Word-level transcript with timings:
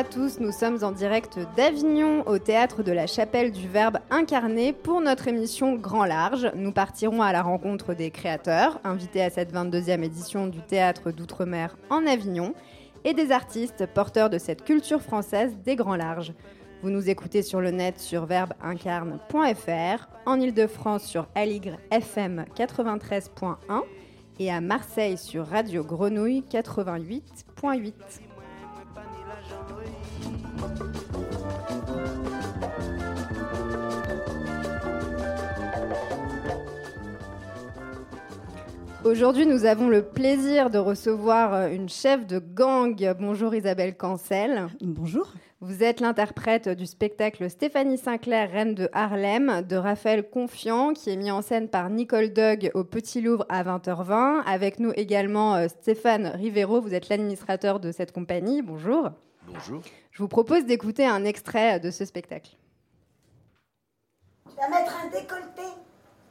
À 0.00 0.04
tous, 0.04 0.40
nous 0.40 0.50
sommes 0.50 0.82
en 0.82 0.92
direct 0.92 1.38
d'Avignon 1.58 2.26
au 2.26 2.38
théâtre 2.38 2.82
de 2.82 2.90
la 2.90 3.06
Chapelle 3.06 3.52
du 3.52 3.68
Verbe 3.68 3.98
incarné 4.10 4.72
pour 4.72 5.02
notre 5.02 5.28
émission 5.28 5.74
Grand 5.74 6.06
Large. 6.06 6.50
Nous 6.54 6.72
partirons 6.72 7.20
à 7.20 7.32
la 7.32 7.42
rencontre 7.42 7.92
des 7.92 8.10
créateurs, 8.10 8.80
invités 8.82 9.22
à 9.22 9.28
cette 9.28 9.52
22e 9.52 10.02
édition 10.02 10.46
du 10.46 10.62
théâtre 10.62 11.10
d'outre-mer 11.10 11.76
en 11.90 12.06
Avignon, 12.06 12.54
et 13.04 13.12
des 13.12 13.30
artistes 13.30 13.84
porteurs 13.92 14.30
de 14.30 14.38
cette 14.38 14.64
culture 14.64 15.02
française 15.02 15.54
des 15.66 15.76
Grands 15.76 15.96
Larges. 15.96 16.32
Vous 16.82 16.88
nous 16.88 17.10
écoutez 17.10 17.42
sur 17.42 17.60
le 17.60 17.70
net 17.70 18.00
sur 18.00 18.24
verbeincarne.fr, 18.24 20.08
en 20.24 20.40
Ile-de-France 20.40 21.04
sur 21.04 21.26
Aligre 21.34 21.76
FM 21.90 22.46
93.1 22.56 23.56
et 24.38 24.50
à 24.50 24.62
Marseille 24.62 25.18
sur 25.18 25.46
Radio 25.46 25.84
Grenouille 25.84 26.42
88.8. 26.50 27.92
Aujourd'hui, 39.02 39.46
nous 39.46 39.64
avons 39.64 39.88
le 39.88 40.02
plaisir 40.02 40.68
de 40.68 40.76
recevoir 40.76 41.54
euh, 41.54 41.68
une 41.68 41.88
chef 41.88 42.26
de 42.26 42.38
gang. 42.38 43.14
Bonjour 43.18 43.54
Isabelle 43.54 43.96
Cancel. 43.96 44.66
Bonjour. 44.82 45.32
Vous 45.62 45.82
êtes 45.82 46.00
l'interprète 46.00 46.68
du 46.68 46.84
spectacle 46.84 47.48
Stéphanie 47.48 47.96
Sinclair, 47.96 48.50
Reine 48.50 48.74
de 48.74 48.90
Harlem, 48.92 49.62
de 49.62 49.76
Raphaël 49.76 50.28
Confiant, 50.28 50.92
qui 50.92 51.08
est 51.08 51.16
mis 51.16 51.30
en 51.30 51.40
scène 51.40 51.68
par 51.68 51.88
Nicole 51.88 52.34
Doug 52.34 52.70
au 52.74 52.84
Petit 52.84 53.22
Louvre 53.22 53.46
à 53.48 53.64
20h20. 53.64 54.42
Avec 54.44 54.78
nous 54.78 54.92
également 54.94 55.54
euh, 55.54 55.68
Stéphane 55.68 56.26
Rivero, 56.26 56.82
vous 56.82 56.92
êtes 56.92 57.08
l'administrateur 57.08 57.80
de 57.80 57.92
cette 57.92 58.12
compagnie. 58.12 58.60
Bonjour. 58.60 59.12
Bonjour. 59.46 59.80
Je 60.12 60.22
vous 60.22 60.28
propose 60.28 60.66
d'écouter 60.66 61.06
un 61.06 61.24
extrait 61.24 61.80
de 61.80 61.90
ce 61.90 62.04
spectacle. 62.04 62.50
Tu 64.44 64.56
vas 64.56 64.68
mettre 64.68 64.94
un 65.02 65.08
décolleté, 65.08 65.62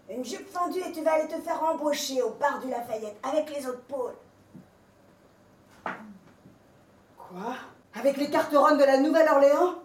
une 0.10 0.26
jupe 0.26 0.50
fendue 0.52 0.80
et 0.80 0.92
tu 0.92 1.04
vas 1.04 1.14
aller 1.14 1.28
te 1.28 1.40
faire 1.40 1.64
embaucher 1.64 2.22
au 2.22 2.32
bar 2.32 2.60
du 2.60 2.70
Lafayette 2.70 3.18
avec 3.24 3.56
les 3.56 3.68
autres 3.68 3.82
pôles. 3.82 4.16
Quoi? 7.18 7.56
Avec 7.94 8.18
les 8.18 8.30
carteronnes 8.30 8.78
de 8.78 8.84
la 8.84 8.98
Nouvelle-Orléans? 8.98 9.76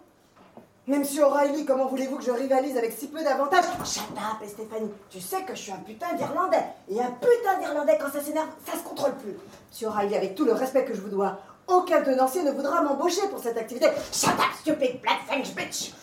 Même 0.86 1.04
si 1.04 1.20
O'Reilly, 1.22 1.64
comment 1.64 1.86
voulez-vous 1.86 2.16
que 2.16 2.24
je 2.24 2.30
rivalise 2.30 2.76
avec 2.76 2.92
si 2.92 3.08
peu 3.08 3.22
d'avantages? 3.24 3.64
Shut 3.84 4.02
up, 4.12 4.46
Stéphanie. 4.46 4.90
Tu 5.08 5.18
sais 5.20 5.42
que 5.42 5.54
je 5.54 5.62
suis 5.62 5.72
un 5.72 5.76
putain 5.78 6.12
d'Irlandais. 6.12 6.64
Et 6.90 7.00
un 7.00 7.10
putain 7.10 7.58
d'Irlandais, 7.58 7.98
quand 7.98 8.12
ça 8.12 8.22
s'énerve, 8.22 8.48
ça 8.66 8.76
se 8.78 8.82
contrôle 8.82 9.14
plus. 9.14 9.34
Monsieur 9.70 9.88
O'Reilly, 9.88 10.14
avec 10.14 10.34
tout 10.34 10.44
le 10.44 10.52
respect 10.52 10.84
que 10.84 10.94
je 10.94 11.00
vous 11.00 11.08
dois, 11.08 11.38
aucun 11.66 12.02
tenancier 12.02 12.42
ne 12.42 12.50
voudra 12.50 12.82
m'embaucher 12.82 13.26
pour 13.28 13.38
cette 13.38 13.56
activité. 13.56 13.86
Shut 14.12 14.28
up, 14.30 14.52
stupid 14.60 15.00
black 15.00 15.20
French 15.26 15.54
bitch. 15.54 15.94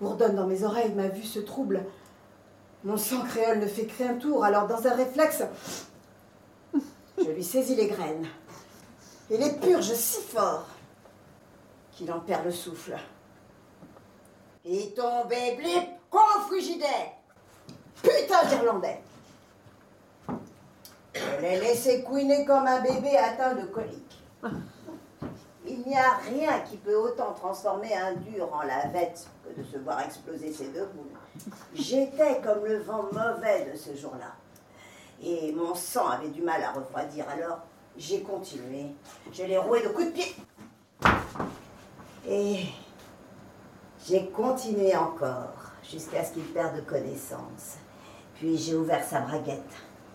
Bourdonne 0.00 0.36
dans 0.36 0.46
mes 0.46 0.64
oreilles, 0.64 0.92
ma 0.94 1.08
vue 1.08 1.24
se 1.24 1.38
trouble. 1.38 1.84
Mon 2.84 2.96
sang 2.96 3.22
créole 3.22 3.58
ne 3.58 3.66
fait 3.66 3.86
qu'un 3.86 4.14
tour, 4.14 4.44
alors 4.44 4.66
dans 4.66 4.86
un 4.86 4.94
réflexe, 4.94 5.42
je 7.18 7.30
lui 7.30 7.44
saisis 7.44 7.74
les 7.74 7.88
graines 7.88 8.26
et 9.30 9.38
les 9.38 9.52
purge 9.54 9.92
si 9.92 10.20
fort 10.22 10.66
qu'il 11.92 12.12
en 12.12 12.20
perd 12.20 12.44
le 12.44 12.52
souffle. 12.52 12.96
Et 14.64 14.92
tombé 14.94 15.56
blip, 15.56 15.88
con 16.10 16.18
frigidaire. 16.48 17.12
Putain 18.02 18.44
d'Irlandais. 18.48 19.00
Je 21.14 21.40
l'ai 21.40 21.60
laissé 21.60 22.02
couiner 22.02 22.44
comme 22.44 22.66
un 22.66 22.80
bébé 22.80 23.16
atteint 23.16 23.54
de 23.54 23.66
colique. 23.66 24.22
Il 25.68 25.82
n'y 25.86 25.96
a 25.96 26.16
rien 26.18 26.60
qui 26.60 26.76
peut 26.76 26.94
autant 26.94 27.32
transformer 27.32 27.92
un 27.94 28.14
dur 28.14 28.48
en 28.52 28.62
lavette 28.62 29.26
que 29.44 29.60
de 29.60 29.64
se 29.64 29.78
voir 29.78 30.00
exploser 30.00 30.52
ses 30.52 30.68
deux 30.68 30.86
boules. 30.86 31.50
J'étais 31.74 32.40
comme 32.40 32.64
le 32.64 32.78
vent 32.78 33.04
mauvais 33.12 33.70
de 33.72 33.76
ce 33.76 33.96
jour-là. 33.96 34.32
Et 35.22 35.52
mon 35.52 35.74
sang 35.74 36.08
avait 36.08 36.28
du 36.28 36.42
mal 36.42 36.62
à 36.62 36.72
refroidir, 36.72 37.24
alors 37.28 37.58
j'ai 37.96 38.22
continué. 38.22 38.94
Je 39.32 39.42
l'ai 39.42 39.58
roué 39.58 39.82
de 39.82 39.88
coups 39.88 40.06
de 40.06 40.12
pied. 40.12 40.36
Et 42.28 42.66
j'ai 44.06 44.26
continué 44.26 44.94
encore 44.96 45.72
jusqu'à 45.82 46.24
ce 46.24 46.32
qu'il 46.32 46.44
perde 46.44 46.84
connaissance. 46.86 47.78
Puis 48.34 48.56
j'ai 48.56 48.74
ouvert 48.74 49.04
sa 49.04 49.20
braguette, 49.20 49.62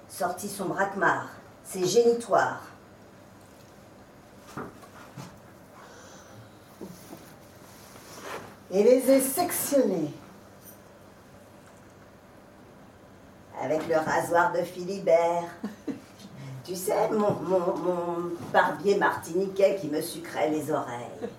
sorti 0.08 0.48
son 0.48 0.66
braquemar, 0.66 1.28
ses 1.64 1.86
génitoires. 1.86 2.71
Et 8.72 8.84
les 8.84 9.12
ai 9.12 9.20
sectionnés. 9.22 10.14
avec 13.62 13.88
le 13.88 13.96
rasoir 13.96 14.52
de 14.52 14.60
Philibert. 14.64 15.44
tu 16.64 16.76
sais, 16.76 17.10
mon, 17.10 17.34
mon, 17.34 17.78
mon 17.78 18.32
barbier 18.52 18.98
martiniquais 18.98 19.78
qui 19.80 19.88
me 19.88 20.02
sucrait 20.02 20.50
les 20.50 20.72
oreilles. 20.72 21.30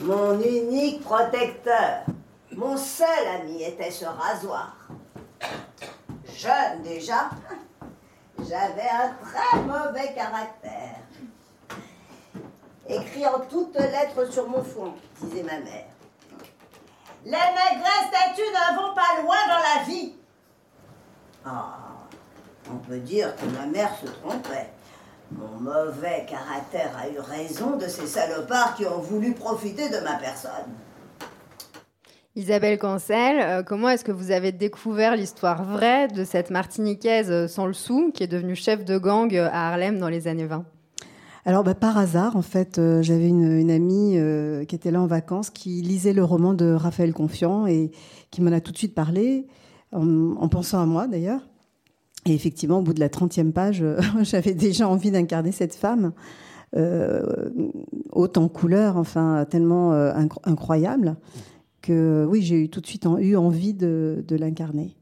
Mon 0.00 0.40
unique 0.40 1.02
protecteur, 1.02 2.04
mon 2.52 2.76
seul 2.76 3.26
ami 3.40 3.62
était 3.62 3.90
ce 3.90 4.06
rasoir. 4.06 4.76
Jeune 6.36 6.82
déjà, 6.82 7.30
j'avais 8.38 8.88
un 8.88 9.12
très 9.22 9.60
mauvais 9.62 10.12
caractère. 10.14 10.96
Écrit 12.88 13.26
en 13.26 13.40
toutes 13.40 13.76
lettres 13.76 14.32
sur 14.32 14.48
mon 14.48 14.64
front, 14.64 14.94
disait 15.20 15.44
ma 15.44 15.58
mère. 15.58 15.86
Les 17.24 17.30
maigresses 17.32 18.10
têtues 18.10 18.50
ne 18.50 18.76
vont 18.76 18.94
pas 18.94 19.20
loin 19.22 19.36
dans 19.48 19.62
la 19.62 19.84
vie. 19.84 20.14
Ah, 21.44 21.76
on 22.70 22.76
peut 22.76 22.98
dire 22.98 23.34
que 23.36 23.44
ma 23.46 23.66
mère 23.66 23.90
se 24.00 24.06
trompait. 24.06 24.70
Mon 25.32 25.60
mauvais 25.60 26.26
caractère 26.28 26.90
a 26.98 27.08
eu 27.08 27.20
raison 27.20 27.76
de 27.76 27.86
ces 27.86 28.06
salopards 28.06 28.74
qui 28.74 28.86
ont 28.86 28.98
voulu 28.98 29.32
profiter 29.32 29.88
de 29.88 29.98
ma 29.98 30.14
personne. 30.14 30.50
Isabelle 32.36 32.78
Cancel, 32.78 33.40
euh, 33.40 33.62
comment 33.62 33.88
est-ce 33.90 34.04
que 34.04 34.12
vous 34.12 34.30
avez 34.30 34.52
découvert 34.52 35.16
l'histoire 35.16 35.64
vraie 35.64 36.08
de 36.08 36.24
cette 36.24 36.50
Martiniquaise 36.50 37.30
euh, 37.30 37.48
sans 37.48 37.66
le 37.66 37.72
sou 37.72 38.12
qui 38.14 38.22
est 38.22 38.28
devenue 38.28 38.54
chef 38.54 38.84
de 38.84 38.98
gang 38.98 39.34
euh, 39.34 39.48
à 39.52 39.68
Harlem 39.68 39.98
dans 39.98 40.08
les 40.08 40.26
années 40.26 40.46
20 40.46 40.64
Alors, 41.46 41.64
bah, 41.64 41.74
par 41.74 41.96
hasard, 41.96 42.36
en 42.36 42.42
fait, 42.42 42.78
euh, 42.78 43.02
j'avais 43.02 43.28
une, 43.28 43.70
amie 43.70 44.18
euh, 44.18 44.64
qui 44.64 44.74
était 44.74 44.90
là 44.90 45.00
en 45.00 45.06
vacances, 45.06 45.50
qui 45.50 45.80
lisait 45.80 46.12
le 46.12 46.22
roman 46.22 46.52
de 46.52 46.72
Raphaël 46.72 47.14
Confiant 47.14 47.66
et 47.66 47.90
qui 48.30 48.42
m'en 48.42 48.52
a 48.52 48.60
tout 48.60 48.72
de 48.72 48.78
suite 48.78 48.94
parlé, 48.94 49.46
en, 49.92 50.36
en 50.36 50.48
pensant 50.48 50.80
à 50.80 50.86
moi 50.86 51.06
d'ailleurs. 51.06 51.48
Et 52.26 52.34
effectivement, 52.34 52.80
au 52.80 52.82
bout 52.82 52.92
de 52.92 53.00
la 53.00 53.08
30e 53.08 53.52
page, 53.52 53.82
euh, 53.82 54.00
j'avais 54.22 54.52
déjà 54.52 54.86
envie 54.88 55.10
d'incarner 55.10 55.52
cette 55.52 55.74
femme, 55.74 56.12
haute 58.12 58.38
en 58.38 58.48
couleur, 58.48 58.96
enfin, 58.96 59.44
tellement 59.50 59.92
incro- 59.92 60.38
incroyable, 60.44 61.16
que 61.82 62.24
oui, 62.30 62.42
j'ai 62.42 62.62
eu 62.62 62.68
tout 62.68 62.80
de 62.80 62.86
suite 62.86 63.08
eu 63.18 63.34
envie 63.34 63.74
de 63.74 64.36
l'incarner. 64.36 64.94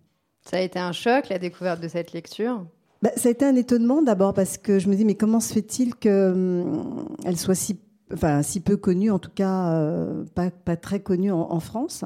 Ça 0.50 0.56
a 0.56 0.60
été 0.60 0.78
un 0.78 0.92
choc, 0.92 1.28
la 1.28 1.38
découverte 1.38 1.82
de 1.82 1.88
cette 1.88 2.14
lecture? 2.14 2.64
Bah, 3.00 3.10
ça 3.16 3.28
a 3.28 3.32
été 3.32 3.44
un 3.44 3.54
étonnement 3.54 4.02
d'abord 4.02 4.34
parce 4.34 4.58
que 4.58 4.80
je 4.80 4.88
me 4.88 4.96
dis 4.96 5.04
mais 5.04 5.14
comment 5.14 5.38
se 5.38 5.52
fait-il 5.52 5.94
qu'elle 5.94 7.36
soit 7.36 7.54
si, 7.54 8.60
peu 8.60 8.76
connue, 8.76 9.12
en 9.12 9.20
tout 9.20 9.30
cas 9.32 9.72
euh, 9.72 10.24
pas, 10.34 10.76
très 10.76 11.00
connue 11.00 11.30
en, 11.30 11.60
France? 11.60 12.04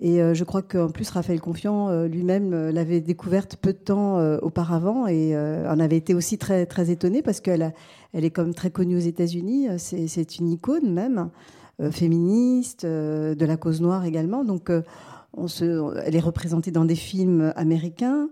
Et 0.00 0.22
euh, 0.22 0.32
je 0.34 0.44
crois 0.44 0.62
qu'en 0.62 0.88
plus 0.88 1.08
Raphaël 1.10 1.40
Confiant 1.40 1.88
euh, 1.88 2.06
lui-même 2.06 2.68
l'avait 2.70 3.00
découverte 3.00 3.56
peu 3.56 3.72
de 3.72 3.78
temps 3.78 4.20
auparavant 4.38 5.08
et 5.08 5.36
en 5.36 5.80
avait 5.80 5.96
été 5.96 6.14
aussi 6.14 6.38
très 6.38 6.64
très 6.66 6.90
étonné 6.90 7.20
parce 7.20 7.40
qu'elle 7.40 7.72
est 8.12 8.30
comme 8.30 8.54
très 8.54 8.70
connue 8.70 8.96
aux 8.96 9.00
États-Unis. 9.00 9.68
C'est 9.78 10.38
une 10.38 10.48
icône 10.48 10.92
même 10.92 11.30
féministe, 11.90 12.86
de 12.86 13.44
la 13.44 13.56
cause 13.56 13.80
noire 13.80 14.04
également. 14.04 14.44
Donc 14.44 14.70
elle 14.70 16.14
est 16.14 16.20
représentée 16.20 16.70
dans 16.70 16.84
des 16.84 16.94
films 16.94 17.52
américains. 17.56 18.28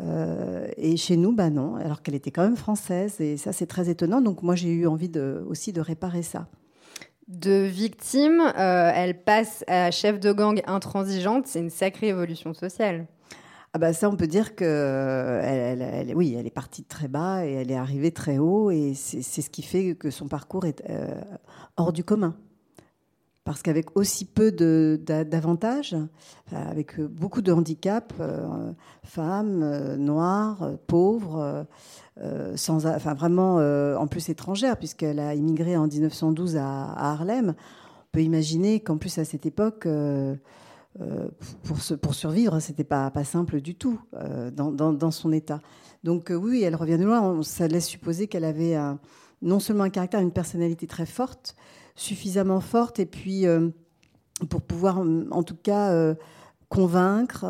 Euh, 0.00 0.68
et 0.76 0.96
chez 0.96 1.16
nous, 1.16 1.32
bah 1.32 1.50
non, 1.50 1.76
alors 1.76 2.02
qu'elle 2.02 2.14
était 2.14 2.30
quand 2.30 2.42
même 2.42 2.56
française. 2.56 3.20
Et 3.20 3.36
ça, 3.36 3.52
c'est 3.52 3.66
très 3.66 3.88
étonnant. 3.88 4.20
Donc 4.20 4.42
moi, 4.42 4.54
j'ai 4.54 4.72
eu 4.72 4.86
envie 4.86 5.08
de, 5.08 5.44
aussi 5.48 5.72
de 5.72 5.80
réparer 5.80 6.22
ça. 6.22 6.48
De 7.28 7.64
victime, 7.64 8.40
euh, 8.40 8.92
elle 8.94 9.22
passe 9.22 9.64
à 9.66 9.90
chef 9.90 10.20
de 10.20 10.32
gang 10.32 10.60
intransigeante. 10.66 11.46
C'est 11.46 11.60
une 11.60 11.70
sacrée 11.70 12.08
évolution 12.08 12.52
sociale. 12.52 13.06
Ah 13.76 13.78
bah 13.78 13.92
ça, 13.92 14.08
on 14.08 14.14
peut 14.14 14.28
dire 14.28 14.54
que 14.54 15.40
elle, 15.42 16.14
oui, 16.14 16.36
elle 16.38 16.46
est 16.46 16.50
partie 16.50 16.82
de 16.82 16.86
très 16.86 17.08
bas 17.08 17.44
et 17.44 17.54
elle 17.54 17.72
est 17.72 17.76
arrivée 17.76 18.12
très 18.12 18.38
haut, 18.38 18.70
et 18.70 18.94
c'est 18.94 19.42
ce 19.42 19.50
qui 19.50 19.62
fait 19.62 19.96
que 19.96 20.12
son 20.12 20.28
parcours 20.28 20.64
est 20.64 20.80
euh, 20.88 21.20
hors 21.76 21.92
du 21.92 22.04
commun. 22.04 22.36
Parce 23.44 23.60
qu'avec 23.60 23.94
aussi 23.96 24.24
peu 24.24 24.50
d'avantages, 24.50 25.94
avec 26.50 26.98
beaucoup 27.00 27.42
de 27.42 27.52
handicaps, 27.52 28.14
euh, 28.20 28.72
femmes, 29.02 29.62
euh, 29.62 29.96
noires, 29.96 30.70
pauvres, 30.86 31.66
sans, 32.54 32.86
enfin 32.86 33.14
vraiment 33.14 33.56
en 33.56 34.06
plus 34.06 34.28
étrangère, 34.28 34.76
puisqu'elle 34.78 35.18
a 35.18 35.34
immigré 35.34 35.76
en 35.76 35.86
1912 35.86 36.56
à, 36.56 37.12
Harlem, 37.12 37.54
on 37.58 38.12
peut 38.12 38.22
imaginer 38.22 38.80
qu'en 38.80 38.96
plus 38.96 39.18
à 39.18 39.24
cette 39.24 39.46
époque 39.46 39.86
euh, 41.00 41.28
pour, 42.00 42.14
survivre, 42.14 42.60
c'était 42.60 42.84
pas, 42.84 43.10
pas 43.10 43.24
simple 43.24 43.60
du 43.60 43.74
tout 43.74 44.00
euh, 44.14 44.52
dans, 44.52 45.10
son 45.10 45.32
état. 45.32 45.60
Donc 46.04 46.30
euh, 46.30 46.36
oui, 46.36 46.62
elle 46.62 46.76
revient 46.76 46.98
de 46.98 47.04
loin. 47.04 47.42
Ça 47.42 47.66
laisse 47.66 47.86
supposer 47.86 48.28
qu'elle 48.28 48.44
avait 48.44 48.76
non 49.42 49.58
seulement 49.58 49.84
un 49.84 49.90
caractère, 49.90 50.20
une 50.20 50.30
personnalité 50.30 50.86
très 50.86 51.06
forte, 51.06 51.56
suffisamment 51.94 52.60
forte, 52.60 52.98
et 52.98 53.06
puis 53.06 53.44
pour 54.48 54.60
pouvoir, 54.62 54.98
en 54.98 55.42
tout 55.42 55.56
cas, 55.56 56.14
convaincre, 56.68 57.46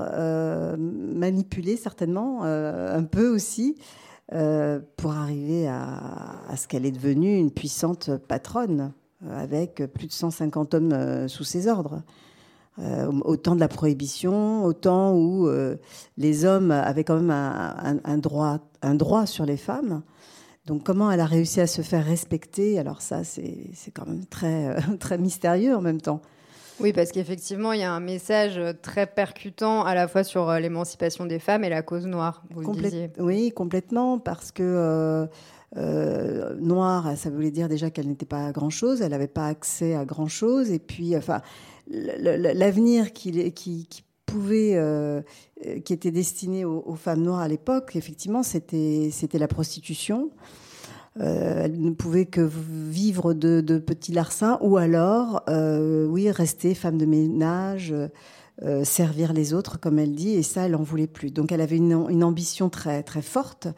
manipuler 0.76 1.76
certainement, 1.76 2.44
un 2.44 3.04
peu 3.04 3.28
aussi, 3.28 3.76
pour 4.28 5.12
arriver 5.12 5.66
à, 5.68 6.56
ce 6.56 6.68
qu'elle 6.68 6.86
est 6.86 6.92
devenue 6.92 7.38
une 7.38 7.50
puissante 7.50 8.10
patronne, 8.28 8.92
avec 9.30 9.82
plus 9.94 10.08
de 10.08 10.12
150 10.12 10.74
hommes 10.74 11.28
sous 11.28 11.44
ses 11.44 11.68
ordres. 11.68 12.02
Euh, 12.80 13.06
au 13.24 13.36
temps 13.36 13.54
de 13.54 13.60
la 13.60 13.68
prohibition, 13.68 14.64
au 14.64 14.72
temps 14.72 15.14
où 15.14 15.46
euh, 15.46 15.76
les 16.16 16.44
hommes 16.44 16.72
avaient 16.72 17.04
quand 17.04 17.20
même 17.20 17.30
un, 17.30 18.18
droit, 18.18 18.58
un 18.82 18.96
droit 18.96 19.26
sur 19.26 19.46
les 19.46 19.56
femmes. 19.56 20.02
Donc 20.66 20.82
comment 20.82 21.10
elle 21.10 21.20
a 21.20 21.26
réussi 21.26 21.60
à 21.60 21.66
se 21.66 21.82
faire 21.82 22.04
respecter? 22.04 22.78
Alors 22.78 23.02
ça, 23.02 23.22
c'est 23.24 23.90
quand 23.92 24.06
même 24.06 24.26
très, 24.26 24.68
euh, 24.68 24.80
très 25.00 25.18
mystérieux 25.18 25.74
en 25.74 25.80
même 25.80 26.00
temps. 26.00 26.22
Oui, 26.80 26.92
parce 26.92 27.12
qu'effectivement, 27.12 27.72
il 27.72 27.80
y 27.80 27.84
a 27.84 27.92
un 27.92 28.00
message 28.00 28.60
très 28.82 29.06
percutant 29.06 29.84
à 29.84 29.94
la 29.94 30.08
fois 30.08 30.24
sur 30.24 30.52
l'émancipation 30.54 31.24
des 31.24 31.38
femmes 31.38 31.62
et 31.62 31.68
la 31.68 31.82
cause 31.82 32.04
noire, 32.04 32.42
vous 32.50 32.72
le 32.72 32.82
disiez. 32.82 33.10
Oui, 33.18 33.52
complètement, 33.52 34.18
parce 34.18 34.50
que 34.50 35.28
noire, 35.76 37.16
ça 37.16 37.30
voulait 37.30 37.52
dire 37.52 37.68
déjà 37.68 37.90
qu'elle 37.90 38.08
n'était 38.08 38.26
pas 38.26 38.50
grand-chose, 38.50 39.02
elle 39.02 39.12
n'avait 39.12 39.28
pas 39.28 39.46
accès 39.46 39.94
à 39.94 40.04
grand-chose, 40.04 40.72
et 40.72 40.80
puis, 40.80 41.16
enfin, 41.16 41.42
l'avenir 41.88 43.12
qui, 43.12 43.52
qui, 43.52 44.04
pouvait, 44.24 44.72
euh, 44.74 45.22
qui 45.84 45.92
était 45.92 46.10
destiné 46.10 46.64
aux, 46.64 46.94
femmes 46.96 47.22
noires 47.22 47.40
à 47.40 47.48
l'époque, 47.48 47.96
effectivement, 47.96 48.42
c'était 48.42 49.10
la 49.34 49.48
prostitution. 49.48 50.30
Euh, 51.20 51.64
elles 51.64 51.80
ne 51.80 51.92
pouvaient 51.92 52.26
que 52.26 52.40
vivre 52.40 53.34
de, 53.34 53.78
petits 53.78 54.12
larcins 54.12 54.58
ou 54.60 54.76
alors, 54.76 55.42
euh, 55.48 56.06
oui, 56.06 56.30
rester 56.30 56.74
femme 56.74 56.98
de 56.98 57.06
ménage, 57.06 57.94
servir 58.84 59.32
les 59.32 59.52
autres, 59.52 59.80
comme 59.80 59.98
elle 59.98 60.14
dit, 60.14 60.30
et 60.30 60.42
ça, 60.42 60.62
elle 60.62 60.72
n'en 60.72 60.82
voulait 60.82 61.08
plus. 61.08 61.30
Donc, 61.30 61.50
elle 61.52 61.60
avait 61.60 61.76
une, 61.76 62.24
ambition 62.24 62.70
très, 62.70 63.02
très 63.02 63.22
forte. 63.22 63.68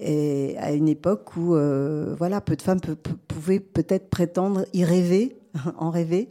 Et 0.00 0.56
à 0.58 0.72
une 0.72 0.88
époque 0.88 1.36
où, 1.36 1.56
voilà, 2.16 2.40
peu 2.40 2.56
de 2.56 2.62
femmes 2.62 2.80
pouvaient 3.28 3.60
peut-être 3.60 4.10
prétendre 4.10 4.64
y 4.72 4.84
rêver, 4.84 5.36
en 5.78 5.90
rêver. 5.90 6.30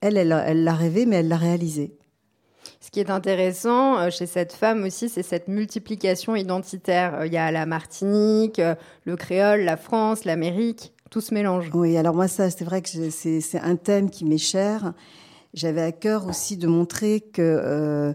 Elle, 0.00 0.16
elle 0.16 0.64
l'a 0.64 0.74
rêvé, 0.74 1.04
mais 1.04 1.16
elle 1.16 1.28
l'a 1.28 1.36
réalisé. 1.36 1.99
Ce 2.90 2.92
qui 2.92 2.98
est 2.98 3.10
intéressant 3.10 4.00
euh, 4.00 4.10
chez 4.10 4.26
cette 4.26 4.52
femme 4.52 4.82
aussi, 4.82 5.08
c'est 5.08 5.22
cette 5.22 5.46
multiplication 5.46 6.34
identitaire. 6.34 7.20
Euh, 7.20 7.26
il 7.28 7.32
y 7.32 7.36
a 7.36 7.52
la 7.52 7.64
Martinique, 7.64 8.58
euh, 8.58 8.74
le 9.04 9.14
créole, 9.14 9.60
la 9.60 9.76
France, 9.76 10.24
l'Amérique, 10.24 10.92
tout 11.08 11.20
se 11.20 11.32
mélange. 11.32 11.70
Oui, 11.72 11.96
alors 11.96 12.16
moi, 12.16 12.26
ça, 12.26 12.50
c'est 12.50 12.64
vrai 12.64 12.82
que 12.82 12.88
c'est 12.88 13.60
un 13.60 13.76
thème 13.76 14.10
qui 14.10 14.24
m'est 14.24 14.38
cher. 14.38 14.92
J'avais 15.54 15.82
à 15.82 15.92
cœur 15.92 16.26
aussi 16.26 16.56
de 16.56 16.66
montrer 16.66 17.20
que 17.20 18.12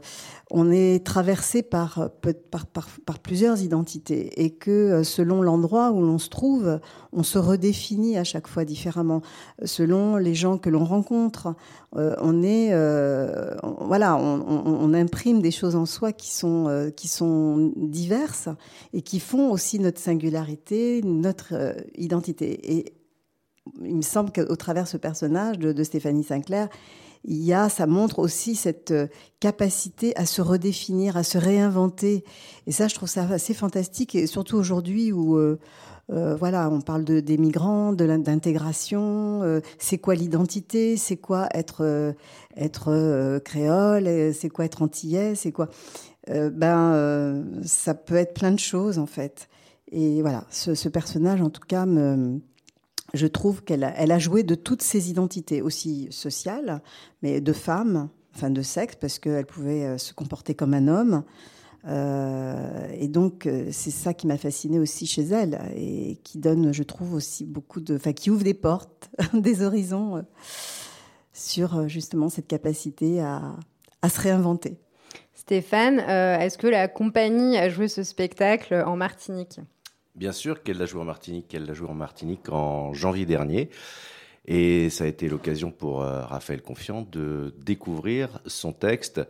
on 0.57 0.71
est 0.71 1.05
traversé 1.05 1.63
par, 1.63 2.09
par, 2.21 3.19
plusieurs 3.19 3.61
identités 3.61 4.41
et 4.41 4.51
que 4.51 4.71
euh, 4.71 5.03
selon 5.03 5.41
l'endroit 5.41 5.91
où 5.91 5.99
l'on 5.99 6.17
se 6.17 6.29
trouve, 6.29 6.79
on 7.11 7.23
se 7.23 7.37
redéfinit 7.37 8.17
à 8.17 8.23
chaque 8.23 8.47
fois 8.47 8.63
différemment. 8.63 9.21
Selon 9.65 10.15
les 10.15 10.33
gens 10.33 10.57
que 10.57 10.69
l'on 10.69 10.85
rencontre, 10.85 11.55
euh, 11.97 12.15
on 12.21 12.41
est, 12.41 12.69
euh, 12.71 13.53
voilà, 13.81 14.15
on, 14.15 14.93
imprime 14.93 15.41
des 15.41 15.51
choses 15.51 15.75
en 15.75 15.85
soi 15.85 16.13
qui 16.13 16.31
sont, 16.31 16.89
qui 16.95 17.09
sont 17.09 17.73
diverses 17.75 18.47
et 18.93 19.01
qui 19.01 19.19
font 19.19 19.51
aussi 19.51 19.77
notre 19.79 19.99
singularité, 19.99 21.01
notre 21.03 21.75
identité. 21.97 22.77
Et 22.77 22.93
il 23.83 23.97
me 23.97 24.01
semble 24.01 24.31
qu'au 24.31 24.55
travers 24.55 24.87
ce 24.87 24.95
personnage 24.95 25.59
de 25.59 25.83
Stéphanie 25.83 26.23
Sinclair, 26.23 26.69
il 27.27 27.43
y 27.43 27.53
a, 27.53 27.69
ça 27.69 27.87
montre 27.87 28.19
aussi 28.19 28.55
cette 28.55 28.91
euh, 28.91 29.07
capacité 29.39 30.15
à 30.15 30.25
se 30.25 30.41
redéfinir, 30.41 31.17
à 31.17 31.23
se 31.23 31.37
réinventer. 31.37 32.23
Et 32.67 32.71
ça, 32.71 32.87
je 32.87 32.95
trouve 32.95 33.09
ça 33.09 33.23
assez 33.23 33.53
fantastique, 33.53 34.15
et 34.15 34.27
surtout 34.27 34.57
aujourd'hui 34.57 35.11
où 35.11 35.37
euh, 35.37 35.59
euh, 36.11 36.35
voilà, 36.35 36.69
on 36.69 36.81
parle 36.81 37.03
de, 37.03 37.19
des 37.19 37.37
migrants, 37.37 37.93
de 37.93 38.05
d'intégration. 38.17 39.41
c'est 39.79 39.97
quoi 39.97 40.13
l'identité 40.13 40.97
C'est 40.97 41.17
quoi 41.17 41.47
être 41.51 42.13
être 42.55 43.39
créole 43.39 44.33
C'est 44.33 44.49
quoi 44.49 44.65
être 44.65 44.83
antillais 44.83 45.33
C'est 45.33 45.51
quoi 45.51 45.69
Ben, 46.27 47.43
ça 47.63 47.95
peut 47.95 48.15
être 48.15 48.35
plein 48.35 48.51
de 48.51 48.59
choses 48.59 48.99
en 48.99 49.07
fait. 49.07 49.49
Et 49.91 50.21
voilà, 50.21 50.45
ce, 50.51 50.75
ce 50.75 50.89
personnage, 50.89 51.41
en 51.41 51.49
tout 51.49 51.65
cas, 51.67 51.87
me 51.87 52.39
je 53.15 53.27
trouve 53.27 53.63
qu'elle 53.63 53.83
a, 53.83 54.19
joué 54.19 54.43
de 54.43 54.55
toutes 54.55 54.81
ses 54.81 55.09
identités, 55.09 55.61
aussi 55.61 56.07
sociales, 56.11 56.81
mais 57.21 57.41
de 57.41 57.53
femme, 57.53 58.09
enfin 58.35 58.49
de 58.49 58.61
sexe, 58.61 58.95
parce 58.95 59.19
qu'elle 59.19 59.45
pouvait 59.45 59.85
euh, 59.85 59.97
se 59.97 60.13
comporter 60.13 60.55
comme 60.55 60.73
un 60.73 60.87
homme. 60.87 61.23
Euh, 61.87 62.87
et 62.93 63.07
donc, 63.07 63.45
euh, 63.45 63.69
c'est 63.71 63.91
ça 63.91 64.13
qui 64.13 64.27
m'a 64.27 64.37
fascinée 64.37 64.79
aussi 64.79 65.05
chez 65.05 65.23
elle 65.23 65.59
et 65.75 66.19
qui 66.23 66.39
donne, 66.39 66.73
je 66.73 66.83
trouve, 66.83 67.13
aussi 67.13 67.45
beaucoup 67.45 67.79
de. 67.79 67.95
Enfin, 67.95 68.13
qui 68.13 68.29
ouvre 68.29 68.43
des 68.43 68.53
portes, 68.53 69.09
des 69.33 69.63
horizons 69.63 70.25
sur 71.33 71.87
justement 71.87 72.29
cette 72.29 72.47
capacité 72.47 73.21
à 73.21 74.09
se 74.09 74.21
réinventer. 74.21 74.77
Stéphane, 75.33 75.99
est-ce 75.99 76.57
que 76.57 76.67
la 76.67 76.87
compagnie 76.87 77.57
a 77.57 77.69
joué 77.69 77.87
ce 77.87 78.03
spectacle 78.03 78.73
en 78.85 78.95
Martinique? 78.95 79.59
Bien 80.15 80.31
sûr 80.31 80.63
qu'elle 80.63 80.77
l'a 80.77 80.85
joué 80.85 81.01
en 81.01 81.05
Martinique, 81.05 81.49
qu'elle 81.49 81.65
l'a 81.65 81.73
joué 81.73 81.89
en 81.89 81.93
Martinique 81.93 82.49
en 82.49 82.93
janvier 82.93 83.25
dernier. 83.25 83.69
Et 84.47 84.89
ça 84.89 85.05
a 85.05 85.07
été 85.07 85.27
l'occasion 85.27 85.71
pour 85.71 86.03
euh, 86.03 86.21
Raphaël 86.21 86.61
Confiant 86.61 87.01
de 87.11 87.53
découvrir 87.65 88.39
son 88.45 88.73
texte 88.73 89.21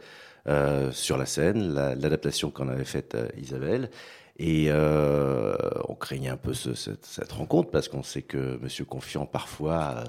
euh, 0.48 0.92
sur 0.92 1.18
la 1.18 1.25
scène, 1.25 1.74
l'adaptation 1.74 2.51
qu'en 2.51 2.68
avait 2.68 2.86
faite 2.86 3.15
euh, 3.15 3.30
Isabelle. 3.38 3.89
Et 4.38 4.70
on 4.70 5.96
craignait 5.96 6.27
un 6.27 6.36
peu 6.36 6.54
cette, 6.54 7.32
rencontre 7.32 7.72
parce 7.72 7.88
qu'on 7.88 8.04
sait 8.04 8.22
que 8.22 8.60
Monsieur 8.62 8.84
Confiant 8.84 9.25
parfois, 9.25 10.04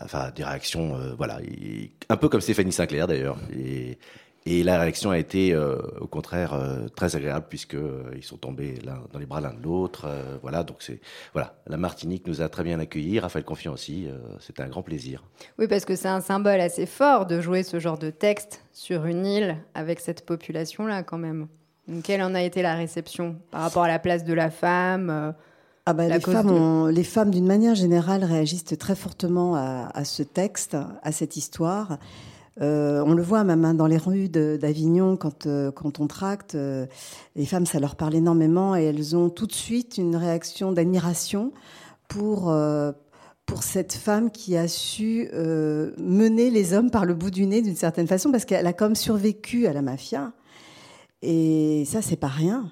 enfin 0.00 0.30
des 0.34 0.42
réactions, 0.42 0.96
voilà, 1.18 1.38
un 2.08 2.16
peu 2.16 2.30
comme 2.30 2.40
Stéphanie 2.40 2.72
Sinclair 2.72 3.06
d'ailleurs. 3.06 3.36
Et 4.44 4.64
la 4.64 4.80
réaction 4.80 5.10
a 5.10 5.18
été, 5.18 5.52
euh, 5.52 5.76
au 6.00 6.08
contraire, 6.08 6.54
euh, 6.54 6.88
très 6.96 7.14
agréable 7.14 7.46
puisque 7.48 7.74
euh, 7.74 8.10
ils 8.16 8.24
sont 8.24 8.36
tombés 8.36 8.74
l'un 8.84 8.98
dans 9.12 9.20
les 9.20 9.26
bras 9.26 9.40
l'un 9.40 9.52
de 9.52 9.62
l'autre. 9.62 10.08
voilà, 10.42 10.64
donc 10.64 10.78
c'est 10.80 11.00
voilà, 11.32 11.54
la 11.66 11.76
Martinique 11.76 12.26
nous 12.26 12.42
a 12.42 12.48
très 12.48 12.64
bien 12.64 12.80
accueillis, 12.80 13.20
Raphaël 13.20 13.44
Confiant 13.44 13.72
aussi. 13.72 14.08
C'était 14.40 14.62
un 14.62 14.68
grand 14.68 14.82
plaisir. 14.82 15.22
Oui, 15.58 15.68
parce 15.68 15.84
que 15.84 15.94
c'est 15.94 16.08
un 16.08 16.20
symbole 16.20 16.60
assez 16.60 16.86
fort 16.86 17.26
de 17.26 17.40
jouer 17.40 17.62
ce 17.62 17.78
genre 17.78 17.98
de 17.98 18.10
texte 18.10 18.64
sur 18.72 19.06
une 19.06 19.26
île 19.26 19.56
avec 19.74 20.00
cette 20.00 20.26
population-là, 20.26 21.02
quand 21.02 21.18
même. 21.18 21.46
Donc, 21.86 22.02
quelle 22.02 22.22
en 22.22 22.34
a 22.34 22.42
été 22.42 22.62
la 22.62 22.74
réception 22.74 23.36
par 23.50 23.62
rapport 23.62 23.84
à 23.84 23.88
la 23.88 23.98
place 23.98 24.24
de 24.24 24.32
la 24.32 24.50
femme 24.50 25.34
ah 25.84 25.94
bah, 25.94 26.06
les, 26.06 26.20
femmes 26.20 26.90
les, 26.90 27.04
femmes 27.04 27.32
d'une 27.32 27.46
manière 27.46 27.74
générale, 27.74 28.22
réagissent 28.22 28.64
très 28.78 28.94
fortement 28.94 29.56
à, 29.56 29.90
à 29.94 30.04
ce 30.04 30.22
texte, 30.22 30.76
à 31.02 31.12
cette 31.12 31.36
histoire. 31.36 31.98
Euh, 32.60 33.02
on 33.06 33.14
le 33.14 33.22
voit 33.22 33.44
même 33.44 33.64
hein, 33.64 33.74
dans 33.74 33.86
les 33.86 33.96
rues 33.96 34.28
d'Avignon 34.28 35.16
quand, 35.16 35.46
euh, 35.46 35.70
quand 35.70 36.00
on 36.00 36.06
tracte. 36.06 36.54
Euh, 36.54 36.86
les 37.34 37.46
femmes, 37.46 37.66
ça 37.66 37.80
leur 37.80 37.96
parle 37.96 38.14
énormément 38.14 38.76
et 38.76 38.84
elles 38.84 39.16
ont 39.16 39.30
tout 39.30 39.46
de 39.46 39.54
suite 39.54 39.98
une 39.98 40.16
réaction 40.16 40.72
d'admiration 40.72 41.52
pour, 42.08 42.54
pour 43.46 43.62
cette 43.62 43.94
femme 43.94 44.30
qui 44.30 44.54
a 44.54 44.68
su 44.68 45.30
mener 45.32 46.50
les 46.50 46.74
hommes 46.74 46.90
par 46.90 47.06
le 47.06 47.14
bout 47.14 47.30
du 47.30 47.46
nez 47.46 47.62
d'une 47.62 47.76
certaine 47.76 48.06
façon 48.06 48.30
parce 48.30 48.44
qu'elle 48.44 48.66
a 48.66 48.74
comme 48.74 48.94
survécu 48.94 49.66
à 49.66 49.72
la 49.72 49.80
mafia. 49.80 50.32
Et 51.22 51.84
ça, 51.86 52.02
c'est 52.02 52.16
pas 52.16 52.26
rien. 52.26 52.70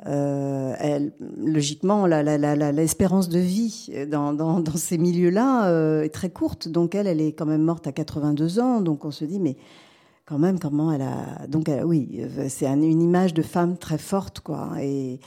Elle, 0.00 1.12
logiquement, 1.38 2.06
l'espérance 2.06 3.28
de 3.28 3.38
vie 3.38 3.90
dans, 4.08 4.64
ces 4.76 4.98
milieux-là 4.98 6.02
est 6.02 6.12
très 6.12 6.30
courte. 6.30 6.68
Donc 6.68 6.94
elle, 6.94 7.06
elle 7.06 7.20
est 7.20 7.32
quand 7.32 7.46
même 7.46 7.62
morte 7.62 7.86
à 7.86 7.92
82 7.92 8.60
ans. 8.60 8.80
Donc 8.80 9.04
on 9.04 9.10
se 9.10 9.24
dit, 9.24 9.40
mais 9.40 9.56
quand 10.26 10.38
même, 10.38 10.58
comment 10.58 10.90
elle 10.90 11.02
a. 11.02 11.46
Donc, 11.48 11.70
oui, 11.84 12.22
c'est 12.48 12.66
une 12.66 13.02
image 13.02 13.34
de 13.34 13.42
femme 13.42 13.76
très 13.76 13.98
forte, 13.98 14.40
quoi, 14.40 14.70
et 14.80 15.20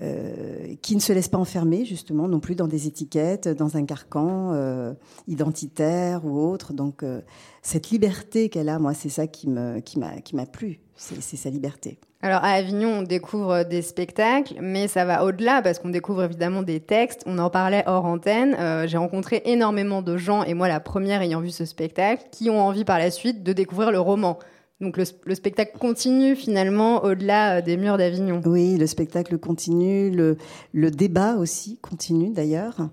euh, 0.00 0.74
qui 0.80 0.94
ne 0.94 1.00
se 1.00 1.12
laisse 1.12 1.28
pas 1.28 1.38
enfermer, 1.38 1.84
justement, 1.84 2.28
non 2.28 2.40
plus 2.40 2.54
dans 2.54 2.66
des 2.66 2.86
étiquettes, 2.86 3.48
dans 3.48 3.76
un 3.76 3.84
carcan 3.84 4.52
euh, 4.52 4.94
identitaire 5.26 6.24
ou 6.24 6.40
autre. 6.40 6.72
Donc, 6.72 7.02
euh, 7.02 7.20
cette 7.62 7.90
liberté 7.90 8.48
qu'elle 8.48 8.68
a, 8.68 8.78
moi, 8.78 8.94
c'est 8.94 9.10
ça 9.10 9.26
qui 9.26 9.48
m'a 9.48 9.80
qui 9.80 10.00
qui 10.24 10.36
m'a 10.36 10.46
plu, 10.46 10.80
c'est 11.20 11.36
sa 11.36 11.50
liberté. 11.50 11.98
Alors 12.22 12.44
à 12.44 12.50
Avignon, 12.50 12.98
on 13.00 13.02
découvre 13.02 13.64
des 13.64 13.82
spectacles, 13.82 14.54
mais 14.60 14.86
ça 14.86 15.04
va 15.04 15.24
au-delà 15.24 15.60
parce 15.60 15.78
qu'on 15.80 15.88
découvre 15.88 16.22
évidemment 16.22 16.62
des 16.62 16.78
textes. 16.78 17.22
On 17.26 17.38
en 17.38 17.50
parlait 17.50 17.82
hors 17.86 18.04
antenne. 18.04 18.54
Euh, 18.58 18.86
j'ai 18.86 18.96
rencontré 18.96 19.42
énormément 19.44 20.02
de 20.02 20.16
gens, 20.16 20.44
et 20.44 20.54
moi 20.54 20.68
la 20.68 20.78
première 20.78 21.22
ayant 21.22 21.40
vu 21.40 21.50
ce 21.50 21.64
spectacle, 21.64 22.24
qui 22.30 22.48
ont 22.48 22.60
envie 22.60 22.84
par 22.84 22.98
la 22.98 23.10
suite 23.10 23.42
de 23.42 23.52
découvrir 23.52 23.90
le 23.90 23.98
roman. 23.98 24.38
Donc 24.80 24.96
le, 24.96 25.34
spectacle 25.34 25.78
continue 25.78 26.34
finalement 26.34 27.04
au-delà 27.04 27.58
euh, 27.58 27.62
des 27.62 27.76
murs 27.76 27.98
d'Avignon. 27.98 28.40
Oui, 28.44 28.76
le 28.76 28.86
spectacle 28.86 29.38
continue, 29.38 30.10
le, 30.10 30.36
le 30.72 30.90
débat 30.90 31.36
aussi 31.36 31.78
continue 31.78 32.30
d'ailleurs. 32.30 32.88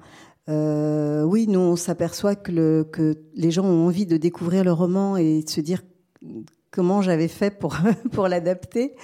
Euh, 0.49 1.23
oui, 1.23 1.47
nous 1.47 1.59
on 1.59 1.75
s'aperçoit 1.75 2.35
que, 2.35 2.83
que 2.83 3.15
les 3.35 3.51
gens 3.51 3.65
ont 3.65 3.85
envie 3.85 4.07
de 4.07 4.17
découvrir 4.17 4.63
le 4.63 4.71
roman 4.71 5.17
et 5.17 5.43
de 5.43 5.49
se 5.49 5.61
dire 5.61 5.81
comment 6.79 7.01
j'avais 7.01 7.27
fait 7.27 7.59
pour, 7.59 7.75
pour 8.13 8.29
l'adapter. 8.29 8.95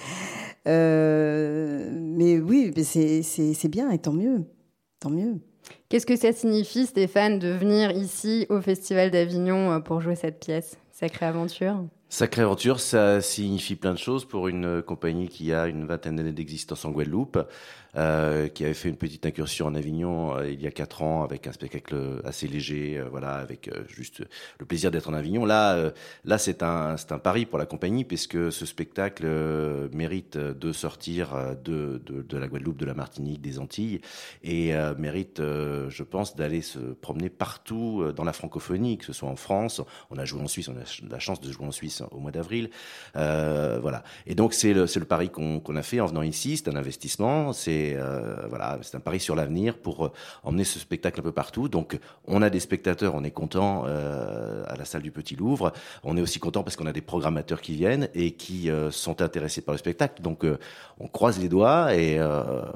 Euh, 0.66 1.90
mais 1.92 2.38
oui, 2.38 2.72
c'est 2.82 3.68
bien 3.68 3.90
et 3.90 3.98
tant 3.98 4.14
mieux. 4.14 4.46
Tant 4.98 5.10
mieux. 5.10 5.34
Qu'est-ce 5.90 6.06
que 6.06 6.16
ça 6.16 6.32
signifie, 6.32 6.86
Stéphane, 6.86 7.38
de 7.38 7.48
venir 7.48 7.90
ici 7.90 8.46
au 8.48 8.62
Festival 8.62 9.10
d'Avignon 9.10 9.72
euh, 9.72 9.80
pour 9.80 10.00
jouer 10.00 10.14
cette 10.14 10.40
pièce 10.40 10.78
Sacrée 10.90 11.26
aventure? 11.26 11.84
Sacrée 12.08 12.40
aventure, 12.40 12.80
ça 12.80 13.20
signifie 13.20 13.76
plein 13.76 13.92
de 13.92 13.98
choses 13.98 14.24
pour 14.24 14.48
une 14.48 14.80
compagnie 14.80 15.28
qui 15.28 15.52
a 15.52 15.66
une 15.66 15.84
vingtaine 15.84 16.16
d'années 16.16 16.32
d'existence 16.32 16.86
en 16.86 16.92
Guadeloupe. 16.92 17.38
Euh, 17.96 18.48
qui 18.48 18.62
avait 18.64 18.74
fait 18.74 18.90
une 18.90 18.96
petite 18.96 19.24
incursion 19.24 19.66
en 19.66 19.74
Avignon 19.74 20.36
euh, 20.36 20.50
il 20.50 20.60
y 20.60 20.66
a 20.66 20.70
quatre 20.70 21.00
ans 21.00 21.24
avec 21.24 21.46
un 21.46 21.52
spectacle 21.52 21.96
assez 22.24 22.46
léger, 22.46 22.98
euh, 22.98 23.08
voilà, 23.10 23.36
avec 23.36 23.70
juste 23.88 24.22
le 24.58 24.66
plaisir 24.66 24.90
d'être 24.90 25.08
en 25.08 25.14
Avignon. 25.14 25.46
Là, 25.46 25.92
là, 26.24 26.36
c'est 26.36 26.62
un, 26.62 26.96
c'est 26.98 27.12
un 27.12 27.18
pari 27.18 27.46
pour 27.46 27.58
la 27.58 27.64
compagnie 27.64 28.04
puisque 28.04 28.52
ce 28.52 28.66
spectacle 28.66 29.26
mérite 29.92 30.36
de 30.36 30.72
sortir 30.72 31.34
de, 31.64 32.02
de, 32.04 32.36
la 32.36 32.48
Guadeloupe, 32.48 32.76
de 32.76 32.84
la 32.84 32.94
Martinique, 32.94 33.40
des 33.40 33.58
Antilles 33.58 34.00
et 34.42 34.72
mérite, 34.98 35.38
je 35.38 36.02
pense, 36.02 36.36
d'aller 36.36 36.62
se 36.62 36.78
promener 36.78 37.30
partout 37.30 38.12
dans 38.14 38.24
la 38.24 38.32
francophonie, 38.32 38.98
que 38.98 39.04
ce 39.04 39.12
soit 39.12 39.28
en 39.28 39.36
France. 39.36 39.80
On 40.10 40.18
a 40.18 40.24
joué 40.24 40.42
en 40.42 40.48
Suisse, 40.48 40.68
on 40.68 40.76
a 40.76 41.10
la 41.10 41.18
chance 41.18 41.40
de 41.40 41.50
jouer 41.50 41.66
en 41.66 41.72
Suisse 41.72 42.02
au 42.10 42.18
mois 42.18 42.32
d'avril, 42.32 42.70
voilà. 43.14 44.02
Et 44.26 44.34
donc 44.34 44.54
c'est 44.54 44.74
le, 44.74 44.86
c'est 44.86 45.00
le 45.00 45.06
pari 45.06 45.30
qu'on, 45.30 45.60
qu'on 45.60 45.76
a 45.76 45.82
fait 45.82 46.00
en 46.00 46.06
venant 46.06 46.22
ici. 46.22 46.56
C'est 46.56 46.68
un 46.68 46.76
investissement, 46.76 47.52
c'est 47.52 47.85
euh, 47.94 48.46
voilà, 48.48 48.78
c'est 48.82 48.96
un 48.96 49.00
pari 49.00 49.20
sur 49.20 49.34
l'avenir 49.34 49.76
pour 49.76 50.06
euh, 50.06 50.12
emmener 50.42 50.64
ce 50.64 50.78
spectacle 50.78 51.20
un 51.20 51.22
peu 51.22 51.32
partout. 51.32 51.68
Donc, 51.68 51.98
on 52.26 52.42
a 52.42 52.50
des 52.50 52.60
spectateurs, 52.60 53.14
on 53.14 53.24
est 53.24 53.30
content 53.30 53.84
euh, 53.86 54.64
à 54.66 54.76
la 54.76 54.84
salle 54.84 55.02
du 55.02 55.10
Petit 55.10 55.36
Louvre. 55.36 55.72
On 56.04 56.16
est 56.16 56.20
aussi 56.20 56.38
content 56.38 56.62
parce 56.62 56.76
qu'on 56.76 56.86
a 56.86 56.92
des 56.92 57.00
programmateurs 57.00 57.60
qui 57.60 57.74
viennent 57.74 58.08
et 58.14 58.32
qui 58.32 58.70
sont 58.90 59.22
intéressés 59.22 59.60
par 59.60 59.74
le 59.74 59.78
spectacle. 59.78 60.22
Donc, 60.22 60.44
on 60.98 61.08
croise 61.08 61.38
les 61.38 61.48
doigts 61.48 61.94
et 61.94 62.18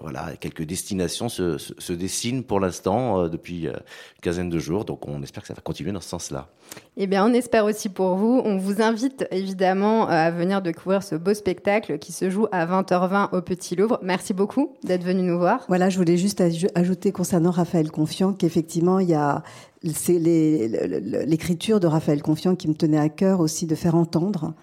voilà, 0.00 0.36
quelques 0.38 0.62
destinations 0.62 1.28
se, 1.28 1.58
se, 1.58 1.92
dessinent 1.92 2.44
pour 2.44 2.60
l'instant 2.60 3.28
depuis 3.28 3.66
une 3.66 3.72
quinzaine 4.20 4.50
de 4.50 4.58
jours. 4.58 4.84
Donc, 4.84 5.06
on 5.08 5.22
espère 5.22 5.42
que 5.42 5.48
ça 5.48 5.54
va 5.54 5.60
continuer 5.60 5.92
dans 5.92 6.00
ce 6.00 6.08
sens-là. 6.08 6.48
Eh 6.96 7.06
bien, 7.06 7.24
on 7.26 7.32
espère 7.32 7.64
aussi 7.64 7.88
pour 7.88 8.16
vous. 8.16 8.42
On 8.44 8.58
vous 8.58 8.82
invite 8.82 9.26
évidemment 9.30 10.06
à 10.08 10.30
venir 10.30 10.60
découvrir 10.62 11.02
ce 11.02 11.14
beau 11.14 11.34
spectacle 11.34 11.98
qui 11.98 12.12
se 12.12 12.30
joue 12.30 12.46
à 12.52 12.66
20h20 12.66 13.34
au 13.34 13.42
Petit 13.42 13.76
Louvre. 13.76 13.98
Merci 14.02 14.34
beaucoup 14.34 14.76
d'être 14.84 14.99
venu 15.02 15.22
nous 15.22 15.38
voir. 15.38 15.64
Voilà, 15.68 15.90
je 15.90 15.98
voulais 15.98 16.16
juste 16.16 16.42
ajouter 16.74 17.12
concernant 17.12 17.50
Raphaël 17.50 17.90
Confiant 17.90 18.32
qu'effectivement, 18.32 18.98
il 18.98 19.08
y 19.08 19.14
a 19.14 19.42
c'est 19.84 20.18
l'écriture 20.18 21.80
de 21.80 21.86
Raphaël 21.86 22.22
Confiant 22.22 22.54
qui 22.54 22.68
me 22.68 22.74
tenait 22.74 22.98
à 22.98 23.08
cœur 23.08 23.40
aussi 23.40 23.66
de 23.66 23.74
faire 23.74 23.94
entendre. 23.94 24.54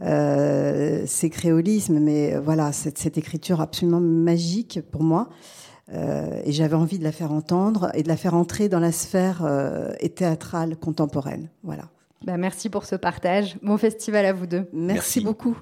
Euh, 0.00 1.04
ces 1.06 1.30
créolismes, 1.30 1.98
mais 1.98 2.36
voilà, 2.36 2.72
cette, 2.72 2.98
cette, 2.98 3.18
écriture 3.18 3.60
absolument 3.60 4.00
magique 4.00 4.80
pour 4.90 5.02
moi. 5.02 5.28
Euh, 5.92 6.40
et 6.44 6.52
j'avais 6.52 6.74
envie 6.74 6.98
de 6.98 7.04
la 7.04 7.12
faire 7.12 7.32
entendre 7.32 7.90
et 7.94 8.02
de 8.02 8.08
la 8.08 8.16
faire 8.16 8.34
entrer 8.34 8.68
dans 8.68 8.80
la 8.80 8.92
sphère 8.92 9.42
euh, 9.44 9.92
théâtrale 10.14 10.76
contemporaine. 10.76 11.50
Voilà. 11.62 11.84
Bah 12.24 12.36
merci 12.36 12.70
pour 12.70 12.84
ce 12.84 12.94
partage. 12.94 13.58
Bon 13.62 13.76
festival 13.76 14.24
à 14.24 14.32
vous 14.32 14.46
deux. 14.46 14.68
Merci. 14.72 15.20
beaucoup. 15.20 15.56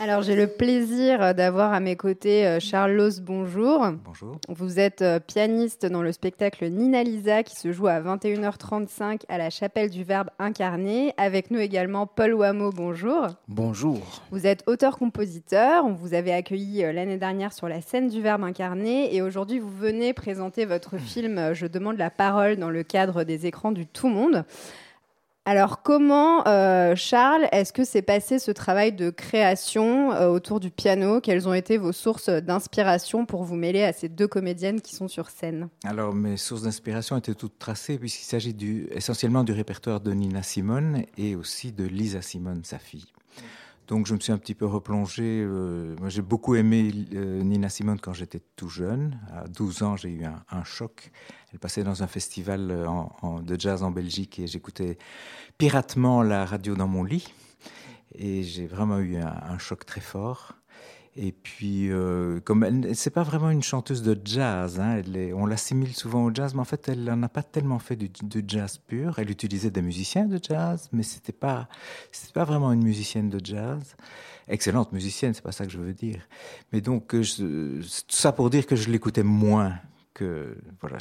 Alors 0.00 0.22
j'ai 0.22 0.36
le 0.36 0.46
plaisir 0.46 1.34
d'avoir 1.34 1.72
à 1.72 1.80
mes 1.80 1.96
côtés 1.96 2.46
euh, 2.46 2.60
Charles 2.60 2.92
Loss, 2.92 3.18
bonjour. 3.18 3.84
Bonjour. 4.04 4.36
Vous 4.48 4.78
êtes 4.78 5.02
euh, 5.02 5.18
pianiste 5.18 5.86
dans 5.86 6.02
le 6.02 6.12
spectacle 6.12 6.68
Nina 6.68 7.02
Lisa 7.02 7.42
qui 7.42 7.56
se 7.56 7.72
joue 7.72 7.88
à 7.88 8.00
21h35 8.00 9.22
à 9.28 9.38
la 9.38 9.50
chapelle 9.50 9.90
du 9.90 10.04
Verbe 10.04 10.30
incarné. 10.38 11.14
Avec 11.16 11.50
nous 11.50 11.58
également 11.58 12.06
Paul 12.06 12.34
Wameau, 12.34 12.70
bonjour. 12.70 13.26
Bonjour. 13.48 14.22
Vous 14.30 14.46
êtes 14.46 14.62
auteur-compositeur, 14.68 15.84
on 15.84 15.94
vous 15.94 16.14
avait 16.14 16.32
accueilli 16.32 16.84
euh, 16.84 16.92
l'année 16.92 17.18
dernière 17.18 17.52
sur 17.52 17.68
la 17.68 17.80
scène 17.80 18.06
du 18.06 18.22
Verbe 18.22 18.44
incarné 18.44 19.12
et 19.16 19.20
aujourd'hui 19.20 19.58
vous 19.58 19.68
venez 19.68 20.12
présenter 20.12 20.64
votre 20.64 20.96
film 20.98 21.54
Je 21.54 21.66
demande 21.66 21.98
la 21.98 22.10
parole 22.10 22.56
dans 22.56 22.70
le 22.70 22.84
cadre 22.84 23.24
des 23.24 23.46
écrans 23.46 23.72
du 23.72 23.84
Tout 23.84 24.08
Monde. 24.08 24.44
Alors 25.50 25.80
comment, 25.80 26.46
euh, 26.46 26.94
Charles, 26.94 27.48
est-ce 27.52 27.72
que 27.72 27.82
s'est 27.82 28.02
passé 28.02 28.38
ce 28.38 28.50
travail 28.50 28.92
de 28.92 29.08
création 29.08 30.12
euh, 30.12 30.28
autour 30.28 30.60
du 30.60 30.70
piano? 30.70 31.22
Quelles 31.22 31.48
ont 31.48 31.54
été 31.54 31.78
vos 31.78 31.92
sources 31.92 32.28
d'inspiration 32.28 33.24
pour 33.24 33.44
vous 33.44 33.54
mêler 33.54 33.82
à 33.82 33.94
ces 33.94 34.10
deux 34.10 34.28
comédiennes 34.28 34.82
qui 34.82 34.94
sont 34.94 35.08
sur 35.08 35.30
scène? 35.30 35.70
Alors 35.86 36.12
mes 36.12 36.36
sources 36.36 36.64
d'inspiration 36.64 37.16
étaient 37.16 37.34
toutes 37.34 37.58
tracées 37.58 37.98
puisqu'il 37.98 38.26
s'agit 38.26 38.54
essentiellement 38.90 39.42
du 39.42 39.52
répertoire 39.52 40.00
de 40.00 40.12
Nina 40.12 40.42
Simone 40.42 41.04
et 41.16 41.34
aussi 41.34 41.72
de 41.72 41.84
Lisa 41.84 42.20
Simone, 42.20 42.60
sa 42.62 42.78
fille. 42.78 43.06
Donc 43.88 44.06
je 44.06 44.14
me 44.14 44.20
suis 44.20 44.32
un 44.32 44.38
petit 44.38 44.54
peu 44.54 44.66
replongé. 44.66 45.42
Euh, 45.42 45.96
j'ai 46.08 46.20
beaucoup 46.20 46.54
aimé 46.54 46.92
Nina 46.92 47.70
Simone 47.70 47.98
quand 47.98 48.12
j'étais 48.12 48.40
tout 48.54 48.68
jeune. 48.68 49.18
À 49.32 49.48
12 49.48 49.82
ans 49.82 49.96
j'ai 49.96 50.10
eu 50.10 50.24
un, 50.24 50.64
choc. 50.64 51.10
Elle 51.52 51.58
passait 51.58 51.82
dans 51.82 52.02
un 52.02 52.06
festival 52.06 52.86
de 53.42 53.60
jazz 53.60 53.82
en 53.82 53.90
Belgique 53.90 54.38
et 54.38 54.46
j'écoutais 54.46 54.98
piratement 55.56 56.22
la 56.22 56.44
radio 56.44 56.76
dans 56.76 56.86
mon 56.86 57.02
lit. 57.02 57.32
Et 58.14 58.42
j'ai 58.42 58.66
vraiment 58.66 58.98
eu 58.98 59.16
un, 59.16 59.58
choc 59.58 59.86
très 59.86 60.02
fort. 60.02 60.57
Et 61.20 61.32
puis, 61.32 61.90
euh, 61.90 62.38
comme 62.44 62.62
elle, 62.62 62.94
c'est 62.94 63.10
pas 63.10 63.24
vraiment 63.24 63.50
une 63.50 63.64
chanteuse 63.64 64.02
de 64.02 64.16
jazz, 64.24 64.78
hein, 64.78 65.02
on 65.34 65.46
l'assimile 65.46 65.92
souvent 65.92 66.24
au 66.24 66.32
jazz, 66.32 66.54
mais 66.54 66.60
en 66.60 66.64
fait, 66.64 66.88
elle 66.88 67.02
n'en 67.02 67.20
a 67.24 67.28
pas 67.28 67.42
tellement 67.42 67.80
fait 67.80 67.96
du, 67.96 68.08
jazz 68.46 68.78
pur. 68.78 69.18
Elle 69.18 69.28
utilisait 69.28 69.72
des 69.72 69.82
musiciens 69.82 70.26
de 70.26 70.38
jazz, 70.40 70.88
mais 70.92 71.02
c'était 71.02 71.32
pas, 71.32 71.68
c'était 72.12 72.32
pas 72.32 72.44
vraiment 72.44 72.70
une 72.72 72.84
musicienne 72.84 73.30
de 73.30 73.44
jazz. 73.44 73.96
Excellente 74.46 74.92
musicienne, 74.92 75.34
c'est 75.34 75.42
pas 75.42 75.50
ça 75.50 75.66
que 75.66 75.72
je 75.72 75.78
veux 75.78 75.92
dire. 75.92 76.20
Mais 76.72 76.80
donc, 76.80 77.12
euh, 77.16 77.24
tout 77.80 78.16
ça 78.16 78.30
pour 78.30 78.48
dire 78.48 78.64
que 78.64 78.76
je 78.76 78.88
l'écoutais 78.88 79.24
moins 79.24 79.74
voilà, 80.80 80.98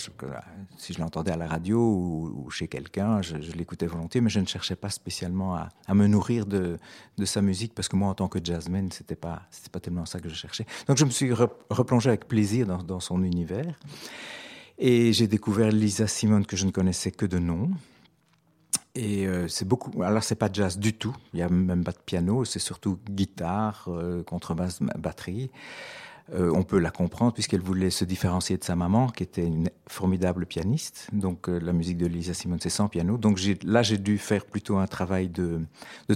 si 0.77 0.93
je 0.93 0.99
l'entendais 0.99 1.31
à 1.31 1.37
la 1.37 1.47
radio 1.47 1.79
ou, 1.79 2.49
chez 2.49 2.67
quelqu'un, 2.67 3.21
je, 3.21 3.35
l'écoutais 3.53 3.87
volontiers, 3.87 4.21
mais 4.21 4.29
je 4.29 4.39
ne 4.39 4.45
cherchais 4.45 4.75
pas 4.75 4.89
spécialement 4.89 5.55
à, 5.55 5.93
me 5.93 6.07
nourrir 6.07 6.45
de, 6.45 6.77
sa 7.25 7.41
musique 7.41 7.73
parce 7.73 7.87
que 7.87 7.95
moi, 7.95 8.09
en 8.09 8.15
tant 8.15 8.27
que 8.27 8.39
jazzman, 8.43 8.91
c'était 8.91 9.15
pas 9.15 9.43
c'était 9.51 9.69
pas 9.69 9.79
tellement 9.79 10.05
ça 10.05 10.19
que 10.19 10.29
je 10.29 10.35
cherchais. 10.35 10.65
Donc, 10.87 10.97
je 10.97 11.05
me 11.05 11.09
suis 11.09 11.31
replongé 11.33 12.09
avec 12.09 12.27
plaisir 12.27 12.67
dans, 12.67 12.99
son 12.99 13.23
univers 13.23 13.79
et 14.77 15.13
j'ai 15.13 15.27
découvert 15.27 15.71
Lisa 15.71 16.07
Simone 16.07 16.45
que 16.45 16.57
je 16.57 16.65
ne 16.65 16.71
connaissais 16.71 17.11
que 17.11 17.25
de 17.25 17.39
nom. 17.39 17.69
Et 18.95 19.27
euh, 19.27 19.47
c'est 19.47 19.67
beaucoup. 19.67 20.01
Alors 20.01 20.23
c'est 20.23 20.35
pas 20.35 20.49
jazz 20.51 20.79
du 20.79 20.93
tout. 20.93 21.15
Il 21.33 21.39
y 21.39 21.43
a 21.43 21.49
même 21.49 21.83
pas 21.83 21.91
de 21.91 21.99
piano. 22.03 22.45
C'est 22.45 22.59
surtout 22.59 22.97
guitare, 23.07 23.85
euh, 23.89 24.23
contrebasse, 24.23 24.79
batterie. 24.97 25.51
Euh, 26.33 26.51
on 26.53 26.63
peut 26.63 26.79
la 26.79 26.91
comprendre 26.91 27.33
puisqu'elle 27.33 27.61
voulait 27.61 27.89
se 27.89 28.03
différencier 28.03 28.57
de 28.57 28.63
sa 28.63 28.75
maman, 28.75 29.07
qui 29.07 29.23
était 29.23 29.45
une 29.45 29.69
formidable 29.87 30.45
pianiste. 30.45 31.07
Donc 31.13 31.47
euh, 31.47 31.59
la 31.59 31.71
musique 31.71 31.97
de 31.97 32.05
Lisa 32.05 32.33
Simone, 32.33 32.59
c'est 32.61 32.69
sans 32.69 32.89
piano. 32.89 33.17
Donc 33.17 33.39
là, 33.63 33.81
j'ai 33.81 33.97
dû 33.97 34.17
faire 34.17 34.45
plutôt 34.45 34.77
un 34.77 34.87
travail 34.87 35.29
de, 35.29 35.61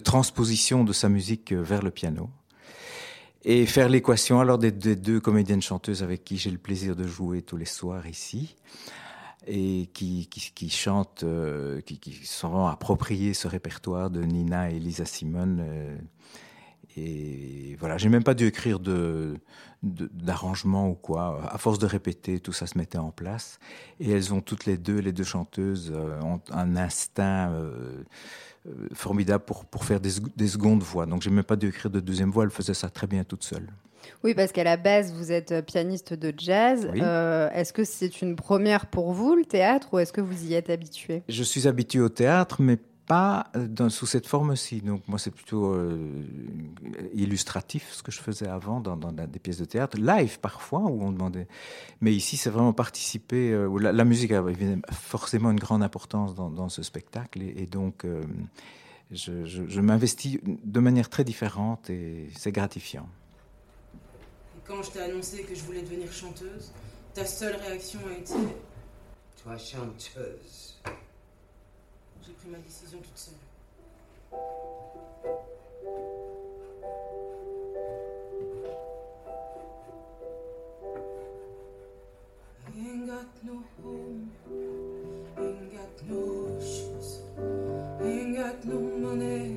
transposition 0.03 0.83
de 0.83 0.91
sa 0.91 1.07
musique 1.07 1.53
euh, 1.53 1.61
vers 1.61 1.81
le 1.81 1.91
piano. 1.91 2.29
Et 3.43 3.65
faire 3.65 3.89
l'équation 3.89 4.39
alors 4.39 4.59
des, 4.59 4.71
deux 4.71 5.19
comédiennes 5.19 5.63
chanteuses 5.63 6.03
avec 6.03 6.23
qui 6.23 6.37
j'ai 6.37 6.51
le 6.51 6.59
plaisir 6.59 6.95
de 6.95 7.07
jouer 7.07 7.41
tous 7.41 7.57
les 7.57 7.65
soirs 7.65 8.05
ici 8.05 8.55
et 9.47 9.89
qui, 9.93 10.29
chantent, 10.69 11.25
qui, 11.87 11.97
qui, 11.97 12.13
sont 12.23 12.67
appropriés 12.67 13.33
ce 13.33 13.47
répertoire 13.47 14.11
de 14.11 14.21
Nina 14.21 14.69
et 14.69 14.77
Lisa 14.77 15.05
Simone 15.05 15.65
Et 16.95 17.75
voilà, 17.79 17.97
j'ai 17.97 18.09
même 18.09 18.23
pas 18.23 18.35
dû 18.35 18.45
écrire 18.45 18.79
de 18.79 19.39
d'arrangement 19.83 20.89
ou 20.89 20.93
quoi. 20.93 21.41
À 21.51 21.57
force 21.57 21.79
de 21.79 21.85
répéter, 21.85 22.39
tout 22.39 22.53
ça 22.53 22.67
se 22.67 22.77
mettait 22.77 22.97
en 22.97 23.11
place. 23.11 23.59
Et 23.99 24.11
elles 24.11 24.33
ont 24.33 24.41
toutes 24.41 24.65
les 24.65 24.77
deux, 24.77 24.99
les 24.99 25.11
deux 25.11 25.23
chanteuses, 25.23 25.91
euh, 25.95 26.21
ont 26.21 26.39
un 26.51 26.75
instinct 26.75 27.51
euh, 27.51 28.03
euh, 28.67 28.87
formidable 28.93 29.43
pour, 29.43 29.65
pour 29.65 29.85
faire 29.85 29.99
des, 29.99 30.11
des 30.35 30.47
secondes 30.47 30.83
voix. 30.83 31.05
Donc 31.05 31.21
j'ai 31.23 31.31
même 31.31 31.43
pas 31.43 31.55
dû 31.55 31.67
écrire 31.67 31.89
de 31.89 31.99
deuxième 31.99 32.29
voix, 32.29 32.43
elles 32.43 32.51
faisaient 32.51 32.75
ça 32.75 32.89
très 32.89 33.07
bien 33.07 33.23
toute 33.23 33.43
seule. 33.43 33.67
Oui, 34.23 34.33
parce 34.35 34.51
qu'à 34.51 34.63
la 34.63 34.77
base, 34.77 35.13
vous 35.13 35.31
êtes 35.31 35.65
pianiste 35.65 36.13
de 36.13 36.33
jazz. 36.35 36.87
est-ce 37.53 37.73
que 37.73 37.83
c'est 37.83 38.21
une 38.21 38.35
première 38.35 38.85
pour 38.87 39.13
vous, 39.13 39.35
le 39.35 39.45
théâtre, 39.45 39.89
ou 39.93 39.99
est-ce 39.99 40.13
que 40.13 40.21
vous 40.21 40.45
y 40.45 40.53
êtes 40.53 40.69
habitué 40.69 41.23
Je 41.27 41.43
suis 41.43 41.67
habitué 41.67 42.01
au 42.01 42.09
théâtre, 42.09 42.61
mais 42.61 42.77
pas 43.11 43.51
dans, 43.55 43.89
sous 43.89 44.05
cette 44.05 44.25
forme-ci. 44.25 44.79
Donc 44.79 45.05
moi, 45.09 45.19
c'est 45.19 45.31
plutôt 45.31 45.73
euh, 45.73 46.23
illustratif 47.13 47.91
ce 47.91 48.03
que 48.03 48.09
je 48.09 48.21
faisais 48.21 48.47
avant 48.47 48.79
dans, 48.79 48.95
des 48.95 49.37
pièces 49.37 49.57
de 49.57 49.65
théâtre, 49.65 49.97
live 49.97 50.39
parfois 50.39 50.79
où 50.79 51.03
on 51.03 51.11
demandait. 51.11 51.49
Mais 51.99 52.13
ici, 52.13 52.37
c'est 52.37 52.49
vraiment 52.49 52.71
participer. 52.71 53.51
Euh, 53.51 53.67
la, 53.79 54.05
musique 54.05 54.31
a 54.31 54.41
forcément 54.93 55.51
une 55.51 55.59
grande 55.59 55.83
importance 55.83 56.35
dans, 56.35 56.69
ce 56.69 56.83
spectacle, 56.83 57.41
et, 57.41 57.65
donc 57.65 58.05
euh, 58.05 58.23
je, 59.11 59.81
m'investis 59.81 60.39
de 60.45 60.79
manière 60.79 61.09
très 61.09 61.25
différente 61.25 61.89
et 61.89 62.29
c'est 62.37 62.53
gratifiant. 62.53 63.09
quand 64.65 64.81
je 64.83 64.91
t'ai 64.91 65.01
annoncé 65.01 65.43
que 65.43 65.53
je 65.53 65.63
voulais 65.63 65.81
devenir 65.81 66.09
chanteuse, 66.13 66.71
ta 67.13 67.25
seule 67.25 67.57
réaction 67.57 67.99
a 68.09 68.17
été. 68.17 68.35
Toi, 69.43 69.57
chanteuse. 69.57 70.79
J'ai 72.23 72.33
pris 72.33 72.49
ma 72.49 72.57
décision 72.59 72.99
toute 72.99 73.17
seule. 73.17 73.33
ain't 82.77 83.07
got 83.07 83.25
no 83.43 83.63
home, 83.83 84.31
ain't 85.37 85.73
got 85.73 86.09
no 86.09 86.59
shoes, 86.59 87.19
ain't 88.01 88.35
got 88.35 88.63
no 88.65 88.79
money, 88.79 89.50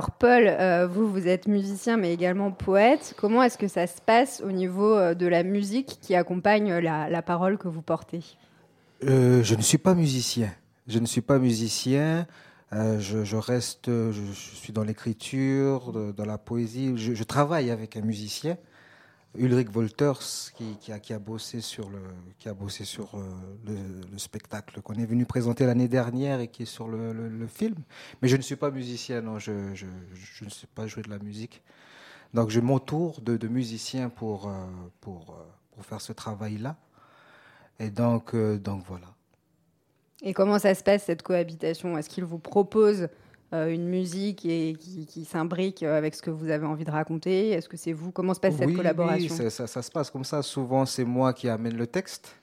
Alors 0.00 0.12
Paul, 0.12 0.44
euh, 0.46 0.86
vous, 0.86 1.12
vous 1.12 1.28
êtes 1.28 1.46
musicien 1.46 1.98
mais 1.98 2.14
également 2.14 2.52
poète. 2.52 3.12
Comment 3.18 3.42
est-ce 3.42 3.58
que 3.58 3.68
ça 3.68 3.86
se 3.86 4.00
passe 4.00 4.42
au 4.42 4.50
niveau 4.50 4.96
euh, 4.96 5.12
de 5.12 5.26
la 5.26 5.42
musique 5.42 5.98
qui 6.00 6.14
accompagne 6.14 6.72
la, 6.78 7.20
parole 7.20 7.58
que 7.58 7.68
vous 7.68 7.82
portez? 7.82 8.22
Euh, 9.04 9.42
Je 9.42 9.54
ne 9.54 9.60
suis 9.60 9.76
pas 9.76 9.92
musicien. 9.94 10.48
Je 10.88 11.00
ne 11.00 11.04
suis 11.04 11.20
pas 11.20 11.38
musicien. 11.38 12.26
Je, 12.72 13.36
reste, 13.36 13.88
je, 13.88 14.22
suis 14.32 14.72
dans 14.72 14.84
l'écriture, 14.84 15.92
dans 16.16 16.24
la 16.24 16.38
poésie. 16.38 16.94
je, 16.96 17.24
travaille 17.24 17.70
avec 17.70 17.98
un 17.98 18.00
musicien. 18.00 18.56
Ulrich 19.36 19.70
Wolters 19.70 20.52
qui, 20.54 20.92
a, 20.92 20.98
qui, 20.98 21.12
a, 21.12 21.18
bossé 21.18 21.60
sur 21.60 21.88
le, 21.88 22.00
qui 22.38 22.48
a 22.48 22.54
bossé 22.54 22.84
sur 22.84 23.14
euh, 23.14 23.22
le, 24.10 24.18
spectacle 24.18 24.80
qu'on 24.82 24.94
est 24.94 25.06
venu 25.06 25.24
présenter 25.24 25.66
l'année 25.66 25.88
dernière 25.88 26.40
et 26.40 26.48
qui 26.48 26.64
est 26.64 26.66
sur 26.66 26.88
le, 26.88 27.46
film. 27.46 27.76
Mais 28.20 28.28
je 28.28 28.36
ne 28.36 28.42
suis 28.42 28.56
pas 28.56 28.70
musicien, 28.70 29.20
non, 29.20 29.38
je, 29.38 29.74
je, 29.74 29.86
je, 30.14 30.44
ne 30.44 30.50
sais 30.50 30.66
pas 30.74 30.86
jouer 30.86 31.02
de 31.02 31.10
la 31.10 31.18
musique. 31.18 31.62
Donc 32.34 32.50
je 32.50 32.60
m'entoure 32.60 33.20
de, 33.20 33.36
de, 33.36 33.48
musiciens 33.48 34.08
pour, 34.08 34.48
euh, 34.48 34.66
pour, 35.00 35.30
euh, 35.30 35.44
pour 35.72 35.84
faire 35.84 36.00
ce 36.00 36.12
travail-là. 36.12 36.76
Et 37.78 37.90
donc, 37.90 38.36
donc 38.36 38.82
voilà. 38.86 39.06
Et 40.22 40.34
comment 40.34 40.58
ça 40.58 40.74
se 40.74 40.82
passe 40.82 41.04
cette 41.04 41.22
cohabitation? 41.22 41.96
Est-ce 41.96 42.08
qu'il 42.08 42.24
vous 42.24 42.38
propose 42.38 43.02
euh, 43.02 43.08
une 43.52 43.88
musique 43.88 44.44
et 44.44 44.74
qui, 44.74 45.24
s'imbrique 45.24 45.82
avec 45.82 46.14
ce 46.14 46.22
que 46.22 46.30
vous 46.30 46.50
avez 46.50 46.66
envie 46.66 46.84
de 46.84 46.90
raconter? 46.90 47.50
Est-ce 47.50 47.68
que 47.68 47.76
c'est 47.76 47.92
vous? 47.92 48.12
Comment 48.12 48.34
se 48.34 48.40
passe 48.40 48.56
cette 48.56 48.74
collaboration 48.74 49.34
Oui, 49.34 49.50
ça, 49.50 49.66
ça, 49.66 49.82
se 49.82 49.90
passe 49.90 50.10
comme 50.10 50.24
ça. 50.24 50.42
Souvent, 50.42 50.86
c'est 50.86 51.04
moi 51.04 51.32
qui 51.32 51.48
amène 51.48 51.76
le 51.76 51.86
texte. 51.86 52.36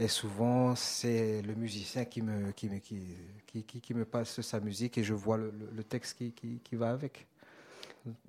Et 0.00 0.08
souvent, 0.08 0.76
c'est 0.76 1.42
le 1.42 1.54
musicien 1.54 2.04
qui 2.04 2.22
me, 2.22 2.52
qui, 2.52 2.68
qui, 2.80 3.64
qui, 3.64 3.80
qui, 3.80 3.94
me 3.94 4.04
passe 4.04 4.40
sa 4.40 4.60
musique 4.60 4.96
et 4.96 5.02
je 5.02 5.12
vois 5.12 5.36
le, 5.36 5.52
le 5.74 5.82
texte 5.82 6.18
qui, 6.18 6.60
qui, 6.62 6.76
va 6.76 6.90
avec. 6.90 7.26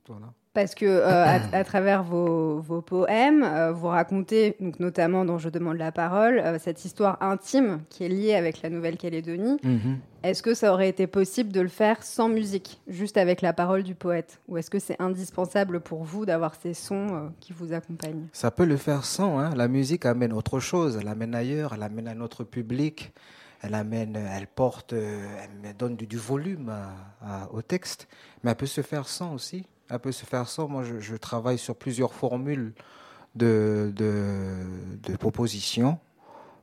Voilà. 0.07 0.33
Parce 0.53 0.73
que 0.73 0.85
euh, 0.85 1.25
à, 1.53 1.63
travers 1.63 2.03
vos, 2.03 2.59
vos 2.59 2.81
poèmes, 2.81 3.43
euh, 3.43 3.71
vous 3.71 3.87
racontez, 3.87 4.55
donc 4.59 4.79
notamment 4.79 5.25
dans 5.25 5.37
Je 5.37 5.49
demande 5.49 5.77
la 5.77 5.91
parole, 5.91 6.39
euh, 6.39 6.57
cette 6.59 6.83
histoire 6.85 7.21
intime 7.21 7.81
qui 7.89 8.03
est 8.03 8.09
liée 8.09 8.35
avec 8.35 8.61
la 8.61 8.69
Nouvelle-Calédonie. 8.69 9.57
Mhm. 9.63 9.99
Est-ce 10.23 10.43
que 10.43 10.53
ça 10.53 10.73
aurait 10.73 10.89
été 10.89 11.07
possible 11.07 11.53
de 11.53 11.61
le 11.61 11.69
faire 11.69 12.03
sans 12.03 12.27
musique, 12.27 12.81
juste 12.87 13.15
avec 13.15 13.41
la 13.41 13.53
parole 13.53 13.83
du 13.83 13.95
poète? 13.95 14.41
Ou 14.49 14.57
est-ce 14.57 14.69
que 14.69 14.79
c'est 14.79 14.99
indispensable 14.99 15.79
pour 15.79 16.03
vous 16.03 16.25
d'avoir 16.25 16.55
ces 16.55 16.73
sons 16.73 17.31
qui 17.39 17.53
vous 17.53 17.71
accompagnent? 17.71 18.27
Ça 18.33 18.51
peut 18.51 18.65
le 18.65 18.75
faire 18.75 19.05
sans. 19.05 19.39
Hein. 19.39 19.51
La 19.55 19.69
musique 19.69 20.05
amène 20.05 20.33
autre 20.33 20.59
chose, 20.59 20.97
elle 20.99 21.07
amène 21.07 21.35
ailleurs, 21.35 21.73
elle 21.73 21.83
amène 21.83 22.07
à 22.07 22.15
notre 22.15 22.43
public 22.43 23.11
elle 23.61 23.73
amène, 23.73 24.15
elle 24.15 24.47
porte, 24.47 24.93
elle 24.93 25.75
donne 25.77 25.97
du, 25.97 26.15
volume 26.15 26.73
au 27.51 27.61
texte, 27.61 28.07
mais 28.41 28.51
elle 28.51 28.55
peut 28.55 28.65
se 28.65 28.79
faire 28.79 29.09
sans 29.09 29.33
aussi 29.33 29.65
elle 29.89 29.99
peut 29.99 30.11
se 30.11 30.25
faire 30.25 30.47
ça. 30.47 30.65
Moi, 30.65 30.83
je, 30.83 31.15
travaille 31.15 31.57
sur 31.57 31.75
plusieurs 31.75 32.13
formules 32.13 32.73
de, 33.35 33.91
de, 33.95 35.15
propositions. 35.17 35.99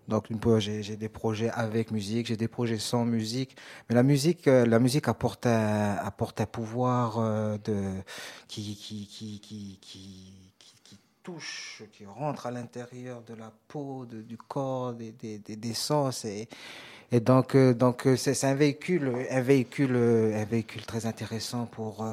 Donc, 0.09 0.27
j'ai 0.59 0.97
des 0.97 1.09
projets 1.09 1.51
avec 1.51 1.91
musique, 1.91 2.29
j'ai 2.29 2.37
des 2.37 2.47
projets 2.47 2.79
sans 2.79 3.05
musique. 3.05 3.57
Mais 3.89 3.97
la 3.97 4.05
musique, 4.05 4.47
euh, 4.47 4.65
la 4.65 4.79
musique 4.79 5.09
apporte 5.09 5.47
un, 5.47 5.97
apporte 5.97 6.41
un 6.41 6.47
pouvoir 6.47 7.19
euh, 7.19 7.59
de, 7.65 7.75
qui, 8.47 8.77
qui, 8.77 9.09
qui, 9.09 9.41
qui, 9.81 10.33
touche, 11.25 11.83
qui 11.93 12.07
rentre 12.07 12.47
à 12.47 12.53
l'intérieur 12.53 13.21
de 13.23 13.35
la 13.35 13.51
peau, 13.67 14.07
du 14.07 14.37
corps, 14.37 14.95
des, 14.95 15.11
des, 15.11 15.39
des, 15.39 15.75
sens. 15.75 16.25
Et, 16.25 16.49
et 17.11 17.19
donc, 17.19 17.57
euh, 17.57 17.75
donc 17.75 18.07
c'est 18.17 18.45
un 18.45 18.55
véhicule, 18.55 19.13
un 19.29 19.41
véhicule, 19.41 19.97
un 19.97 20.45
véhicule 20.45 20.87
très 20.87 21.05
intéressant 21.05 21.67
pour 21.67 22.05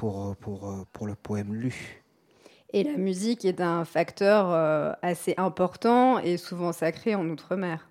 pour, 0.00 0.34
pour, 0.36 0.86
pour 0.92 1.06
le 1.06 1.14
poème 1.14 1.54
lu. 1.54 2.02
Et 2.72 2.84
la 2.84 2.96
musique 2.96 3.44
est 3.44 3.60
un 3.60 3.84
facteur 3.84 4.50
euh, 4.50 4.92
assez 5.02 5.34
important 5.36 6.18
et 6.18 6.38
souvent 6.38 6.72
sacré 6.72 7.14
en 7.14 7.28
Outre-mer. 7.28 7.88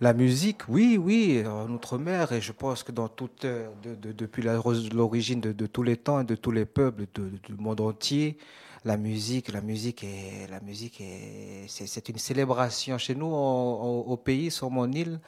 La 0.00 0.14
musique, 0.14 0.62
oui, 0.68 0.96
oui, 0.96 1.44
en 1.46 1.70
Outre-mer, 1.70 2.32
et 2.32 2.40
je 2.40 2.52
pense 2.52 2.82
que 2.82 2.92
dans 2.92 3.08
toute, 3.08 3.44
euh, 3.44 3.68
de- 3.82 3.94
de- 3.94 4.12
depuis 4.12 4.42
l'origine 4.42 5.40
de, 5.40 5.52
de 5.52 5.66
tous 5.66 5.82
les 5.82 5.96
temps 5.98 6.20
et 6.20 6.24
de 6.24 6.34
tous 6.34 6.50
les 6.50 6.64
peuples 6.64 7.06
du 7.14 7.54
monde 7.58 7.80
entier, 7.80 8.38
la 8.84 8.96
musique, 8.96 9.52
la 9.52 9.60
musique 9.60 10.02
est, 10.04 10.46
la 10.50 10.60
musique 10.60 11.00
est, 11.00 11.66
c'est, 11.68 12.08
une 12.08 12.18
célébration. 12.18 12.98
Chez 12.98 13.14
nous, 13.14 13.26
au 13.26 14.16
pays, 14.16 14.50
sur 14.50 14.70
mon 14.70 14.90
île, 14.92 15.20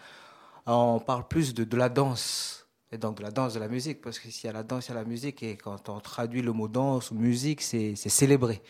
on 0.66 0.99
parle 1.01 1.27
plus 1.29 1.53
de, 1.55 1.64
de 1.64 1.77
la 1.77 1.88
danse. 1.88 2.65
Et 2.96 2.98
donc 2.98 3.18
de 3.18 3.22
la 3.22 3.30
danse, 3.30 3.52
de 3.52 3.61
la 3.61 3.68
musique, 3.68 4.00
parce 4.00 4.18
que 4.18 4.30
s'il 4.30 4.46
y 4.46 4.50
a 4.50 4.54
la 4.54 4.62
danse, 4.62 4.87
il 4.87 4.88
y 4.88 4.92
a 4.92 4.94
la 4.94 5.04
musique, 5.04 5.42
et 5.42 5.59
quand 5.59 5.90
on 5.90 6.00
traduit 6.00 6.40
le 6.40 6.50
mot 6.52 6.66
danse 6.66 7.11
ou 7.11 7.14
musique, 7.14 7.61
c'est, 7.61 7.94
célébrer. 7.94 8.62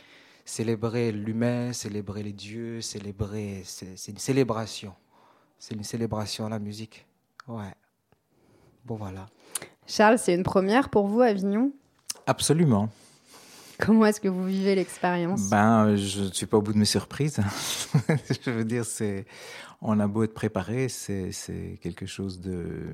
Célébrer 0.45 1.13
l'humain, 1.13 1.73
célébrer 1.73 2.25
les 2.25 2.33
dieux, 2.33 2.81
célébrer, 2.81 3.63
c'est, 3.65 3.97
c'est 3.97 4.11
une 4.11 4.19
célébration. 4.19 4.93
C'est 5.61 5.77
une 5.77 5.85
célébration, 5.85 6.49
la 6.49 6.59
musique. 6.59 7.07
Ouais. 7.47 7.73
Bon, 8.85 8.97
voilà. 8.97 9.27
Charles, 9.87 10.19
c'est 10.19 10.35
une 10.35 10.43
première 10.43 10.89
pour 10.89 11.07
vous, 11.07 11.21
Avignon? 11.21 11.71
Absolument. 12.27 12.89
Comment 13.81 14.07
est-ce 14.07 14.21
que 14.21 14.29
vous 14.29 14.45
vivez 14.45 14.75
l'expérience? 14.75 15.51
Ben, 15.51 15.97
je 15.97 16.23
ne 16.23 16.33
suis 16.33 16.47
pas 16.47 16.57
au 16.57 16.63
bout 16.63 16.73
de 16.73 16.79
mes 16.79 16.85
surprises. 16.85 17.39
je 18.45 18.51
veux 18.51 18.65
dire, 18.65 18.85
c'est, 18.85 19.27
on 19.83 20.01
a 20.01 20.07
beau 20.07 20.23
être 20.23 20.35
préparé, 20.35 20.89
c'est, 20.89 21.33
c'est 21.33 21.79
quelque 21.83 22.07
chose 22.07 22.41
de, 22.41 22.87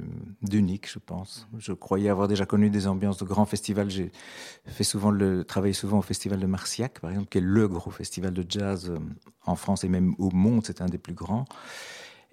d'unique, 0.42 0.90
je 0.90 0.98
pense. 0.98 1.46
Je 1.58 1.72
croyais 1.72 2.08
avoir 2.08 2.28
déjà 2.28 2.46
connu 2.46 2.70
des 2.70 2.86
ambiances 2.86 3.18
de 3.18 3.24
grands 3.24 3.46
festivals. 3.46 3.90
J'ai 3.90 4.10
fait 4.66 4.84
souvent 4.84 5.10
le, 5.10 5.44
travaillé 5.44 5.74
souvent 5.74 5.98
au 5.98 6.02
festival 6.02 6.40
de 6.40 6.46
Marciac, 6.46 7.00
par 7.00 7.10
exemple, 7.10 7.28
qui 7.28 7.38
est 7.38 7.42
le 7.42 7.68
gros 7.68 7.90
festival 7.90 8.32
de 8.32 8.44
jazz 8.48 8.90
euh, 8.90 8.98
en 9.46 9.56
France 9.56 9.84
et 9.84 9.88
même 9.88 10.14
au 10.18 10.30
monde, 10.30 10.62
c'est 10.66 10.80
un 10.80 10.86
des 10.86 10.98
plus 10.98 11.14
grands. 11.14 11.44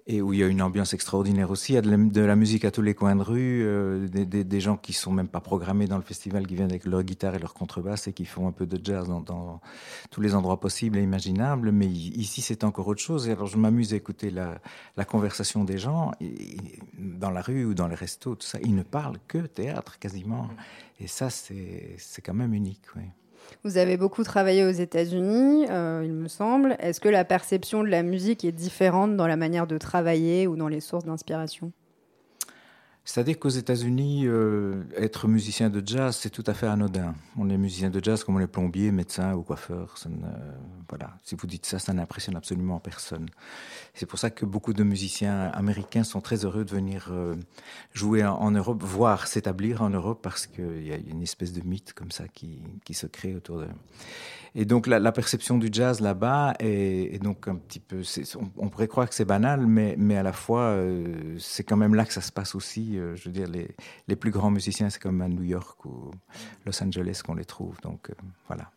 Et 0.06 0.22
où 0.22 0.32
il 0.32 0.40
y 0.40 0.42
a 0.42 0.46
une 0.48 0.62
ambiance 0.62 0.92
extraordinaire 0.94 1.50
aussi. 1.50 1.72
Il 1.72 1.74
y 1.76 1.78
a 1.78 1.82
de 1.82 1.90
la, 1.90 1.96
de 1.96 2.20
la 2.22 2.34
musique 2.34 2.64
à 2.64 2.70
tous 2.70 2.82
les 2.82 2.94
coins 2.94 3.14
de 3.14 3.22
rue, 3.22 3.62
euh, 3.64 4.08
des, 4.08 4.24
des- 4.26 4.42
des 4.44 4.60
gens 4.60 4.76
qui 4.76 4.92
sont 4.92 5.12
même 5.12 5.28
pas 5.28 5.40
programmés 5.40 5.86
dans 5.86 5.98
le 5.98 6.02
festival, 6.02 6.46
qui 6.46 6.54
viennent 6.56 6.70
avec 6.70 6.84
leur 6.86 7.02
guitare 7.04 7.34
et 7.34 7.38
leur 7.38 7.54
contrebasse 7.54 8.08
et 8.08 8.12
qui 8.12 8.24
font 8.24 8.48
un 8.48 8.52
peu 8.52 8.66
de 8.66 8.80
jazz 8.82 9.06
dans, 9.06 9.20
dans 9.20 9.60
tous 10.10 10.20
les 10.20 10.34
endroits 10.34 10.58
possibles 10.58 10.98
et 10.98 11.02
imaginables. 11.02 11.70
Mais 11.70 11.86
ici, 11.86 12.40
c'est 12.40 12.64
encore 12.64 12.88
autre 12.88 13.02
chose. 13.02 13.28
Et 13.28 13.32
alors, 13.32 13.46
je 13.46 13.56
m'amuse 13.58 13.92
à 13.92 13.96
écouter 13.96 14.30
la, 14.30 14.60
la 14.96 15.04
conversation 15.04 15.64
des 15.64 15.78
gens 15.78 16.12
et- 16.20 16.56
dans 16.98 17.30
la 17.30 17.42
rue 17.42 17.64
ou 17.66 17.74
dans 17.74 17.86
les 17.86 17.94
restos, 17.94 18.34
tout 18.34 18.46
ça. 18.46 18.58
Ils 18.62 18.74
ne 18.74 18.82
parlent 18.82 19.18
que 19.28 19.38
théâtre 19.38 19.98
quasiment. 19.98 20.48
Et 20.98 21.06
ça, 21.06 21.30
c'est 21.30 21.94
c'est 21.98 22.22
quand 22.22 22.34
même 22.34 22.54
unique. 22.54 22.82
oui. 22.96 23.02
Vous 23.64 23.76
avez 23.76 23.96
beaucoup 23.96 24.24
travaillé 24.24 24.64
aux 24.64 24.70
États-Unis, 24.70 25.66
euh, 25.70 26.02
il 26.04 26.12
me 26.12 26.28
semble. 26.28 26.76
Est-ce 26.78 27.00
que 27.00 27.08
la 27.08 27.24
perception 27.24 27.82
de 27.82 27.88
la 27.88 28.02
musique 28.02 28.44
est 28.44 28.52
différente 28.52 29.16
dans 29.16 29.26
la 29.26 29.36
manière 29.36 29.66
de 29.66 29.78
travailler 29.78 30.46
ou 30.46 30.56
dans 30.56 30.68
les 30.68 30.80
sources 30.80 31.04
d'inspiration? 31.04 31.72
C'est-à-dire 33.12 33.40
qu'aux 33.40 33.48
États-Unis, 33.48 34.28
euh, 34.28 34.84
être 34.96 35.26
musicien 35.26 35.68
de 35.68 35.82
jazz, 35.84 36.16
c'est 36.16 36.30
tout 36.30 36.44
à 36.46 36.54
fait 36.54 36.68
anodin. 36.68 37.16
On 37.36 37.50
est 37.50 37.56
musicien 37.56 37.90
de 37.90 38.00
jazz 38.00 38.22
comme 38.22 38.36
on 38.36 38.40
est 38.40 38.46
plombier, 38.46 38.92
médecin 38.92 39.34
ou 39.34 39.42
coiffeur. 39.42 39.96
Voilà. 40.88 41.18
Si 41.24 41.34
vous 41.34 41.48
dites 41.48 41.66
ça, 41.66 41.80
ça 41.80 41.92
n'impressionne 41.92 42.36
absolument 42.36 42.78
personne. 42.78 43.28
C'est 43.94 44.06
pour 44.06 44.20
ça 44.20 44.30
que 44.30 44.46
beaucoup 44.46 44.72
de 44.72 44.84
musiciens 44.84 45.50
américains 45.54 46.04
sont 46.04 46.20
très 46.20 46.44
heureux 46.44 46.64
de 46.64 46.70
venir 46.70 47.08
euh, 47.10 47.34
jouer 47.94 48.24
en, 48.24 48.52
Europe, 48.52 48.80
voire 48.80 49.26
s'établir 49.26 49.82
en 49.82 49.90
Europe, 49.90 50.20
parce 50.22 50.46
qu'il 50.46 50.86
y 50.86 50.92
a 50.92 50.96
une 50.96 51.22
espèce 51.22 51.52
de 51.52 51.62
mythe 51.62 51.92
comme 51.94 52.12
ça 52.12 52.28
qui, 52.28 52.62
qui 52.84 52.94
se 52.94 53.08
crée 53.08 53.34
autour 53.34 53.58
de. 53.58 53.66
Et 54.54 54.64
donc 54.64 54.86
la, 54.86 55.12
perception 55.12 55.58
du 55.58 55.68
jazz 55.70 56.00
là-bas 56.00 56.54
est, 56.58 57.22
donc 57.22 57.46
un 57.46 57.56
petit 57.56 57.78
peu. 57.78 58.02
On, 58.58 58.68
pourrait 58.68 58.88
croire 58.88 59.08
que 59.08 59.14
c'est 59.14 59.24
banal, 59.24 59.66
mais, 59.66 59.94
mais 59.96 60.16
à 60.16 60.22
la 60.22 60.32
fois 60.32 60.62
euh, 60.62 61.36
c'est 61.38 61.62
quand 61.62 61.76
même 61.76 61.94
là 61.94 62.04
que 62.04 62.12
ça 62.12 62.20
se 62.20 62.32
passe 62.32 62.54
aussi. 62.54 62.98
Euh, 62.98 63.14
je 63.14 63.24
veux 63.26 63.32
dire, 63.32 63.48
les, 63.48 63.68
les 64.08 64.16
plus 64.16 64.30
grands 64.30 64.50
musiciens, 64.50 64.90
c'est 64.90 65.00
comme 65.00 65.20
à 65.20 65.28
New 65.28 65.44
York 65.44 65.84
ou 65.84 66.10
Los 66.66 66.82
Angeles 66.82 67.20
qu'on 67.24 67.34
les 67.34 67.44
trouve. 67.44 67.80
Donc 67.82 68.10
euh, 68.10 68.14
voilà. 68.48 68.70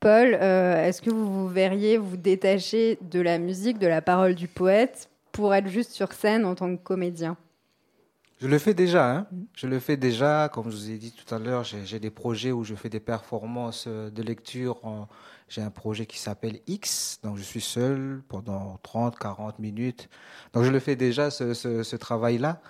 Paul, 0.00 0.34
est-ce 0.34 1.00
que 1.00 1.08
vous 1.08 1.32
vous 1.32 1.48
verriez 1.48 1.96
vous 1.96 2.18
détacher 2.18 2.98
de 3.00 3.20
la 3.20 3.38
musique, 3.38 3.78
de 3.78 3.86
la 3.86 4.02
parole 4.02 4.34
du 4.34 4.48
poète, 4.48 5.08
pour 5.32 5.54
être 5.54 5.68
juste 5.68 5.92
sur 5.92 6.12
scène 6.12 6.44
en 6.44 6.54
tant 6.54 6.76
que 6.76 6.82
comédien? 6.82 7.38
Je 8.44 8.48
le 8.50 8.58
fais 8.58 8.74
déjà, 8.74 9.10
hein. 9.10 9.26
Je 9.54 9.66
le 9.66 9.80
fais 9.80 9.96
déjà, 9.96 10.50
comme 10.52 10.70
je 10.70 10.76
vous 10.76 10.90
ai 10.90 10.98
dit 10.98 11.12
tout 11.12 11.34
à 11.34 11.38
l'heure, 11.38 11.64
j'ai 11.64 11.98
des 11.98 12.10
projets 12.10 12.52
où 12.52 12.62
je 12.62 12.74
fais 12.74 12.90
des 12.90 13.00
performances 13.00 13.86
euh, 13.88 14.10
de 14.10 14.22
lecture. 14.22 14.82
J'ai 15.48 15.62
un 15.62 15.70
projet 15.70 16.04
qui 16.04 16.18
s'appelle 16.18 16.60
X, 16.66 17.20
donc 17.22 17.38
je 17.38 17.42
suis 17.42 17.62
seul 17.62 18.22
pendant 18.28 18.78
30, 18.82 19.18
40 19.18 19.58
minutes. 19.60 20.10
Donc 20.52 20.64
je 20.64 20.70
le 20.70 20.78
fais 20.78 20.94
déjà, 20.94 21.30
ce, 21.30 21.96
travail-là. 21.96 22.60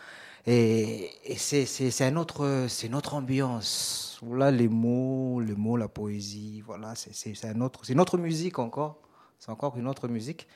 Et, 0.47 1.11
c'est 1.39 2.03
un 2.03 2.15
autre, 2.15 2.69
autre 2.95 3.15
ambiance. 3.15 4.21
Là, 4.31 4.53
les 4.53 4.69
mots, 4.69 5.41
les 5.41 5.57
mots, 5.57 5.77
la 5.77 5.89
poésie, 5.89 6.61
voilà, 6.65 6.95
c'est- 6.95 7.45
un 7.47 7.61
autre, 7.61 7.81
c'est 7.83 7.95
une 7.95 8.01
autre 8.01 8.17
musique 8.17 8.61
encore. 8.61 9.01
C'est 9.41 9.51
encore 9.51 9.77
une 9.77 9.89
autre 9.89 10.07
musique. 10.07 10.47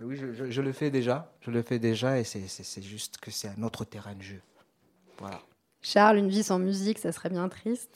Mais 0.00 0.06
oui, 0.06 0.16
je, 0.18 0.60
le 0.60 0.72
fais 0.74 0.90
déjà. 0.90 1.32
Je 1.40 1.50
le 1.50 1.62
fais 1.62 1.78
déjà 1.78 2.20
et 2.20 2.24
c'est 2.24 2.82
juste 2.82 3.16
que 3.16 3.30
c'est 3.30 3.48
un 3.48 3.62
autre 3.62 3.86
terrain 3.86 4.14
de 4.14 4.20
jeu. 4.22 4.42
Voilà. 5.18 5.40
Charles, 5.82 6.18
une 6.18 6.28
vie 6.28 6.42
sans 6.42 6.58
musique, 6.58 6.98
ça 6.98 7.12
serait 7.12 7.30
bien 7.30 7.48
triste. 7.48 7.90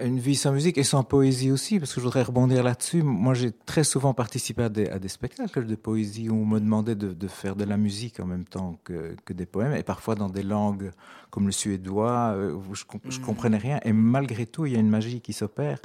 Une 0.00 0.20
vie 0.20 0.36
sans 0.36 0.52
musique 0.52 0.78
et 0.78 0.84
sans 0.84 1.02
poésie 1.02 1.50
aussi, 1.50 1.80
parce 1.80 1.92
que 1.92 2.00
je 2.00 2.04
voudrais 2.06 2.22
rebondir 2.22 2.62
là-dessus. 2.62 3.02
Moi, 3.02 3.34
j'ai 3.34 3.50
très 3.50 3.82
souvent 3.82 4.14
participé 4.14 4.62
à 4.62 4.68
des, 4.68 4.88
à 4.88 4.98
des 5.00 5.08
spectacles 5.08 5.66
de 5.66 5.74
poésie 5.74 6.30
où 6.30 6.34
on 6.34 6.46
me 6.46 6.60
demandait 6.60 6.94
de, 6.94 7.12
de 7.12 7.28
faire 7.28 7.56
de 7.56 7.64
la 7.64 7.76
musique 7.76 8.20
en 8.20 8.24
même 8.24 8.44
temps 8.44 8.78
que, 8.84 9.16
que 9.24 9.32
des 9.32 9.46
poèmes, 9.46 9.74
et 9.74 9.82
parfois 9.82 10.14
dans 10.14 10.28
des 10.28 10.44
langues 10.44 10.92
comme 11.30 11.46
le 11.46 11.52
suédois, 11.52 12.32
euh, 12.34 12.52
où 12.52 12.74
je, 12.74 12.84
comp- 12.84 13.10
je 13.10 13.20
comprenais 13.20 13.58
rien. 13.58 13.80
Et 13.84 13.92
malgré 13.92 14.46
tout, 14.46 14.64
il 14.64 14.72
y 14.72 14.76
a 14.76 14.80
une 14.80 14.88
magie 14.88 15.20
qui 15.20 15.32
s'opère. 15.32 15.78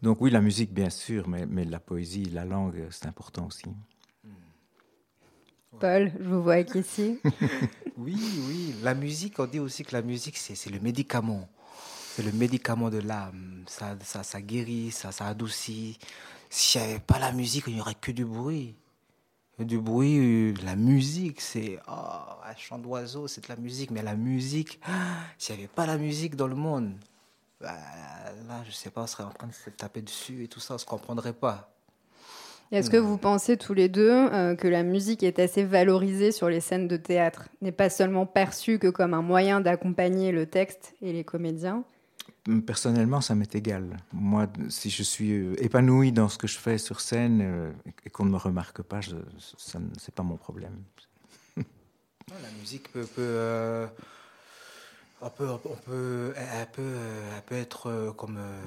Donc 0.00 0.20
oui, 0.22 0.30
la 0.30 0.40
musique, 0.40 0.72
bien 0.72 0.90
sûr, 0.90 1.28
mais, 1.28 1.46
mais 1.46 1.64
la 1.64 1.78
poésie, 1.78 2.24
la 2.24 2.44
langue, 2.46 2.86
c'est 2.90 3.06
important 3.06 3.46
aussi. 3.46 3.66
Paul, 5.80 6.12
je 6.18 6.28
vous 6.28 6.42
vois 6.42 6.54
acquiescer. 6.54 7.20
Oui, 7.98 8.18
oui. 8.48 8.74
La 8.82 8.94
musique, 8.94 9.38
on 9.38 9.46
dit 9.46 9.60
aussi 9.60 9.84
que 9.84 9.92
la 9.92 10.02
musique, 10.02 10.38
c'est 10.38 10.70
le 10.70 10.80
médicament. 10.80 11.48
C'est 12.14 12.22
le 12.22 12.32
médicament 12.32 12.90
de 12.90 12.98
l'âme. 12.98 13.64
Ça, 13.66 13.96
ça, 14.02 14.22
ça 14.22 14.40
guérit, 14.40 14.90
ça, 14.90 15.12
ça 15.12 15.26
adoucit. 15.26 15.98
S'il 16.48 16.80
n'y 16.80 16.88
avait 16.88 17.00
pas 17.00 17.18
la 17.18 17.32
musique, 17.32 17.64
il 17.66 17.74
n'y 17.74 17.80
aurait 17.80 17.94
que 17.94 18.10
du 18.10 18.24
bruit. 18.24 18.74
Du 19.58 19.78
bruit, 19.78 20.54
la 20.64 20.74
musique, 20.74 21.40
c'est 21.40 21.78
oh, 21.86 21.92
un 22.44 22.56
chant 22.56 22.78
d'oiseau, 22.78 23.28
c'est 23.28 23.44
de 23.44 23.48
la 23.48 23.56
musique. 23.56 23.90
Mais 23.90 24.02
la 24.02 24.16
musique, 24.16 24.80
s'il 25.38 25.54
n'y 25.54 25.62
avait 25.62 25.68
pas 25.68 25.86
la 25.86 25.98
musique 25.98 26.34
dans 26.34 26.48
le 26.48 26.56
monde, 26.56 26.94
bah, 27.60 27.76
là, 28.48 28.64
je 28.66 28.72
sais 28.72 28.90
pas, 28.90 29.02
on 29.02 29.06
serait 29.06 29.24
en 29.24 29.30
train 29.30 29.46
de 29.46 29.52
se 29.52 29.70
taper 29.70 30.02
dessus 30.02 30.44
et 30.44 30.48
tout 30.48 30.60
ça, 30.60 30.74
on 30.74 30.76
ne 30.76 30.80
se 30.80 30.86
comprendrait 30.86 31.34
pas. 31.34 31.71
Est-ce 32.72 32.88
que 32.88 32.96
vous 32.96 33.18
pensez 33.18 33.58
tous 33.58 33.74
les 33.74 33.90
deux 33.90 34.10
euh, 34.10 34.54
que 34.56 34.66
la 34.66 34.82
musique 34.82 35.22
est 35.22 35.38
assez 35.38 35.62
valorisée 35.62 36.32
sur 36.32 36.48
les 36.48 36.60
scènes 36.60 36.88
de 36.88 36.96
théâtre? 36.96 37.48
N'est 37.60 37.70
pas 37.70 37.90
seulement 37.90 38.24
perçue 38.24 38.78
que 38.78 38.88
comme 38.88 39.12
un 39.12 39.20
moyen 39.20 39.60
d'accompagner 39.60 40.32
le 40.32 40.46
texte 40.46 40.94
et 41.02 41.12
les 41.12 41.22
comédiens? 41.22 41.84
Personnellement, 42.66 43.20
ça 43.20 43.34
m'est 43.34 43.54
égal. 43.54 43.98
Moi, 44.12 44.48
si 44.68 44.90
je 44.90 45.02
suis 45.02 45.32
euh, 45.32 45.62
épanoui 45.62 46.12
dans 46.12 46.28
ce 46.28 46.38
que 46.38 46.48
je 46.48 46.58
fais 46.58 46.78
sur 46.78 47.00
scène 47.00 47.40
euh, 47.42 47.70
et 48.04 48.10
qu'on 48.10 48.24
ne 48.24 48.30
me 48.30 48.36
remarque 48.36 48.82
pas, 48.82 49.00
je, 49.00 49.16
ça, 49.58 49.78
c'est 49.98 50.14
pas 50.14 50.22
mon 50.22 50.36
problème. 50.36 50.82
Non, 51.56 52.36
La 52.42 52.50
musique 52.58 52.90
peut, 52.92 53.04
peut, 53.04 53.20
euh, 53.20 53.86
on 55.20 55.28
peut, 55.28 55.46
on 55.48 55.76
peut, 55.84 56.32
elle 56.36 56.66
peut, 56.72 56.96
elle 57.36 57.42
peut 57.42 57.56
être 57.56 58.14
comme 58.16 58.38
euh, 58.38 58.62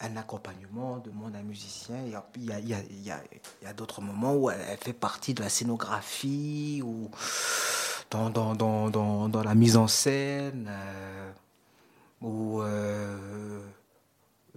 un 0.00 0.16
accompagnement 0.16 0.98
de 0.98 1.10
monde 1.10 1.34
un 1.36 1.42
musicien. 1.42 1.96
Il 2.36 2.44
y 2.44 3.66
a, 3.66 3.72
d'autres 3.72 4.00
moments 4.00 4.34
où 4.34 4.50
elle, 4.50 4.76
fait 4.78 4.92
partie 4.92 5.34
de 5.34 5.42
la 5.42 5.48
scénographie 5.48 6.82
ou 6.84 7.10
dans, 8.10 8.30
dans, 8.30 8.54
dans, 8.54 9.28
dans, 9.28 9.42
la 9.42 9.54
mise 9.54 9.76
en 9.76 9.88
scène. 9.88 10.68
euh, 10.70 11.30
ou 12.22 12.60
euh, 12.62 13.60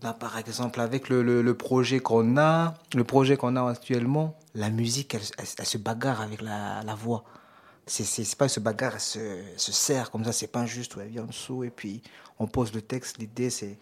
là, 0.01 0.13
par 0.13 0.37
exemple, 0.37 0.79
avec 0.79 1.09
le, 1.09 1.21
le, 1.41 1.53
projet 1.53 1.99
qu'on 1.99 2.37
a, 2.37 2.75
le 2.93 3.03
projet 3.03 3.37
qu'on 3.37 3.55
a 3.55 3.69
actuellement, 3.69 4.37
la 4.55 4.69
musique, 4.69 5.13
elle- 5.15 5.45
elle 5.57 5.65
se 5.65 5.77
bagarre 5.77 6.21
avec 6.21 6.41
la, 6.41 6.83
la 6.83 6.95
voix. 6.95 7.23
C'est, 7.89 8.37
pas 8.37 8.47
se 8.47 8.59
bagarre, 8.59 9.01
se, 9.01 9.41
se 9.57 9.71
serre 9.71 10.11
comme 10.11 10.23
ça, 10.23 10.31
c'est 10.31 10.47
pas 10.47 10.65
juste 10.65 10.95
elle 11.01 11.09
vient 11.09 11.23
en 11.23 11.27
dessous 11.27 11.63
et 11.63 11.71
puis 11.71 12.03
on 12.39 12.47
pose 12.47 12.73
le 12.73 12.81
texte. 12.81 13.17
L'idée, 13.17 13.49
c'est. 13.49 13.77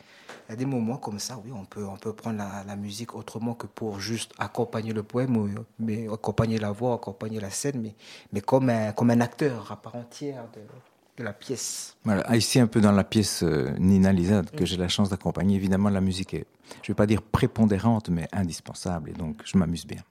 Il 0.47 0.51
y 0.51 0.53
a 0.53 0.55
des 0.55 0.65
moments 0.65 0.97
comme 0.97 1.19
ça, 1.19 1.39
oui, 1.43 1.51
on 1.53 1.65
peut, 1.65 1.85
on 1.85 1.97
peut 1.97 2.13
prendre 2.13 2.37
la, 2.37 2.75
musique 2.75 3.15
autrement 3.15 3.53
que 3.53 3.67
pour 3.67 3.99
juste 3.99 4.33
accompagner 4.37 4.93
le 4.93 5.03
poème, 5.03 5.63
mais 5.79 6.07
accompagner 6.11 6.57
la 6.57 6.71
voix, 6.71 6.95
accompagner 6.95 7.39
la 7.39 7.49
scène, 7.49 7.81
mais, 7.81 7.95
mais 8.33 8.41
comme, 8.41 8.69
un, 8.69 8.91
comme 8.91 9.09
un 9.09 9.21
acteur 9.21 9.71
à 9.71 9.75
part 9.75 9.95
entière 9.95 10.45
de, 10.53 11.23
la 11.23 11.33
pièce. 11.33 11.95
Voilà, 12.03 12.35
ici 12.35 12.59
un 12.59 12.67
peu 12.67 12.79
dans 12.79 12.91
la 12.91 13.03
pièce 13.03 13.41
euh, 13.41 13.73
Nina 13.79 14.13
Lisa 14.13 14.43
que 14.43 14.65
j'ai 14.65 14.77
la 14.77 14.87
chance 14.87 15.09
d'accompagner. 15.09 15.55
Évidemment, 15.55 15.89
la 15.89 16.01
musique 16.01 16.33
est, 16.33 16.45
je 16.83 16.91
vais 16.91 16.95
pas 16.95 17.07
dire 17.07 17.21
prépondérante, 17.21 18.09
mais 18.09 18.27
indispensable. 18.31 19.09
Et 19.09 19.13
donc, 19.13 19.41
je 19.43 19.57
m'amuse 19.57 19.85
bien. 19.87 20.03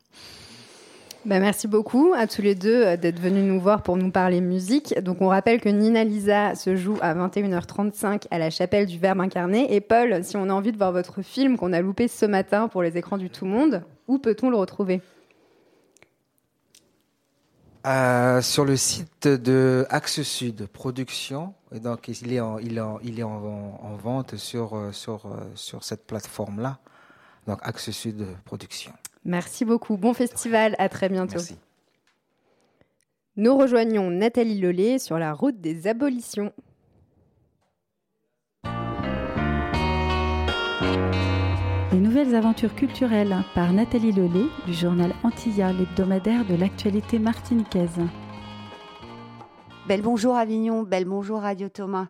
Bah, 1.27 1.41
merci 1.41 1.67
beaucoup 1.67 2.15
à 2.17 2.29
tous 2.29 2.41
les 2.41 2.55
deux 2.55 2.85
euh, 2.85 2.97
d'être 2.97 3.19
venus 3.19 3.43
nous 3.43 3.59
voir 3.61 3.83
pour 3.83 3.97
nous 3.97 4.12
parler 4.12 4.41
musique. 4.41 4.97
Donc 5.01 5.21
on 5.21 5.27
rappelle 5.27 5.61
que 5.61 5.69
Nina 5.69 6.05
Lisa 6.05 6.55
se 6.55 6.77
joue 6.77 6.99
à 7.01 7.17
21h35 7.17 8.29
à 8.31 8.39
la 8.39 8.49
chapelle 8.49 8.87
du 8.87 8.97
Verbe 8.97 9.21
incarné. 9.21 9.75
Et 9.75 9.81
Paul, 9.81 10.23
si 10.23 10.37
on 10.37 10.49
a 10.49 10.53
envie 10.53 10.71
de 10.71 10.77
voir 10.77 10.93
votre 10.93 11.23
film 11.23 11.59
qu'on 11.59 11.73
a 11.73 11.81
loupé 11.81 12.07
ce 12.07 12.27
matin 12.27 12.69
pour 12.69 12.81
les 12.81 12.97
écrans 12.97 13.19
du 13.19 13.29
Tout 13.29 13.45
Monde, 13.45 13.83
où 14.07 14.19
peut-on 14.19 14.51
le 14.51 14.57
retrouver? 14.57 15.03
Euh, 17.89 18.41
sur 18.41 18.65
le 18.65 18.77
site 18.77 19.27
de 19.27 19.85
Axe 19.91 20.23
Sud 20.23 20.69
Production. 20.69 21.55
Et 21.75 21.81
donc, 21.81 22.07
il 22.07 22.33
est 22.33 22.41
en, 22.41 23.97
vente 24.01 24.37
sur 24.37 24.93
cette 25.81 26.07
plateforme-là. 26.07 26.79
Donc, 27.49 27.59
Axe 27.62 27.91
Sud 27.91 28.25
Production. 28.45 28.93
Merci 29.27 29.65
beaucoup. 29.65 29.97
Bon 29.97 30.15
festival. 30.15 30.77
À 30.79 30.89
très 30.89 31.09
bientôt. 31.09 31.35
Merci. 31.35 31.59
Nous 33.37 33.57
rejoignons 33.57 34.11
Nathalie 34.11 34.61
Lollet 34.61 34.99
sur 34.99 35.19
la 35.19 35.35
route 35.35 35.61
des 35.61 35.89
abolitions. 35.89 36.53
Les 41.93 41.99
nouvelles 41.99 42.35
aventures 42.35 42.75
culturelles 42.75 43.37
par 43.55 43.73
Nathalie 43.73 44.12
Lelay 44.12 44.47
du 44.67 44.73
journal 44.73 45.12
Antilla, 45.23 45.73
l'hebdomadaire 45.73 46.47
de 46.47 46.55
l'actualité 46.55 47.19
martiniquaise. 47.19 48.01
Bel 49.89 50.03
bonjour 50.03 50.37
Avignon, 50.37 50.83
bel 50.83 51.05
bonjour 51.05 51.41
Radio 51.41 51.69
Thomas. 51.69 52.07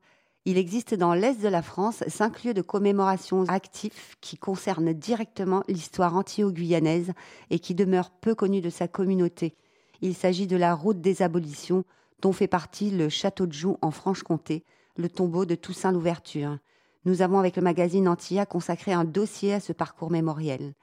Il 0.49 0.59
existe 0.59 0.95
dans 0.95 1.13
l'Est 1.13 1.43
de 1.43 1.49
la 1.49 1.61
France 1.61 2.05
cinq 2.07 2.45
lieux 2.45 2.55
de 2.55 2.63
commémoration 2.63 3.43
actifs 3.49 4.17
qui 4.21 4.37
concernent 4.37 4.93
directement 4.93 5.65
l'histoire 5.67 6.15
antio-guyanaise 6.15 7.15
et 7.51 7.59
qui 7.59 7.75
demeurent 7.75 8.13
peu 8.13 8.37
connus 8.37 8.61
de 8.61 8.71
sa 8.71 8.87
communauté. 8.87 9.57
Il 10.03 10.15
s'agit 10.15 10.47
de 10.47 10.57
la 10.57 10.77
route 10.77 11.01
des 11.01 11.21
abolitions, 11.21 11.85
dont 12.23 12.33
fait 12.33 12.47
partie 12.47 12.93
le 12.93 13.09
château 13.09 13.47
de 13.47 13.53
Joux 13.53 13.77
en 13.83 13.91
Franche-Comté, 13.91 14.63
le 14.97 15.09
tombeau 15.09 15.47
de 15.47 15.57
Toussaint 15.57 15.91
Louverture. 15.91 16.59
Nous 17.07 17.23
avons 17.23 17.41
avec 17.41 17.57
le 17.57 17.63
magazine 17.63 18.07
Antilla 18.07 18.47
consacré 18.47 18.93
un 18.93 19.05
dossier 19.05 19.53
à 19.53 19.59
ce 19.59 19.73
parcours 19.73 20.13
mémoriel. 20.13 20.75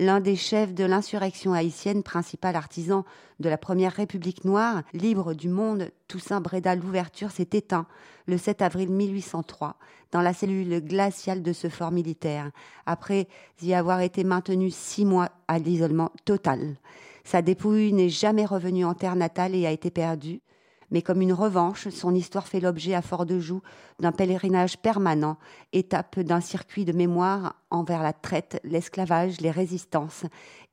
L'un 0.00 0.20
des 0.20 0.36
chefs 0.36 0.74
de 0.74 0.84
l'insurrection 0.84 1.52
haïtienne, 1.52 2.04
principal 2.04 2.54
artisan 2.54 3.04
de 3.40 3.48
la 3.48 3.58
première 3.58 3.92
République 3.92 4.44
noire, 4.44 4.82
libre 4.92 5.34
du 5.34 5.48
monde, 5.48 5.90
Toussaint 6.06 6.40
Breda 6.40 6.76
Louverture, 6.76 7.32
s'est 7.32 7.48
éteint 7.52 7.86
le 8.26 8.38
7 8.38 8.62
avril 8.62 8.90
1803 8.90 9.74
dans 10.12 10.20
la 10.20 10.32
cellule 10.32 10.80
glaciale 10.84 11.42
de 11.42 11.52
ce 11.52 11.68
fort 11.68 11.90
militaire, 11.90 12.52
après 12.86 13.26
y 13.60 13.74
avoir 13.74 14.00
été 14.00 14.22
maintenu 14.22 14.70
six 14.70 15.04
mois 15.04 15.30
à 15.48 15.58
l'isolement 15.58 16.12
total. 16.24 16.76
Sa 17.24 17.42
dépouille 17.42 17.92
n'est 17.92 18.08
jamais 18.08 18.46
revenue 18.46 18.84
en 18.84 18.94
terre 18.94 19.16
natale 19.16 19.56
et 19.56 19.66
a 19.66 19.72
été 19.72 19.90
perdue 19.90 20.40
mais 20.90 21.02
comme 21.02 21.20
une 21.20 21.32
revanche, 21.32 21.88
son 21.88 22.14
histoire 22.14 22.48
fait 22.48 22.60
l'objet 22.60 22.94
à 22.94 23.02
Fort-de-Joux 23.02 23.62
d'un 24.00 24.12
pèlerinage 24.12 24.78
permanent, 24.78 25.36
étape 25.72 26.20
d'un 26.20 26.40
circuit 26.40 26.84
de 26.84 26.92
mémoire 26.92 27.56
envers 27.70 28.02
la 28.02 28.12
traite, 28.12 28.60
l'esclavage, 28.64 29.40
les 29.40 29.50
résistances 29.50 30.24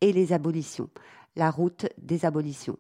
et 0.01 0.13
les 0.13 0.33
abolitions, 0.33 0.89
la 1.35 1.51
route 1.51 1.87
des 1.97 2.25
abolitions. 2.25 2.77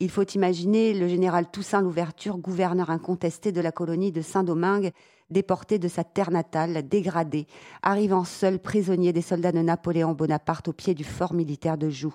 Il 0.00 0.10
faut 0.10 0.22
imaginer 0.22 0.94
le 0.94 1.08
général 1.08 1.50
Toussaint 1.50 1.82
Louverture, 1.82 2.38
gouverneur 2.38 2.90
incontesté 2.90 3.50
de 3.50 3.60
la 3.60 3.72
colonie 3.72 4.12
de 4.12 4.22
Saint-Domingue, 4.22 4.92
déporté 5.28 5.78
de 5.78 5.88
sa 5.88 6.04
terre 6.04 6.30
natale, 6.30 6.86
dégradé, 6.86 7.46
arrivant 7.82 8.24
seul 8.24 8.60
prisonnier 8.60 9.12
des 9.12 9.22
soldats 9.22 9.52
de 9.52 9.58
Napoléon 9.58 10.12
Bonaparte 10.12 10.68
au 10.68 10.72
pied 10.72 10.94
du 10.94 11.04
fort 11.04 11.34
militaire 11.34 11.76
de 11.76 11.90
Joux 11.90 12.14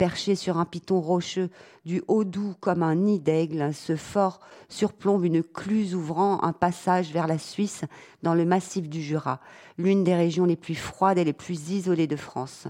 perché 0.00 0.34
sur 0.34 0.56
un 0.56 0.64
piton 0.64 0.98
rocheux, 0.98 1.50
du 1.84 2.02
haut 2.08 2.24
doux 2.24 2.54
comme 2.60 2.82
un 2.82 2.94
nid 2.94 3.20
d'aigle, 3.20 3.74
ce 3.74 3.96
fort 3.96 4.40
surplombe 4.70 5.26
une 5.26 5.42
cluse 5.42 5.94
ouvrant 5.94 6.42
un 6.42 6.54
passage 6.54 7.12
vers 7.12 7.26
la 7.26 7.36
Suisse 7.36 7.84
dans 8.22 8.32
le 8.32 8.46
massif 8.46 8.88
du 8.88 9.02
Jura, 9.02 9.40
l'une 9.76 10.02
des 10.02 10.14
régions 10.14 10.46
les 10.46 10.56
plus 10.56 10.74
froides 10.74 11.18
et 11.18 11.24
les 11.24 11.34
plus 11.34 11.68
isolées 11.68 12.06
de 12.06 12.16
France. 12.16 12.66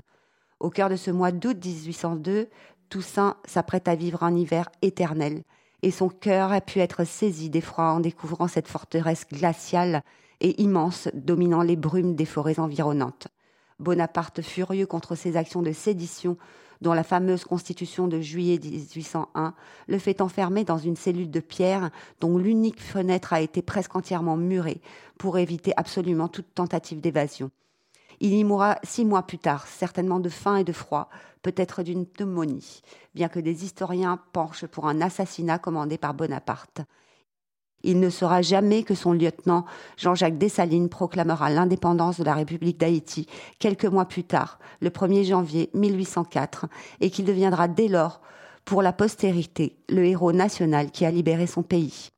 Au 0.58 0.70
cœur 0.70 0.88
de 0.88 0.96
ce 0.96 1.12
mois 1.12 1.30
d'août 1.30 1.64
1802, 1.64 2.48
Toussaint 2.88 3.36
s'apprête 3.44 3.86
à 3.86 3.94
vivre 3.94 4.24
un 4.24 4.34
hiver 4.34 4.68
éternel, 4.82 5.44
et 5.82 5.92
son 5.92 6.08
cœur 6.08 6.50
a 6.50 6.60
pu 6.60 6.80
être 6.80 7.04
saisi 7.04 7.48
d'effroi 7.48 7.92
en 7.92 8.00
découvrant 8.00 8.48
cette 8.48 8.66
forteresse 8.66 9.24
glaciale 9.32 10.02
et 10.40 10.60
immense 10.60 11.06
dominant 11.14 11.62
les 11.62 11.76
brumes 11.76 12.16
des 12.16 12.26
forêts 12.26 12.58
environnantes. 12.58 13.28
Bonaparte, 13.78 14.42
furieux 14.42 14.86
contre 14.86 15.14
ses 15.14 15.36
actions 15.36 15.62
de 15.62 15.70
sédition, 15.70 16.36
dont 16.80 16.92
la 16.92 17.02
fameuse 17.02 17.44
constitution 17.44 18.08
de 18.08 18.20
juillet 18.20 18.58
1801 18.62 19.54
le 19.88 19.98
fait 19.98 20.20
enfermer 20.20 20.64
dans 20.64 20.78
une 20.78 20.96
cellule 20.96 21.30
de 21.30 21.40
pierre 21.40 21.90
dont 22.20 22.38
l'unique 22.38 22.80
fenêtre 22.80 23.32
a 23.32 23.40
été 23.40 23.62
presque 23.62 23.96
entièrement 23.96 24.36
murée 24.36 24.80
pour 25.18 25.38
éviter 25.38 25.72
absolument 25.76 26.28
toute 26.28 26.54
tentative 26.54 27.00
d'évasion. 27.00 27.50
Il 28.20 28.34
y 28.34 28.44
mourra 28.44 28.78
six 28.82 29.04
mois 29.04 29.22
plus 29.22 29.38
tard, 29.38 29.66
certainement 29.66 30.20
de 30.20 30.28
faim 30.28 30.56
et 30.56 30.64
de 30.64 30.72
froid, 30.72 31.08
peut-être 31.42 31.82
d'une 31.82 32.04
pneumonie, 32.04 32.82
bien 33.14 33.28
que 33.28 33.40
des 33.40 33.64
historiens 33.64 34.20
penchent 34.32 34.66
pour 34.66 34.86
un 34.86 35.00
assassinat 35.00 35.58
commandé 35.58 35.96
par 35.96 36.12
Bonaparte. 36.12 36.82
Il 37.82 38.00
ne 38.00 38.10
sera 38.10 38.42
jamais 38.42 38.82
que 38.82 38.94
son 38.94 39.12
lieutenant, 39.12 39.64
Jean-Jacques 39.96 40.38
Dessalines, 40.38 40.88
proclamera 40.88 41.50
l'indépendance 41.50 42.18
de 42.18 42.24
la 42.24 42.34
République 42.34 42.78
d'Haïti 42.78 43.26
quelques 43.58 43.86
mois 43.86 44.06
plus 44.06 44.24
tard, 44.24 44.58
le 44.80 44.90
1er 44.90 45.24
janvier 45.24 45.70
1804, 45.74 46.66
et 47.00 47.10
qu'il 47.10 47.24
deviendra 47.24 47.68
dès 47.68 47.88
lors, 47.88 48.20
pour 48.64 48.82
la 48.82 48.92
postérité, 48.92 49.76
le 49.88 50.04
héros 50.04 50.32
national 50.32 50.90
qui 50.90 51.04
a 51.04 51.10
libéré 51.10 51.46
son 51.46 51.62
pays. 51.62 52.10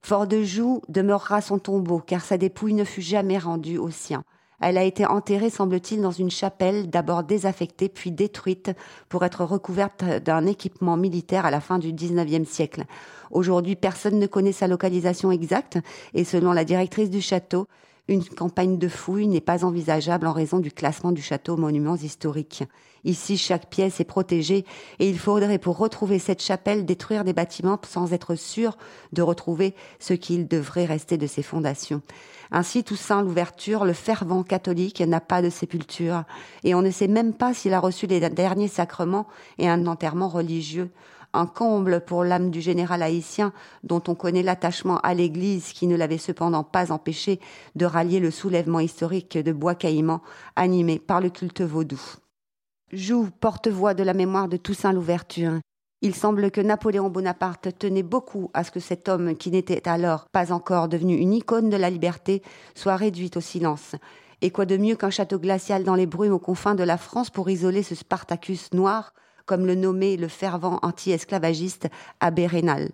Fort 0.00 0.26
de 0.26 0.42
Joux 0.42 0.80
demeurera 0.88 1.40
son 1.40 1.58
tombeau, 1.58 1.98
car 1.98 2.22
sa 2.22 2.38
dépouille 2.38 2.74
ne 2.74 2.84
fut 2.84 3.02
jamais 3.02 3.38
rendue 3.38 3.78
aux 3.78 3.90
siens. 3.90 4.24
Elle 4.60 4.76
a 4.76 4.84
été 4.84 5.06
enterrée, 5.06 5.48
semble-t-il, 5.50 6.02
dans 6.02 6.10
une 6.10 6.30
chapelle 6.30 6.90
d'abord 6.90 7.22
désaffectée 7.22 7.88
puis 7.88 8.10
détruite 8.10 8.70
pour 9.08 9.24
être 9.24 9.44
recouverte 9.44 10.04
d'un 10.04 10.46
équipement 10.46 10.96
militaire 10.96 11.46
à 11.46 11.50
la 11.50 11.60
fin 11.60 11.78
du 11.78 11.92
XIXe 11.92 12.48
siècle. 12.48 12.84
Aujourd'hui, 13.30 13.74
personne 13.74 14.18
ne 14.18 14.26
connaît 14.26 14.52
sa 14.52 14.68
localisation 14.68 15.32
exacte 15.32 15.78
et 16.14 16.24
selon 16.24 16.52
la 16.52 16.64
directrice 16.64 17.10
du 17.10 17.22
château, 17.22 17.66
une 18.10 18.24
campagne 18.24 18.76
de 18.76 18.88
fouilles 18.88 19.28
n'est 19.28 19.40
pas 19.40 19.64
envisageable 19.64 20.26
en 20.26 20.32
raison 20.32 20.58
du 20.58 20.72
classement 20.72 21.12
du 21.12 21.22
château 21.22 21.54
aux 21.54 21.58
monuments 21.58 21.96
historiques. 21.96 22.64
Ici, 23.04 23.38
chaque 23.38 23.70
pièce 23.70 24.00
est 24.00 24.04
protégée 24.04 24.66
et 24.98 25.08
il 25.08 25.16
faudrait 25.16 25.58
pour 25.58 25.78
retrouver 25.78 26.18
cette 26.18 26.42
chapelle 26.42 26.84
détruire 26.84 27.22
des 27.22 27.32
bâtiments 27.32 27.78
sans 27.86 28.12
être 28.12 28.34
sûr 28.34 28.76
de 29.12 29.22
retrouver 29.22 29.74
ce 30.00 30.12
qu'il 30.12 30.48
devrait 30.48 30.86
rester 30.86 31.18
de 31.18 31.26
ses 31.28 31.42
fondations. 31.42 32.02
Ainsi, 32.50 32.82
Toussaint 32.82 33.22
l'ouverture, 33.22 33.84
le 33.84 33.92
fervent 33.92 34.42
catholique 34.42 35.00
n'a 35.00 35.20
pas 35.20 35.40
de 35.40 35.48
sépulture 35.48 36.24
et 36.64 36.74
on 36.74 36.82
ne 36.82 36.90
sait 36.90 37.06
même 37.06 37.32
pas 37.32 37.54
s'il 37.54 37.74
a 37.74 37.80
reçu 37.80 38.08
les 38.08 38.28
derniers 38.28 38.68
sacrements 38.68 39.28
et 39.58 39.68
un 39.68 39.86
enterrement 39.86 40.28
religieux 40.28 40.90
un 41.32 41.46
comble 41.46 42.00
pour 42.00 42.24
l'âme 42.24 42.50
du 42.50 42.60
général 42.60 43.02
haïtien 43.02 43.52
dont 43.82 44.02
on 44.08 44.14
connaît 44.14 44.42
l'attachement 44.42 44.98
à 44.98 45.14
l'Église 45.14 45.72
qui 45.72 45.86
ne 45.86 45.96
l'avait 45.96 46.18
cependant 46.18 46.64
pas 46.64 46.92
empêché 46.92 47.40
de 47.76 47.86
rallier 47.86 48.20
le 48.20 48.30
soulèvement 48.30 48.80
historique 48.80 49.38
de 49.38 49.52
Bois 49.52 49.74
Caïman 49.74 50.20
animé 50.56 50.98
par 50.98 51.20
le 51.20 51.30
culte 51.30 51.62
vaudou. 51.62 52.00
Joue 52.92 53.28
porte-voix 53.40 53.94
de 53.94 54.02
la 54.02 54.14
mémoire 54.14 54.48
de 54.48 54.56
Toussaint 54.56 54.92
l'ouverture. 54.92 55.60
Il 56.02 56.14
semble 56.14 56.50
que 56.50 56.60
Napoléon 56.60 57.10
Bonaparte 57.10 57.68
tenait 57.78 58.02
beaucoup 58.02 58.50
à 58.54 58.64
ce 58.64 58.70
que 58.70 58.80
cet 58.80 59.08
homme, 59.08 59.36
qui 59.36 59.50
n'était 59.50 59.86
alors 59.86 60.24
pas 60.32 60.50
encore 60.50 60.88
devenu 60.88 61.14
une 61.14 61.34
icône 61.34 61.68
de 61.68 61.76
la 61.76 61.90
liberté, 61.90 62.42
soit 62.74 62.96
réduit 62.96 63.30
au 63.36 63.40
silence. 63.40 63.96
Et 64.40 64.50
quoi 64.50 64.64
de 64.64 64.78
mieux 64.78 64.96
qu'un 64.96 65.10
château 65.10 65.38
glacial 65.38 65.84
dans 65.84 65.94
les 65.94 66.06
brumes 66.06 66.32
aux 66.32 66.38
confins 66.38 66.74
de 66.74 66.82
la 66.82 66.96
France 66.96 67.28
pour 67.28 67.50
isoler 67.50 67.82
ce 67.82 67.94
Spartacus 67.94 68.72
noir, 68.72 69.12
comme 69.46 69.66
le 69.66 69.74
nommait 69.74 70.16
le 70.16 70.28
fervent 70.28 70.78
anti-esclavagiste 70.82 71.88
Abbé 72.20 72.46
Rénal. 72.46 72.90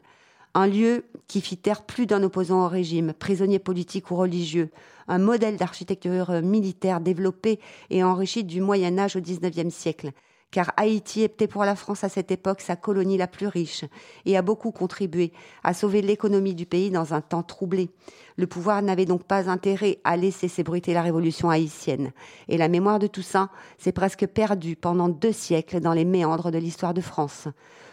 Un 0.55 0.67
lieu 0.67 1.05
qui 1.27 1.41
fit 1.41 1.59
taire 1.59 1.83
plus 1.83 2.07
d'un 2.07 2.23
opposant 2.23 2.65
au 2.65 2.69
régime, 2.69 3.13
prisonnier 3.13 3.59
politique 3.59 4.11
ou 4.11 4.17
religieux, 4.17 4.71
un 5.09 5.19
modèle 5.19 5.57
d'architecture 5.57 6.31
militaire 6.43 7.01
développé 7.01 7.61
et 7.91 8.03
enrichi 8.03 8.43
du 8.43 8.61
Moyen 8.61 8.99
Âge 8.99 9.17
au 9.17 9.21
XIXe 9.21 9.75
siècle, 9.75 10.13
car 10.51 10.73
Haïti 10.77 11.23
était 11.23 11.49
pour 11.49 11.65
la 11.65 11.77
France 11.77 12.05
à 12.05 12.09
cette 12.09 12.31
époque 12.31 12.61
sa 12.61 12.77
colonie 12.77 13.19
la 13.19 13.27
plus 13.27 13.47
riche 13.47 13.85
et 14.25 14.37
a 14.37 14.43
beaucoup 14.43 14.71
contribué 14.71 15.33
à 15.65 15.75
sauver 15.75 16.03
l'économie 16.03 16.55
du 16.55 16.67
pays 16.67 16.91
dans 16.91 17.15
un 17.15 17.21
temps 17.21 17.43
troublé. 17.43 17.91
Le 18.37 18.47
pouvoir 18.47 18.83
n'avait 18.83 19.05
donc 19.05 19.25
pas 19.25 19.51
intérêt 19.51 19.99
à 20.05 20.17
laisser 20.17 20.49
s'ébruiter 20.49 20.95
la 20.95 21.03
révolution 21.03 21.51
haïtienne, 21.51 22.13
et 22.49 22.59
la 22.59 22.69
mémoire 22.69 22.99
de 22.99 23.07
Toussaint 23.07 23.51
s'est 23.79 23.93
presque 23.93 24.27
perdue 24.27 24.77
pendant 24.77 25.09
deux 25.09 25.33
siècles 25.33 25.81
dans 25.81 25.93
les 25.93 26.05
méandres 26.05 26.51
de 26.51 26.59
l'histoire 26.59 26.95
de 26.95 27.01
France. 27.01 27.49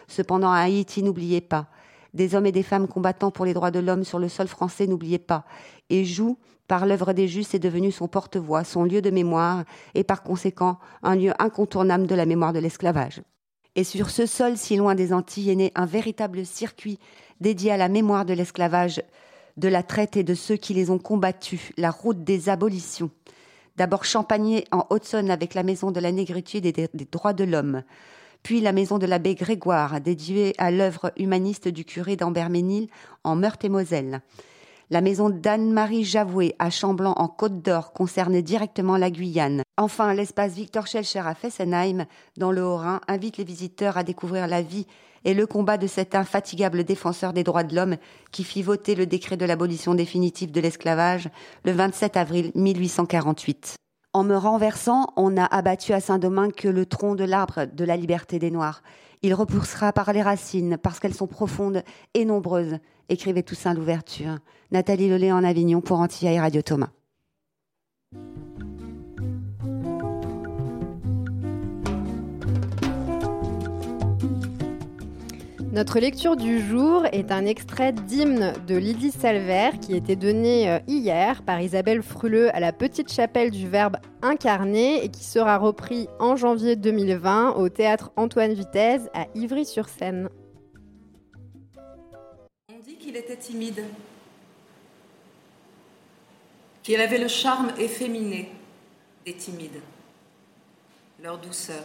Cependant, 0.06 0.52
Haïti, 0.52 1.02
n'oubliez 1.02 1.40
pas, 1.40 1.68
des 2.12 2.34
hommes 2.34 2.46
et 2.46 2.52
des 2.52 2.62
femmes 2.62 2.88
combattant 2.88 3.30
pour 3.30 3.44
les 3.44 3.54
droits 3.54 3.70
de 3.70 3.80
l'homme 3.80 4.04
sur 4.04 4.18
le 4.18 4.28
sol 4.28 4.46
français, 4.48 4.86
n'oubliez 4.86 5.18
pas, 5.18 5.44
et 5.90 6.04
joue 6.04 6.38
par 6.68 6.86
l'œuvre 6.86 7.12
des 7.12 7.28
justes 7.28 7.54
est 7.54 7.58
devenu 7.58 7.92
son 7.92 8.08
porte-voix, 8.08 8.64
son 8.64 8.84
lieu 8.84 9.02
de 9.02 9.10
mémoire, 9.10 9.64
et 9.94 10.04
par 10.04 10.22
conséquent 10.22 10.78
un 11.02 11.16
lieu 11.16 11.32
incontournable 11.38 12.06
de 12.06 12.14
la 12.14 12.26
mémoire 12.26 12.52
de 12.52 12.58
l'esclavage. 12.58 13.22
Et 13.76 13.84
sur 13.84 14.10
ce 14.10 14.26
sol 14.26 14.56
si 14.56 14.76
loin 14.76 14.94
des 14.94 15.12
Antilles 15.12 15.50
est 15.50 15.56
né 15.56 15.72
un 15.74 15.86
véritable 15.86 16.46
circuit 16.46 16.98
dédié 17.40 17.72
à 17.72 17.76
la 17.76 17.88
mémoire 17.88 18.24
de 18.24 18.32
l'esclavage, 18.32 19.02
de 19.56 19.68
la 19.68 19.82
traite 19.82 20.16
et 20.16 20.22
de 20.22 20.34
ceux 20.34 20.56
qui 20.56 20.74
les 20.74 20.90
ont 20.90 20.98
combattus, 20.98 21.72
la 21.76 21.90
route 21.90 22.24
des 22.24 22.48
abolitions. 22.48 23.10
D'abord 23.76 24.04
Champagné 24.04 24.64
en 24.70 24.86
Haute-Saône 24.90 25.30
avec 25.30 25.54
la 25.54 25.64
maison 25.64 25.90
de 25.90 25.98
la 25.98 26.12
négritude 26.12 26.66
et 26.66 26.72
des, 26.72 26.88
droits 27.10 27.32
de 27.32 27.44
l'homme, 27.44 27.82
puis 28.44 28.60
la 28.60 28.72
maison 28.72 28.98
de 28.98 29.06
l'abbé 29.06 29.34
Grégoire, 29.34 30.00
dédiée 30.00 30.54
à 30.58 30.70
l'œuvre 30.70 31.12
humaniste 31.16 31.66
du 31.66 31.84
curé 31.84 32.14
d'Amberménil 32.14 32.88
en 33.24 33.34
Meurthe-et-Moselle. 33.34 34.20
La 34.94 35.00
maison 35.00 35.28
d'Anne-Marie 35.28 36.04
Javoué 36.04 36.54
à 36.60 36.70
Chamblanc 36.70 37.14
en 37.16 37.26
Côte 37.26 37.60
d'Or 37.62 37.92
concerne 37.92 38.40
directement 38.40 38.96
la 38.96 39.10
Guyane. 39.10 39.62
Enfin, 39.76 40.14
l'espace 40.14 40.52
Victor 40.52 40.86
Schellcher 40.86 41.18
à 41.18 41.34
Fessenheim, 41.34 42.06
dans 42.36 42.52
le 42.52 42.62
Haut-Rhin, 42.62 43.00
invite 43.08 43.38
les 43.38 43.42
visiteurs 43.42 43.96
à 43.96 44.04
découvrir 44.04 44.46
la 44.46 44.62
vie 44.62 44.86
et 45.24 45.34
le 45.34 45.48
combat 45.48 45.78
de 45.78 45.88
cet 45.88 46.14
infatigable 46.14 46.84
défenseur 46.84 47.32
des 47.32 47.42
droits 47.42 47.64
de 47.64 47.74
l'homme 47.74 47.96
qui 48.30 48.44
fit 48.44 48.62
voter 48.62 48.94
le 48.94 49.06
décret 49.06 49.36
de 49.36 49.44
l'abolition 49.44 49.96
définitive 49.96 50.52
de 50.52 50.60
l'esclavage 50.60 51.28
le 51.64 51.72
27 51.72 52.16
avril 52.16 52.52
1848. 52.54 53.74
En 54.12 54.22
me 54.22 54.36
renversant, 54.36 55.08
on 55.16 55.30
n'a 55.30 55.46
abattu 55.46 55.92
à 55.92 55.98
Saint-Domingue 55.98 56.54
que 56.54 56.68
le 56.68 56.86
tronc 56.86 57.16
de 57.16 57.24
l'arbre 57.24 57.66
de 57.66 57.84
la 57.84 57.96
liberté 57.96 58.38
des 58.38 58.52
Noirs. 58.52 58.80
Il 59.24 59.32
repoussera 59.32 59.94
par 59.94 60.12
les 60.12 60.20
racines, 60.20 60.76
parce 60.76 61.00
qu'elles 61.00 61.14
sont 61.14 61.26
profondes 61.26 61.82
et 62.12 62.26
nombreuses, 62.26 62.76
écrivait 63.08 63.42
Toussaint 63.42 63.72
l'ouverture. 63.72 64.36
Nathalie 64.70 65.08
Lelay 65.08 65.32
en 65.32 65.44
Avignon 65.44 65.80
pour 65.80 66.00
Antilla 66.00 66.30
et 66.30 66.38
Radio 66.38 66.60
Thomas. 66.60 66.90
Notre 75.74 75.98
lecture 75.98 76.36
du 76.36 76.64
jour 76.64 77.04
est 77.10 77.32
un 77.32 77.46
extrait 77.46 77.90
d'hymne 77.90 78.52
de 78.68 78.76
Lydie 78.76 79.10
Salver 79.10 79.70
qui 79.82 79.96
était 79.96 80.14
donné 80.14 80.70
euh, 80.70 80.78
hier 80.86 81.42
par 81.42 81.60
Isabelle 81.60 82.00
Fruleux 82.00 82.54
à 82.54 82.60
la 82.60 82.72
Petite 82.72 83.12
Chapelle 83.12 83.50
du 83.50 83.68
Verbe 83.68 83.96
incarné 84.22 85.02
et 85.02 85.08
qui 85.08 85.24
sera 85.24 85.58
repris 85.58 86.06
en 86.20 86.36
janvier 86.36 86.76
2020 86.76 87.56
au 87.56 87.68
théâtre 87.68 88.12
Antoine 88.14 88.52
Vitesse 88.52 89.08
à 89.14 89.26
Ivry-sur-Seine. 89.34 90.28
On 92.72 92.78
dit 92.86 92.94
qu'il 92.94 93.16
était 93.16 93.36
timide, 93.36 93.82
qu'il 96.84 97.00
avait 97.00 97.18
le 97.18 97.26
charme 97.26 97.72
efféminé 97.80 98.48
des 99.26 99.34
timides, 99.34 99.80
leur 101.20 101.36
douceur. 101.38 101.82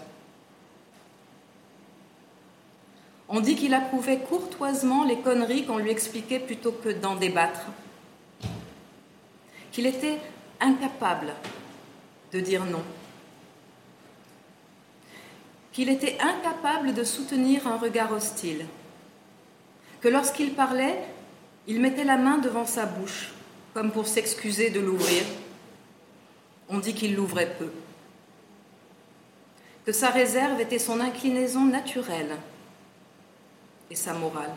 On 3.32 3.42
dit 3.42 3.56
qu'il 3.56 3.76
approuvait 3.76 4.18
courtoisement 4.18 5.04
les 5.04 5.20
conneries 5.20 5.64
qu'on 5.66 5.78
lui 5.78 5.92
expliquait 5.92 6.40
plutôt 6.40 6.72
que 6.72 6.90
d'en 6.90 7.16
débattre. 7.16 7.68
Qu'il 9.72 9.86
était 9.86 10.20
incapable 10.60 11.36
de 12.34 12.40
dire 12.40 12.66
non. 12.66 12.82
Qu'il 15.72 15.90
était 15.90 16.18
incapable 16.20 16.96
de 16.96 17.04
soutenir 17.04 17.68
un 17.68 17.78
regard 17.78 18.12
hostile. 18.12 18.66
Que 20.02 20.08
lorsqu'il 20.08 20.54
parlait, 20.54 21.00
il 21.68 21.80
mettait 21.80 22.04
la 22.04 22.18
main 22.18 22.40
devant 22.40 22.66
sa 22.66 22.88
bouche, 22.88 23.32
comme 23.76 23.92
pour 23.92 24.08
s'excuser 24.08 24.72
de 24.72 24.80
l'ouvrir. 24.80 25.24
On 26.68 26.80
dit 26.80 26.96
qu'il 26.96 27.16
l'ouvrait 27.16 27.56
peu. 27.60 27.72
Que 29.86 29.92
sa 29.92 30.10
réserve 30.10 30.60
était 30.60 30.80
son 30.80 31.00
inclinaison 31.00 31.66
naturelle 31.66 32.36
et 33.90 33.96
sa 33.96 34.14
morale. 34.14 34.54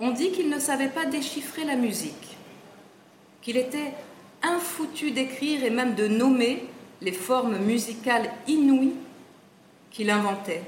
On 0.00 0.10
dit 0.10 0.30
qu'il 0.30 0.48
ne 0.48 0.58
savait 0.58 0.88
pas 0.88 1.06
déchiffrer 1.06 1.64
la 1.64 1.76
musique, 1.76 2.36
qu'il 3.42 3.56
était 3.56 3.94
infoutu 4.42 5.10
d'écrire 5.10 5.64
et 5.64 5.70
même 5.70 5.94
de 5.94 6.06
nommer 6.06 6.64
les 7.00 7.12
formes 7.12 7.58
musicales 7.58 8.30
inouïes 8.46 8.94
qu'il 9.90 10.10
inventait, 10.10 10.62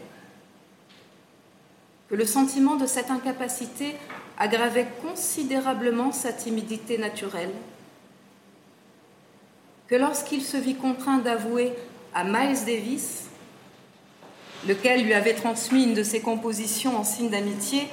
que 2.08 2.14
le 2.16 2.26
sentiment 2.26 2.76
de 2.76 2.86
cette 2.86 3.10
incapacité 3.10 3.94
aggravait 4.38 4.88
considérablement 5.02 6.10
sa 6.12 6.32
timidité 6.32 6.98
naturelle, 6.98 7.52
que 9.86 9.94
lorsqu'il 9.94 10.42
se 10.42 10.56
vit 10.56 10.76
contraint 10.76 11.18
d'avouer 11.18 11.72
à 12.14 12.24
Miles 12.24 12.64
Davis 12.64 13.29
lequel 14.66 15.04
lui 15.04 15.14
avait 15.14 15.34
transmis 15.34 15.84
une 15.84 15.94
de 15.94 16.02
ses 16.02 16.20
compositions 16.20 16.96
en 16.96 17.04
signe 17.04 17.30
d'amitié, 17.30 17.88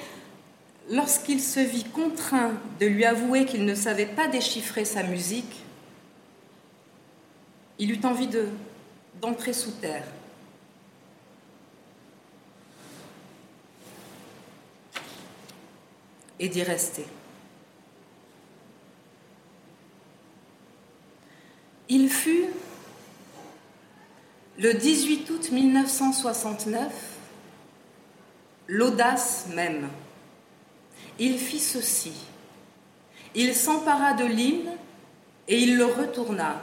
lorsqu'il 0.92 1.42
se 1.42 1.60
vit 1.60 1.86
contraint 1.86 2.54
de 2.80 2.86
lui 2.86 3.06
avouer 3.06 3.46
qu'il 3.46 3.66
ne 3.66 3.76
savait 3.76 4.06
pas 4.06 4.28
déchiffrer 4.28 4.86
sa 4.86 5.04
musique, 5.04 5.64
il 7.80 7.92
eut 7.92 8.06
envie 8.06 8.28
de, 8.28 8.48
d'entrer 9.22 9.54
sous 9.54 9.72
terre. 9.72 10.04
et 16.40 16.50
d'y 16.50 16.62
rester. 16.62 17.06
Il 21.90 22.10
fut 22.10 22.46
le 24.58 24.74
18 24.74 25.30
août 25.30 25.52
1969, 25.52 26.92
l'audace 28.68 29.48
même. 29.54 29.88
Il 31.20 31.38
fit 31.38 31.60
ceci. 31.60 32.14
Il 33.36 33.54
s'empara 33.54 34.14
de 34.14 34.26
l'hymne 34.26 34.72
et 35.48 35.60
il 35.60 35.78
le 35.78 35.86
retourna. 35.86 36.62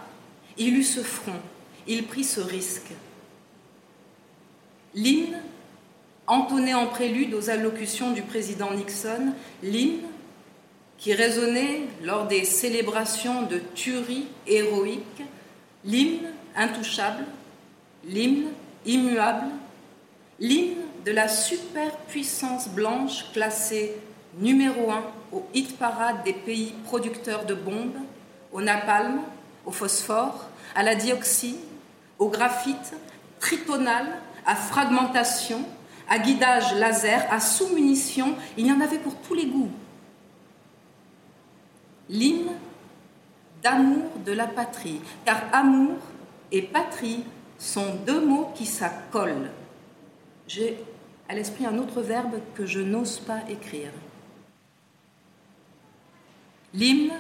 Il 0.59 0.77
eut 0.77 0.85
ce 0.85 1.01
front. 1.01 1.41
Il 1.87 2.07
prit 2.07 2.25
ce 2.25 2.41
risque. 2.41 2.93
L'hymne, 4.95 5.41
entonné 6.27 6.75
en 6.75 6.87
prélude 6.87 7.35
aux 7.35 7.51
allocutions 7.51 8.11
du 8.11 8.23
président 8.23 8.73
Nixon, 8.73 9.35
l'hymne 9.63 10.09
qui 10.99 11.13
résonnait 11.13 11.83
lors 12.03 12.27
des 12.27 12.45
célébrations 12.45 13.43
de 13.43 13.59
tuerie 13.75 14.27
héroïque, 14.47 15.23
l'hymne 15.85 16.33
intouchable, 16.57 17.25
l'hymne 18.07 18.49
immuable, 18.87 19.47
l'hymne 20.39 20.83
de 21.05 21.13
la 21.13 21.29
superpuissance 21.29 22.69
blanche 22.69 23.33
classée 23.33 23.95
numéro 24.39 24.91
un 24.91 25.05
au 25.33 25.47
hit 25.55 25.77
parade 25.79 26.25
des 26.25 26.33
pays 26.33 26.75
producteurs 26.85 27.45
de 27.45 27.55
bombes, 27.55 27.99
au 28.53 28.61
napalm, 28.61 29.21
au 29.67 29.71
phosphore, 29.71 30.47
à 30.75 30.83
la 30.83 30.95
dioxine, 30.95 31.57
au 32.19 32.29
graphite, 32.29 32.95
tritonal, 33.41 34.07
à 34.47 34.55
fragmentation, 34.55 35.65
à 36.09 36.19
guidage 36.19 36.75
laser, 36.75 37.27
à 37.31 37.41
sous-munition, 37.41 38.35
il 38.57 38.67
y 38.67 38.73
en 38.73 38.81
avait 38.81 38.99
pour 38.99 39.17
tous 39.17 39.35
les 39.35 39.47
goûts. 39.47 39.71
L'hymne 42.09 42.53
d'amour 43.63 44.11
de 44.25 44.33
la 44.33 44.47
patrie, 44.47 45.01
car 45.25 45.43
amour 45.53 45.97
et 46.53 46.63
patrie 46.63 47.25
sont 47.59 47.95
deux 48.07 48.25
mots 48.25 48.53
qui 48.55 48.67
s'accolent. 48.67 49.51
J'ai 50.47 50.79
à 51.29 51.35
l'esprit 51.35 51.67
un 51.67 51.79
autre 51.79 52.03
verbe 52.03 52.41
que 52.55 52.67
je 52.67 52.81
n'ose 52.81 53.19
pas 53.19 53.41
écrire. 53.49 53.91
L'hymne 56.75 57.13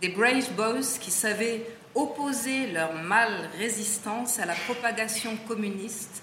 des 0.00 0.08
Brave 0.08 0.52
Boys 0.54 0.98
qui 1.00 1.10
savaient 1.10 1.66
opposer 1.94 2.68
leur 2.68 2.94
mal 2.94 3.50
résistance 3.58 4.38
à 4.38 4.46
la 4.46 4.54
propagation 4.54 5.36
communiste 5.46 6.22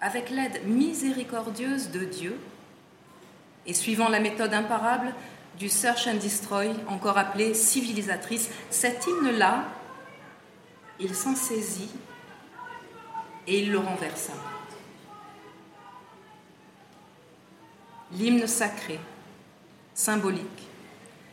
avec 0.00 0.30
l'aide 0.30 0.66
miséricordieuse 0.66 1.90
de 1.90 2.04
Dieu 2.04 2.38
et 3.66 3.74
suivant 3.74 4.08
la 4.08 4.20
méthode 4.20 4.52
imparable 4.52 5.14
du 5.58 5.68
Search 5.68 6.08
and 6.08 6.16
Destroy, 6.16 6.70
encore 6.88 7.18
appelée 7.18 7.54
civilisatrice, 7.54 8.50
cet 8.70 9.06
hymne-là, 9.06 9.64
il 10.98 11.14
s'en 11.14 11.36
saisit 11.36 11.90
et 13.46 13.60
il 13.60 13.70
le 13.70 13.78
renversa. 13.78 14.32
L'hymne 18.12 18.46
sacré, 18.46 18.98
symbolique, 19.94 20.68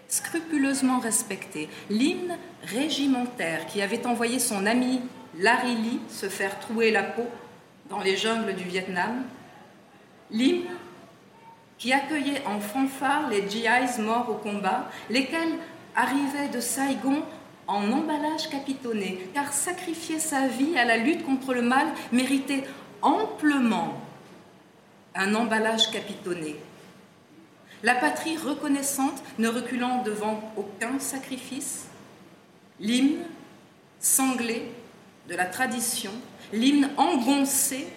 scrupuleusement 0.08 1.00
respecté, 1.00 1.70
l'hymne 1.90 2.38
régimentaire 2.64 3.66
qui 3.68 3.82
avait 3.82 4.06
envoyé 4.08 4.40
son 4.40 4.66
ami 4.66 5.02
Larry 5.38 5.76
Lee 5.76 6.00
se 6.10 6.28
faire 6.28 6.60
trouer 6.60 6.92
la 6.92 7.04
peau 7.04 7.28
dans 7.90 8.00
les 8.00 8.18
jungles 8.18 8.56
du 8.56 8.64
Vietnam, 8.64 9.24
l'hymne 10.32 10.68
qui 11.78 11.94
accueillait 11.94 12.44
en 12.46 12.60
fanfare 12.60 13.30
les 13.30 13.50
GIs 13.50 14.02
morts 14.02 14.30
au 14.30 14.36
combat, 14.36 14.90
lesquels 15.10 15.54
arrivaient 15.96 16.50
de 16.50 16.60
Saigon 16.60 17.24
en 17.70 17.92
emballage 17.92 18.50
capitonné, 18.50 19.30
car 19.36 19.54
sacrifier 19.54 20.20
sa 20.20 20.48
vie 20.48 20.76
à 20.76 20.86
la 20.86 20.98
lutte 20.98 21.24
contre 21.24 21.54
le 21.54 21.62
mal 21.62 21.88
méritait 22.12 22.64
amplement 23.04 24.02
un 25.14 25.36
emballage 25.36 25.92
capitonné. 25.92 26.56
La 27.84 27.94
patrie 27.94 28.38
reconnaissante 28.38 29.22
ne 29.38 29.48
reculant 29.48 30.02
devant 30.02 30.52
aucun 30.58 30.98
sacrifice, 31.00 31.86
l'hymne 32.80 33.24
sanglé 34.00 34.72
de 35.30 35.36
la 35.36 35.46
tradition, 35.46 36.12
l'hymne 36.52 36.90
engoncé 36.98 37.88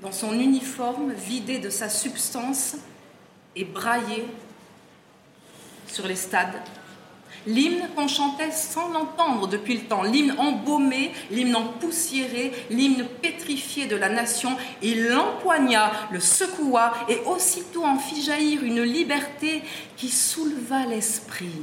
dans 0.00 0.12
son 0.12 0.32
uniforme 0.32 1.12
vidé 1.12 1.58
de 1.58 1.68
sa 1.68 1.90
substance 1.90 2.76
et 3.54 3.66
braillé 3.66 4.24
sur 5.88 6.06
les 6.06 6.16
stades. 6.16 6.56
L'hymne 7.46 7.88
qu'on 7.94 8.08
chantait 8.08 8.50
sans 8.50 8.88
l'entendre 8.88 9.46
depuis 9.46 9.74
le 9.74 9.84
temps, 9.84 10.02
l'hymne 10.02 10.34
embaumé, 10.38 11.12
l'hymne 11.30 11.56
empoussiéré, 11.56 12.52
l'hymne 12.70 13.06
pétrifié 13.22 13.86
de 13.86 13.96
la 13.96 14.08
nation, 14.08 14.56
il 14.82 15.08
l'empoigna, 15.08 15.92
le 16.10 16.20
secoua 16.20 16.92
et 17.08 17.18
aussitôt 17.26 17.84
en 17.84 17.96
fit 17.96 18.22
jaillir 18.22 18.62
une 18.62 18.82
liberté 18.82 19.62
qui 19.96 20.08
souleva 20.08 20.86
l'esprit. 20.86 21.62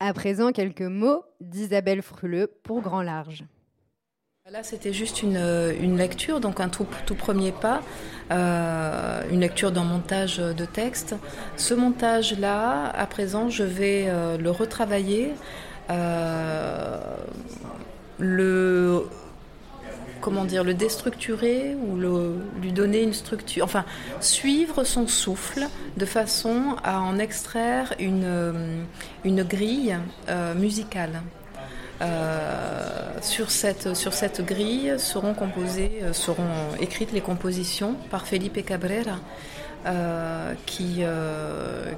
À 0.00 0.12
présent, 0.12 0.52
quelques 0.52 0.82
mots 0.82 1.24
d'Isabelle 1.40 2.02
Fruleux 2.02 2.48
pour 2.62 2.82
Grand 2.82 3.02
Large. 3.02 3.44
Là, 4.50 4.62
c'était 4.62 4.94
juste 4.94 5.22
une, 5.22 5.36
une, 5.78 5.98
lecture, 5.98 6.40
donc 6.40 6.58
un 6.60 6.70
tout, 6.70 6.86
tout 7.04 7.14
premier 7.14 7.52
pas, 7.52 7.82
euh, 8.30 9.22
une 9.30 9.40
lecture 9.40 9.72
d'un 9.72 9.84
montage 9.84 10.38
de 10.38 10.64
texte. 10.64 11.14
Ce 11.58 11.74
montage-là, 11.74 12.90
à 12.96 13.04
présent, 13.04 13.50
je 13.50 13.62
vais 13.62 14.06
euh, 14.08 14.38
le 14.38 14.50
retravailler, 14.50 15.34
euh, 15.90 16.96
le 18.18 19.04
comment 20.22 20.46
dire, 20.46 20.64
le 20.64 20.72
déstructurer 20.72 21.74
ou 21.74 21.96
le, 21.96 22.36
lui 22.62 22.72
donner 22.72 23.02
une 23.02 23.12
structure, 23.12 23.66
enfin, 23.66 23.84
suivre 24.20 24.82
son 24.82 25.06
souffle 25.06 25.66
de 25.98 26.06
façon 26.06 26.74
à 26.82 27.02
en 27.02 27.18
extraire 27.18 27.92
une, 27.98 28.86
une 29.24 29.42
grille 29.42 29.98
musicale. 30.56 31.20
Euh, 32.00 32.86
sur, 33.22 33.50
cette, 33.50 33.96
sur 33.96 34.12
cette 34.14 34.44
grille 34.44 34.94
seront 34.98 35.34
composées, 35.34 35.98
euh, 36.02 36.12
seront 36.12 36.44
écrites 36.80 37.10
les 37.12 37.20
compositions 37.20 37.96
par 38.10 38.26
Felipe 38.26 38.64
Cabrera, 38.64 39.18
euh, 39.86 40.54
qui, 40.66 41.02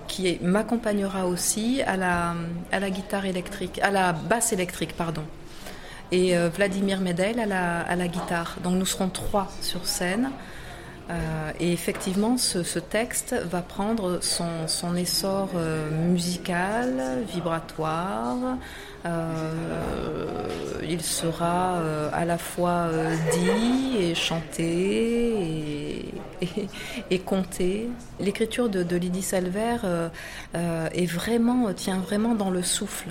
qui 0.08 0.38
m'accompagnera 0.42 1.26
aussi 1.26 1.82
à 1.82 1.96
la, 1.96 2.34
à 2.72 2.80
la 2.80 2.90
guitare 2.90 3.26
électrique, 3.26 3.78
à 3.82 3.90
la 3.90 4.12
basse 4.12 4.52
électrique, 4.52 4.96
pardon. 4.96 5.22
Et 6.12 6.34
Vladimir 6.48 7.00
Medel 7.00 7.38
à 7.38 7.46
la, 7.46 7.80
à 7.82 7.94
la 7.94 8.08
guitare. 8.08 8.56
Donc 8.64 8.74
nous 8.74 8.86
serons 8.86 9.08
trois 9.08 9.48
sur 9.60 9.86
scène. 9.86 10.30
Et 11.60 11.72
effectivement, 11.72 12.36
ce, 12.36 12.64
ce, 12.64 12.80
texte 12.80 13.34
va 13.48 13.62
prendre 13.62 14.18
son, 14.20 14.66
son 14.66 14.96
essor 14.96 15.50
musical, 15.92 17.22
vibratoire. 17.32 18.58
Euh, 19.06 20.78
il 20.82 21.00
sera 21.00 21.76
euh, 21.76 22.10
à 22.12 22.24
la 22.26 22.36
fois 22.36 22.88
euh, 22.90 23.16
dit 23.32 23.96
et 23.98 24.14
chanté 24.14 26.12
et, 27.10 27.18
compté. 27.18 27.88
L'écriture 28.18 28.68
de, 28.68 28.82
de, 28.82 28.96
Lydie 28.96 29.22
Salver 29.22 29.76
est 30.54 31.06
vraiment, 31.06 31.72
tient 31.72 31.98
vraiment 31.98 32.34
dans 32.34 32.50
le 32.50 32.62
souffle. 32.62 33.10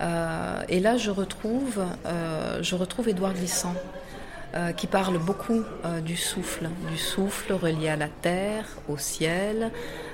et 0.00 0.80
là, 0.80 0.96
je 0.96 1.10
retrouve, 1.10 1.84
je 2.60 2.74
retrouve 2.74 3.08
Édouard 3.08 3.34
Glissant. 3.34 3.74
Euh, 4.52 4.72
qui 4.72 4.88
parle 4.88 5.16
beaucoup 5.18 5.62
euh, 5.84 6.00
du 6.00 6.16
souffle, 6.16 6.68
du 6.90 6.98
souffle 6.98 7.52
relié 7.52 7.88
à 7.88 7.94
la 7.94 8.08
terre, 8.08 8.64
au 8.88 8.98
ciel. 8.98 9.70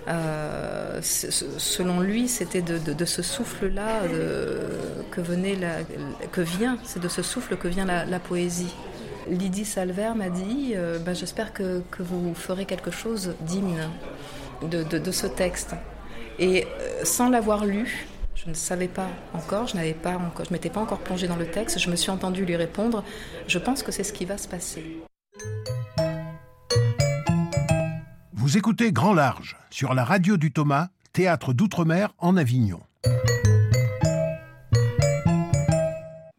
Euh, 0.08 1.00
selon 1.00 2.00
lui, 2.00 2.28
c'était 2.28 2.60
de, 2.60 3.04
ce 3.06 3.22
souffle-là 3.22 4.02
que, 5.10 5.20
venait 5.22 5.56
que 6.32 6.42
vient, 6.42 6.76
c'est 6.84 7.00
de 7.00 7.08
ce 7.08 7.22
souffle 7.22 7.56
que 7.56 7.66
vient 7.66 7.86
la, 7.86 8.04
la 8.04 8.18
poésie. 8.18 8.74
Lydie 9.26 9.64
Salver 9.64 10.10
m'a 10.14 10.28
dit 10.28 10.74
ben, 11.06 11.14
J'espère 11.14 11.54
que, 11.54 11.80
que, 11.90 12.02
vous 12.02 12.34
ferez 12.34 12.66
quelque 12.66 12.90
chose 12.90 13.34
d'hymne 13.40 13.88
de, 14.60 14.82
de, 14.82 15.10
ce 15.12 15.26
texte. 15.26 15.74
Et 16.38 16.66
sans 17.04 17.30
l'avoir 17.30 17.64
lu, 17.64 18.06
je 18.46 18.50
ne 18.52 18.54
savais 18.54 18.86
pas 18.86 19.08
encore, 19.34 19.66
je 19.66 19.74
n'avais 19.74 19.92
pas 19.92 20.16
encore, 20.16 20.46
je 20.46 20.52
m'étais 20.52 20.70
pas 20.70 20.80
encore 20.80 21.00
plongée 21.00 21.26
dans 21.26 21.34
le 21.34 21.46
texte. 21.46 21.80
Je 21.80 21.90
me 21.90 21.96
suis 21.96 22.12
entendue 22.12 22.44
lui 22.44 22.54
répondre. 22.54 23.02
Je 23.48 23.58
pense 23.58 23.82
que 23.82 23.90
c'est 23.90 24.04
ce 24.04 24.12
qui 24.12 24.24
va 24.24 24.38
se 24.38 24.46
passer. 24.46 25.02
Vous 28.32 28.56
écoutez 28.56 28.92
Grand 28.92 29.14
Large 29.14 29.56
sur 29.70 29.94
la 29.94 30.04
radio 30.04 30.36
du 30.36 30.52
Thomas, 30.52 30.90
théâtre 31.12 31.54
d'outre-mer 31.54 32.14
en 32.18 32.36
Avignon. 32.36 32.80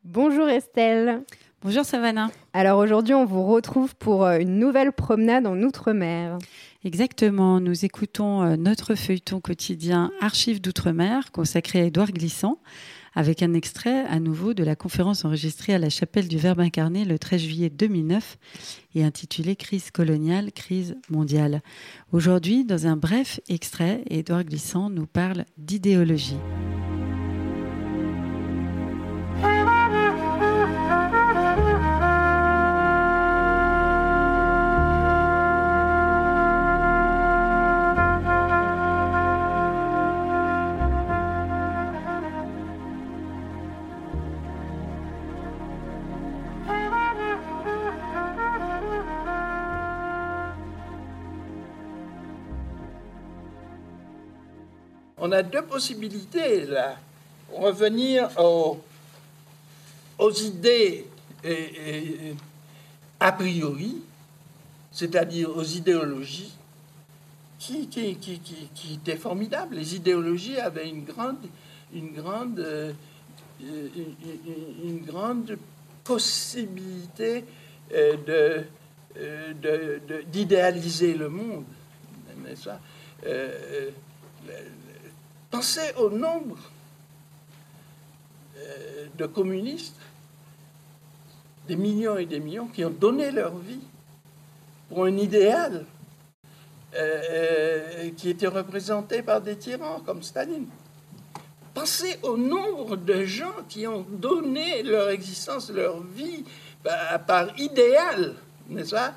Bonjour 0.05 0.47
Estelle. 0.47 1.23
Bonjour 1.61 1.83
Savannah. 1.83 2.29
Alors 2.53 2.79
aujourd'hui, 2.79 3.15
on 3.15 3.25
vous 3.25 3.43
retrouve 3.43 3.95
pour 3.95 4.23
euh, 4.23 4.37
une 4.37 4.59
nouvelle 4.59 4.93
promenade 4.93 5.45
en 5.45 5.61
Outre-mer. 5.61 6.37
Exactement, 6.83 7.59
nous 7.59 7.85
écoutons 7.85 8.43
euh, 8.43 8.55
notre 8.55 8.93
feuilleton 8.93 9.41
quotidien 9.41 10.11
Archives 10.21 10.61
d'Outre-mer 10.61 11.31
consacré 11.31 11.81
à 11.81 11.85
Édouard 11.85 12.11
Glissant 12.11 12.59
avec 13.15 13.41
un 13.41 13.55
extrait 13.55 14.05
à 14.05 14.19
nouveau 14.19 14.53
de 14.53 14.63
la 14.63 14.75
conférence 14.75 15.25
enregistrée 15.25 15.73
à 15.73 15.79
la 15.79 15.89
chapelle 15.89 16.27
du 16.27 16.37
Verbe 16.37 16.59
incarné 16.59 17.03
le 17.03 17.17
13 17.17 17.41
juillet 17.41 17.69
2009 17.71 18.37
et 18.93 19.03
intitulée 19.03 19.55
Crise 19.55 19.89
coloniale, 19.89 20.51
crise 20.51 20.95
mondiale. 21.09 21.63
Aujourd'hui, 22.11 22.63
dans 22.63 22.85
un 22.85 22.95
bref 22.95 23.39
extrait, 23.49 24.03
Édouard 24.11 24.43
Glissant 24.43 24.91
nous 24.91 25.07
parle 25.07 25.45
d'idéologie. 25.57 26.37
A 55.37 55.43
deux 55.43 55.63
possibilités 55.63 56.65
là. 56.65 56.97
Revenir 57.53 58.29
aux, 58.37 58.79
aux 60.19 60.31
idées 60.31 61.05
et, 61.43 62.33
a 63.19 63.31
priori, 63.31 64.01
c'est-à-dire 64.91 65.55
aux 65.55 65.63
idéologies, 65.63 66.53
qui, 67.59 67.87
qui, 67.87 68.15
qui, 68.17 68.39
qui, 68.39 68.93
étaient 68.93 69.15
formidables. 69.15 69.75
Les 69.75 69.95
idéologies 69.95 70.57
avaient 70.57 70.89
une 70.89 71.03
grande, 71.03 71.37
une 71.93 72.11
grande, 72.13 72.59
euh, 72.59 72.93
une, 73.61 75.03
grande 75.05 75.57
possibilité 76.03 77.45
euh, 77.93 78.63
euh, 79.17 79.99
d'idéaliser 80.31 81.13
le 81.15 81.29
monde, 81.29 81.65
Pensez 85.49 85.93
au 85.97 86.09
nombre 86.09 86.57
euh, 88.57 89.05
de 89.17 89.25
communistes, 89.25 89.95
des 91.67 91.75
millions 91.75 92.17
et 92.17 92.25
des 92.25 92.39
millions, 92.39 92.67
qui 92.67 92.83
ont 92.83 92.89
donné 92.89 93.31
leur 93.31 93.55
vie 93.57 93.79
pour 94.89 95.05
un 95.05 95.17
idéal 95.17 95.85
euh, 96.95 97.21
euh, 97.29 98.09
qui 98.17 98.29
était 98.29 98.47
représenté 98.47 99.21
par 99.21 99.41
des 99.41 99.57
tyrans 99.57 100.01
comme 100.05 100.21
Staline. 100.21 100.67
Pensez 101.73 102.17
au 102.23 102.35
nombre 102.35 102.97
de 102.97 103.23
gens 103.23 103.53
qui 103.69 103.87
ont 103.87 104.05
donné 104.09 104.83
leur 104.83 105.09
existence, 105.09 105.69
leur 105.69 106.01
vie 106.01 106.43
par, 106.83 107.25
par 107.25 107.59
idéal, 107.59 108.35
n'est-ce 108.69 108.91
pas 108.91 109.13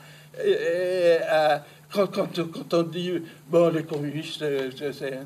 quand, 1.93 2.07
quand, 2.07 2.51
quand, 2.53 2.75
on 2.75 2.83
dit, 2.85 3.21
bon, 3.49 3.69
les 3.73 3.83
communistes, 3.83 4.45
c'est 4.93 5.19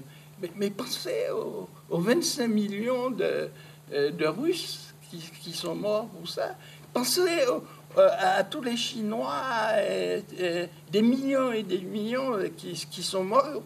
mais, 0.56 0.70
pensez 0.70 1.30
aux, 1.30 1.68
aux, 1.90 1.98
25 1.98 2.48
millions 2.48 3.10
de, 3.10 3.50
euh, 3.92 4.10
Russes 4.30 4.94
qui, 5.40 5.52
sont 5.52 5.74
morts 5.76 6.08
pour 6.08 6.28
ça. 6.28 6.56
Pensez 6.92 7.20
euh, 7.20 8.08
à 8.18 8.42
tous 8.42 8.62
les 8.62 8.76
Chinois, 8.76 9.42
euh, 9.74 10.66
des 10.90 11.02
millions 11.02 11.52
et 11.52 11.62
des 11.62 11.78
millions 11.78 12.36
qui, 12.56 13.02
sont 13.02 13.24
morts 13.24 13.62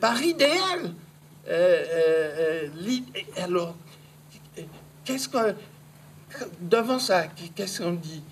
par 0.00 0.20
idéal. 0.20 0.92
Alors, 3.36 3.76
que 5.04 5.54
devant 6.60 6.98
ça, 6.98 7.26
qu'est-ce 7.54 7.82
qu'on 7.82 7.92
dit? 7.92 8.22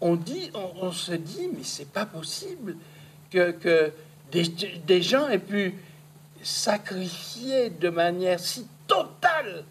On 0.00 0.16
dit, 0.16 0.50
on, 0.54 0.92
se 0.92 1.12
dit, 1.12 1.48
mais 1.52 1.62
c'est 1.62 1.90
pas 1.90 2.06
possible 2.06 2.76
que, 3.30 3.92
des 4.32 5.02
gens 5.02 5.28
aient 5.28 5.38
pu 5.38 5.74
sacrifier 6.42 7.70
de 7.70 7.88
manière 7.90 8.40
si 8.40 8.66
totale 8.86 9.64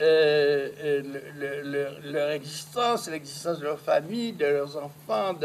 euh, 0.00 0.68
euh, 0.82 1.02
le- 1.38 1.62
le- 1.62 1.62
le- 2.02 2.10
leur 2.12 2.30
existence, 2.30 3.08
l'existence 3.08 3.60
de 3.60 3.64
leur 3.64 3.78
famille, 3.78 4.32
de 4.32 4.46
leurs 4.46 4.76
enfants, 4.76 5.36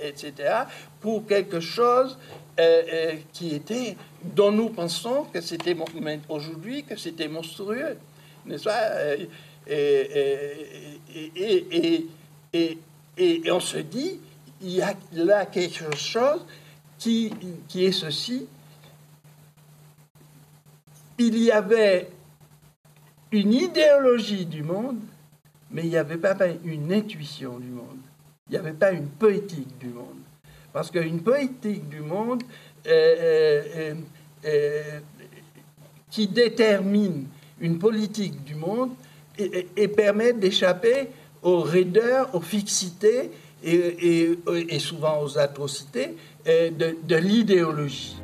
etc., 0.00 0.32
pour 1.00 1.24
quelque 1.26 1.60
chose 1.60 2.18
euh, 2.58 3.12
qui 3.32 3.54
était, 3.54 3.96
dont 4.24 4.50
nous 4.50 4.70
pensons 4.70 5.24
que 5.32 5.40
c'était 5.40 5.76
aujourd'hui 6.28 6.82
que 6.82 6.96
c'était 6.96 7.28
monstrueux, 7.28 7.96
n'est-ce 8.44 8.64
pas? 8.64 9.14
Et- 12.52 12.78
et 13.16 13.52
on 13.52 13.60
se 13.60 13.78
dit, 13.78 14.18
il 14.62 14.70
y 14.70 14.82
a 14.82 14.94
là 15.12 15.46
quelque 15.46 15.94
chose 15.96 16.44
qui, 16.98 17.32
qui 17.68 17.84
est 17.84 17.92
ceci. 17.92 18.46
Il 21.22 21.36
y 21.36 21.50
avait 21.50 22.08
une 23.30 23.52
idéologie 23.52 24.46
du 24.46 24.62
monde, 24.62 24.96
mais 25.70 25.82
il 25.82 25.90
n'y 25.90 25.98
avait 25.98 26.16
pas 26.16 26.34
une 26.64 26.90
intuition 26.90 27.58
du 27.58 27.68
monde. 27.68 27.98
Il 28.48 28.52
n'y 28.52 28.56
avait 28.56 28.72
pas 28.72 28.90
une 28.92 29.06
poétique 29.06 29.76
du 29.78 29.88
monde. 29.88 30.22
Parce 30.72 30.90
qu'une 30.90 31.20
poétique 31.20 31.86
du 31.90 32.00
monde 32.00 32.42
euh, 32.86 33.62
euh, 33.76 33.94
euh, 34.46 35.00
qui 36.10 36.26
détermine 36.26 37.26
une 37.60 37.78
politique 37.78 38.42
du 38.42 38.54
monde 38.54 38.92
et, 39.36 39.44
et- 39.44 39.68
et 39.76 39.88
permet 39.88 40.32
d'échapper 40.32 41.08
aux 41.42 41.60
raideurs, 41.60 42.34
aux 42.34 42.40
fixités 42.40 43.30
et, 43.62 44.78
souvent 44.78 45.22
aux 45.22 45.36
atrocités 45.38 46.16
de 46.46 47.16
l'idéologie. 47.16 48.16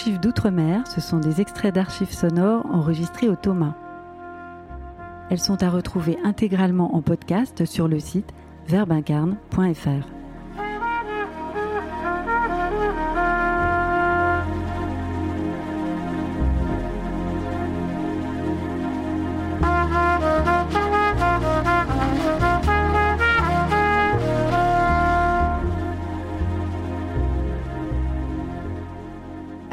Archives 0.00 0.20
d'outre-mer, 0.20 0.86
ce 0.86 0.98
sont 0.98 1.18
des 1.18 1.42
extraits 1.42 1.74
d'archives 1.74 2.10
sonores 2.10 2.64
enregistrés 2.72 3.28
au 3.28 3.36
Thomas. 3.36 3.74
Elles 5.28 5.38
sont 5.38 5.62
à 5.62 5.68
retrouver 5.68 6.16
intégralement 6.24 6.94
en 6.94 7.02
podcast 7.02 7.66
sur 7.66 7.86
le 7.86 7.98
site 7.98 8.32
verbincarne.fr. 8.66 10.19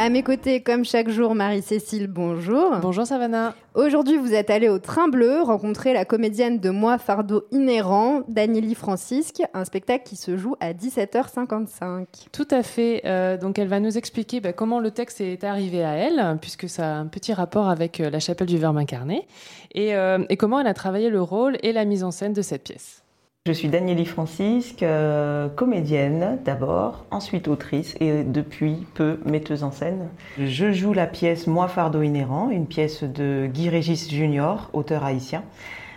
À 0.08 0.10
mes 0.10 0.24
côtés, 0.24 0.62
comme 0.62 0.86
chaque 0.86 1.10
jour, 1.10 1.36
Marie-Cécile, 1.36 2.08
bonjour. 2.08 2.78
Bonjour 2.82 3.06
Savannah. 3.06 3.54
Aujourd'hui, 3.76 4.16
vous 4.16 4.34
êtes 4.34 4.50
allée 4.50 4.70
au 4.70 4.80
Train 4.80 5.10
Bleu 5.10 5.42
rencontrer 5.42 5.92
la 5.92 6.06
comédienne 6.06 6.62
de 6.62 6.70
Moi 6.70 6.98
Fardeau 6.98 7.44
Inhérent, 7.52 8.22
Danieli 8.30 8.74
Francisque, 8.74 9.44
un 9.54 9.66
spectacle 9.66 10.06
qui 10.06 10.16
se 10.16 10.38
joue 10.38 10.56
à 10.62 10.72
17h55. 10.72 12.06
Tout 12.32 12.48
à 12.50 12.64
fait. 12.64 13.02
Euh, 13.04 13.36
donc 13.36 13.60
elle 13.60 13.68
va 13.68 13.82
nous 13.82 13.98
expliquer 13.98 14.40
bah, 14.40 14.54
comment 14.54 14.80
le 14.80 14.92
texte 14.92 15.20
est 15.20 15.44
arrivé 15.44 15.84
à 15.84 15.96
elle, 15.96 16.38
puisque 16.40 16.70
ça 16.70 16.86
a 16.86 17.00
un 17.00 17.08
petit 17.08 17.34
rapport 17.34 17.68
avec 17.68 18.00
euh, 18.00 18.10
la 18.10 18.22
chapelle 18.22 18.48
du 18.48 18.58
Verbe 18.58 18.78
incarné, 18.78 19.28
et, 19.76 19.94
euh, 19.94 20.24
et 20.30 20.38
comment 20.38 20.62
elle 20.62 20.68
a 20.68 20.74
travaillé 20.74 21.10
le 21.10 21.22
rôle 21.22 21.58
et 21.64 21.74
la 21.74 21.84
mise 21.84 22.06
en 22.06 22.12
scène 22.12 22.32
de 22.32 22.42
cette 22.42 22.64
pièce. 22.64 23.04
Je 23.48 23.54
suis 23.54 23.70
Danieli 23.70 24.06
Francisque, 24.06 24.84
euh, 24.84 25.48
comédienne 25.48 26.38
d'abord, 26.44 27.06
ensuite 27.12 27.48
autrice 27.48 27.96
et 28.02 28.26
depuis 28.26 28.86
peu 28.94 29.22
metteuse 29.24 29.64
en 29.64 29.72
scène. 29.72 30.10
Je 30.38 30.74
joue 30.74 30.92
la 30.92 31.08
pièce 31.08 31.48
Moi 31.48 31.70
fardeau 31.70 32.02
inhérent, 32.02 32.50
une 32.50 32.66
pièce 32.66 33.06
de 33.06 33.48
Guy 33.50 33.70
Régis 33.70 34.12
Junior, 34.12 34.70
auteur 34.74 35.06
haïtien. 35.06 35.44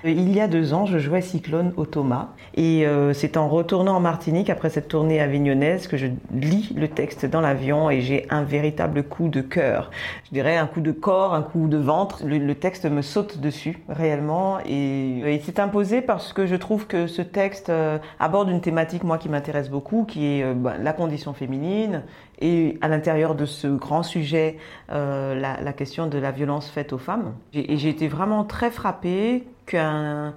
Il 0.02 0.34
y 0.34 0.40
a 0.40 0.48
deux 0.48 0.72
ans, 0.72 0.86
je 0.86 0.98
jouais 0.98 1.20
Cyclone 1.20 1.74
au 1.76 1.84
Thomas 1.84 2.28
et 2.54 2.86
euh, 2.86 3.12
c'est 3.12 3.36
en 3.36 3.48
retournant 3.48 3.96
en 3.96 4.00
Martinique 4.00 4.48
après 4.48 4.70
cette 4.70 4.88
tournée 4.88 5.20
avignonnaise 5.20 5.88
que 5.88 5.98
je 5.98 6.06
lis 6.32 6.72
le 6.74 6.88
texte 6.88 7.26
dans 7.26 7.42
l'avion 7.42 7.90
et 7.90 8.00
j'ai 8.00 8.26
un 8.30 8.42
véritable 8.42 9.02
coup 9.02 9.28
de 9.28 9.42
cœur. 9.42 9.90
Je 10.24 10.30
dirais 10.30 10.56
un 10.56 10.66
coup 10.66 10.80
de 10.80 10.92
corps, 10.92 11.34
un 11.34 11.42
coup 11.42 11.68
de 11.68 11.76
ventre. 11.76 12.24
Le, 12.24 12.54
texte 12.54 12.86
me 12.86 13.02
saute 13.02 13.40
dessus 13.40 13.78
réellement 13.90 14.58
et, 14.64 15.20
et 15.20 15.34
il 15.34 15.42
s'est 15.42 15.60
imposé 15.60 16.00
parce 16.00 16.32
que 16.32 16.46
je 16.46 16.56
trouve 16.56 16.86
que 16.86 17.06
ce 17.06 17.20
texte 17.20 17.68
euh, 17.68 17.98
aborde 18.18 18.48
une 18.48 18.62
thématique 18.62 19.04
moi 19.04 19.18
qui 19.18 19.28
m'intéresse 19.28 19.68
beaucoup, 19.68 20.04
qui 20.04 20.26
est 20.26 20.44
euh, 20.44 20.54
bah, 20.54 20.74
la 20.80 20.94
condition 20.94 21.34
féminine 21.34 22.04
et 22.40 22.78
à 22.80 22.88
l'intérieur 22.88 23.34
de 23.34 23.44
ce 23.44 23.66
grand 23.66 24.02
sujet, 24.02 24.56
euh, 24.90 25.34
la, 25.38 25.60
la 25.60 25.72
question 25.74 26.06
de 26.06 26.16
la 26.16 26.30
violence 26.30 26.70
faite 26.70 26.94
aux 26.94 26.98
femmes. 26.98 27.34
Et 27.52 27.76
j'ai 27.76 27.90
été 27.90 28.08
vraiment 28.08 28.44
très 28.44 28.70
frappée 28.70 29.44
qu'un 29.70 30.34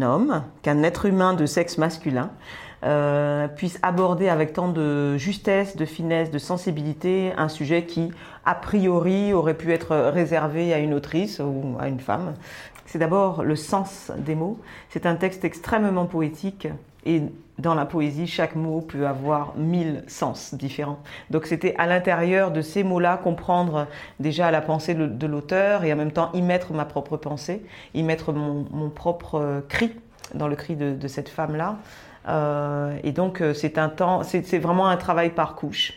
homme, 0.00 0.42
qu'un 0.62 0.82
être 0.84 1.06
humain 1.06 1.34
de 1.34 1.44
sexe 1.44 1.76
masculin, 1.76 2.30
euh, 2.84 3.48
puisse 3.48 3.78
aborder 3.82 4.28
avec 4.28 4.52
tant 4.52 4.68
de 4.68 5.16
justesse, 5.16 5.76
de 5.76 5.84
finesse, 5.84 6.30
de 6.30 6.38
sensibilité 6.38 7.32
un 7.36 7.48
sujet 7.48 7.84
qui, 7.84 8.12
a 8.44 8.54
priori, 8.54 9.32
aurait 9.32 9.54
pu 9.54 9.72
être 9.72 9.96
réservé 9.96 10.72
à 10.72 10.78
une 10.78 10.94
autrice 10.94 11.40
ou 11.40 11.76
à 11.80 11.88
une 11.88 12.00
femme. 12.00 12.34
C'est 12.84 12.98
d'abord 12.98 13.42
le 13.42 13.56
sens 13.56 14.12
des 14.16 14.36
mots. 14.36 14.58
C'est 14.90 15.06
un 15.06 15.16
texte 15.16 15.44
extrêmement 15.44 16.06
poétique 16.06 16.68
et 17.06 17.22
dans 17.58 17.74
la 17.74 17.86
poésie, 17.86 18.26
chaque 18.26 18.54
mot 18.54 18.82
peut 18.82 19.06
avoir 19.06 19.56
mille 19.56 20.04
sens 20.08 20.54
différents. 20.54 20.98
Donc 21.30 21.46
c'était 21.46 21.74
à 21.78 21.86
l'intérieur 21.86 22.50
de 22.50 22.60
ces 22.60 22.84
mots-là 22.84 23.16
comprendre 23.16 23.86
déjà 24.20 24.50
la 24.50 24.60
pensée 24.60 24.94
de 24.94 25.26
l'auteur 25.26 25.84
et 25.84 25.92
en 25.92 25.96
même 25.96 26.12
temps 26.12 26.30
y 26.34 26.42
mettre 26.42 26.72
ma 26.72 26.84
propre 26.84 27.16
pensée, 27.16 27.64
y 27.94 28.02
mettre 28.02 28.32
mon, 28.32 28.90
propre 28.90 29.36
euh, 29.36 29.60
cri 29.66 29.92
dans 30.34 30.48
le 30.48 30.56
cri 30.56 30.76
de, 30.76 31.08
cette 31.08 31.28
femme-là. 31.28 31.76
Euh, 32.28 32.98
et 33.04 33.12
donc 33.12 33.40
euh, 33.40 33.54
c'est 33.54 33.78
un 33.78 33.88
temps, 33.88 34.22
c'est 34.22 34.58
vraiment 34.58 34.88
un 34.88 34.96
travail 34.96 35.30
par 35.30 35.54
couche. 35.54 35.94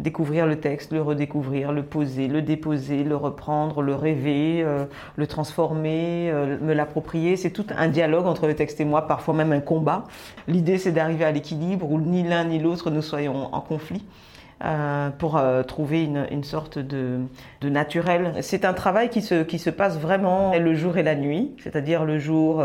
Découvrir 0.00 0.46
le 0.46 0.56
texte, 0.56 0.92
le 0.92 1.02
redécouvrir, 1.02 1.72
le 1.72 1.82
poser, 1.82 2.26
le 2.26 2.40
déposer, 2.40 3.04
le 3.04 3.16
reprendre, 3.16 3.82
le 3.82 3.94
rêver, 3.94 4.62
euh, 4.64 4.86
le 5.16 5.26
transformer, 5.26 6.30
euh, 6.30 6.56
me 6.58 6.72
l'approprier. 6.72 7.36
C'est 7.36 7.50
tout 7.50 7.66
un 7.76 7.88
dialogue 7.88 8.24
entre 8.26 8.46
le 8.46 8.54
texte 8.54 8.80
et 8.80 8.86
moi, 8.86 9.06
parfois 9.06 9.34
même 9.34 9.52
un 9.52 9.60
combat. 9.60 10.04
L'idée 10.48 10.78
c'est 10.78 10.92
d'arriver 10.92 11.26
à 11.26 11.32
l'équilibre 11.32 11.90
où 11.90 12.00
ni 12.00 12.22
l'un 12.22 12.44
ni 12.44 12.58
l'autre 12.58 12.90
nous 12.90 13.02
soyons 13.02 13.54
en 13.54 13.60
conflit. 13.60 14.02
euh, 14.62 15.08
pour 15.10 15.40
trouver 15.66 16.04
une, 16.04 16.26
une 16.30 16.44
sorte 16.44 16.78
de, 16.78 17.20
de 17.62 17.68
naturel. 17.70 18.34
C'est 18.42 18.66
un 18.66 18.74
travail 18.74 19.08
qui 19.08 19.22
se, 19.22 19.42
qui 19.42 19.58
se 19.58 19.70
passe 19.70 19.98
vraiment 19.98 20.54
le 20.54 20.74
jour 20.74 20.98
et 20.98 21.02
la 21.02 21.14
nuit, 21.14 21.52
c'est-à-dire 21.62 22.04
le 22.04 22.18
jour, 22.18 22.62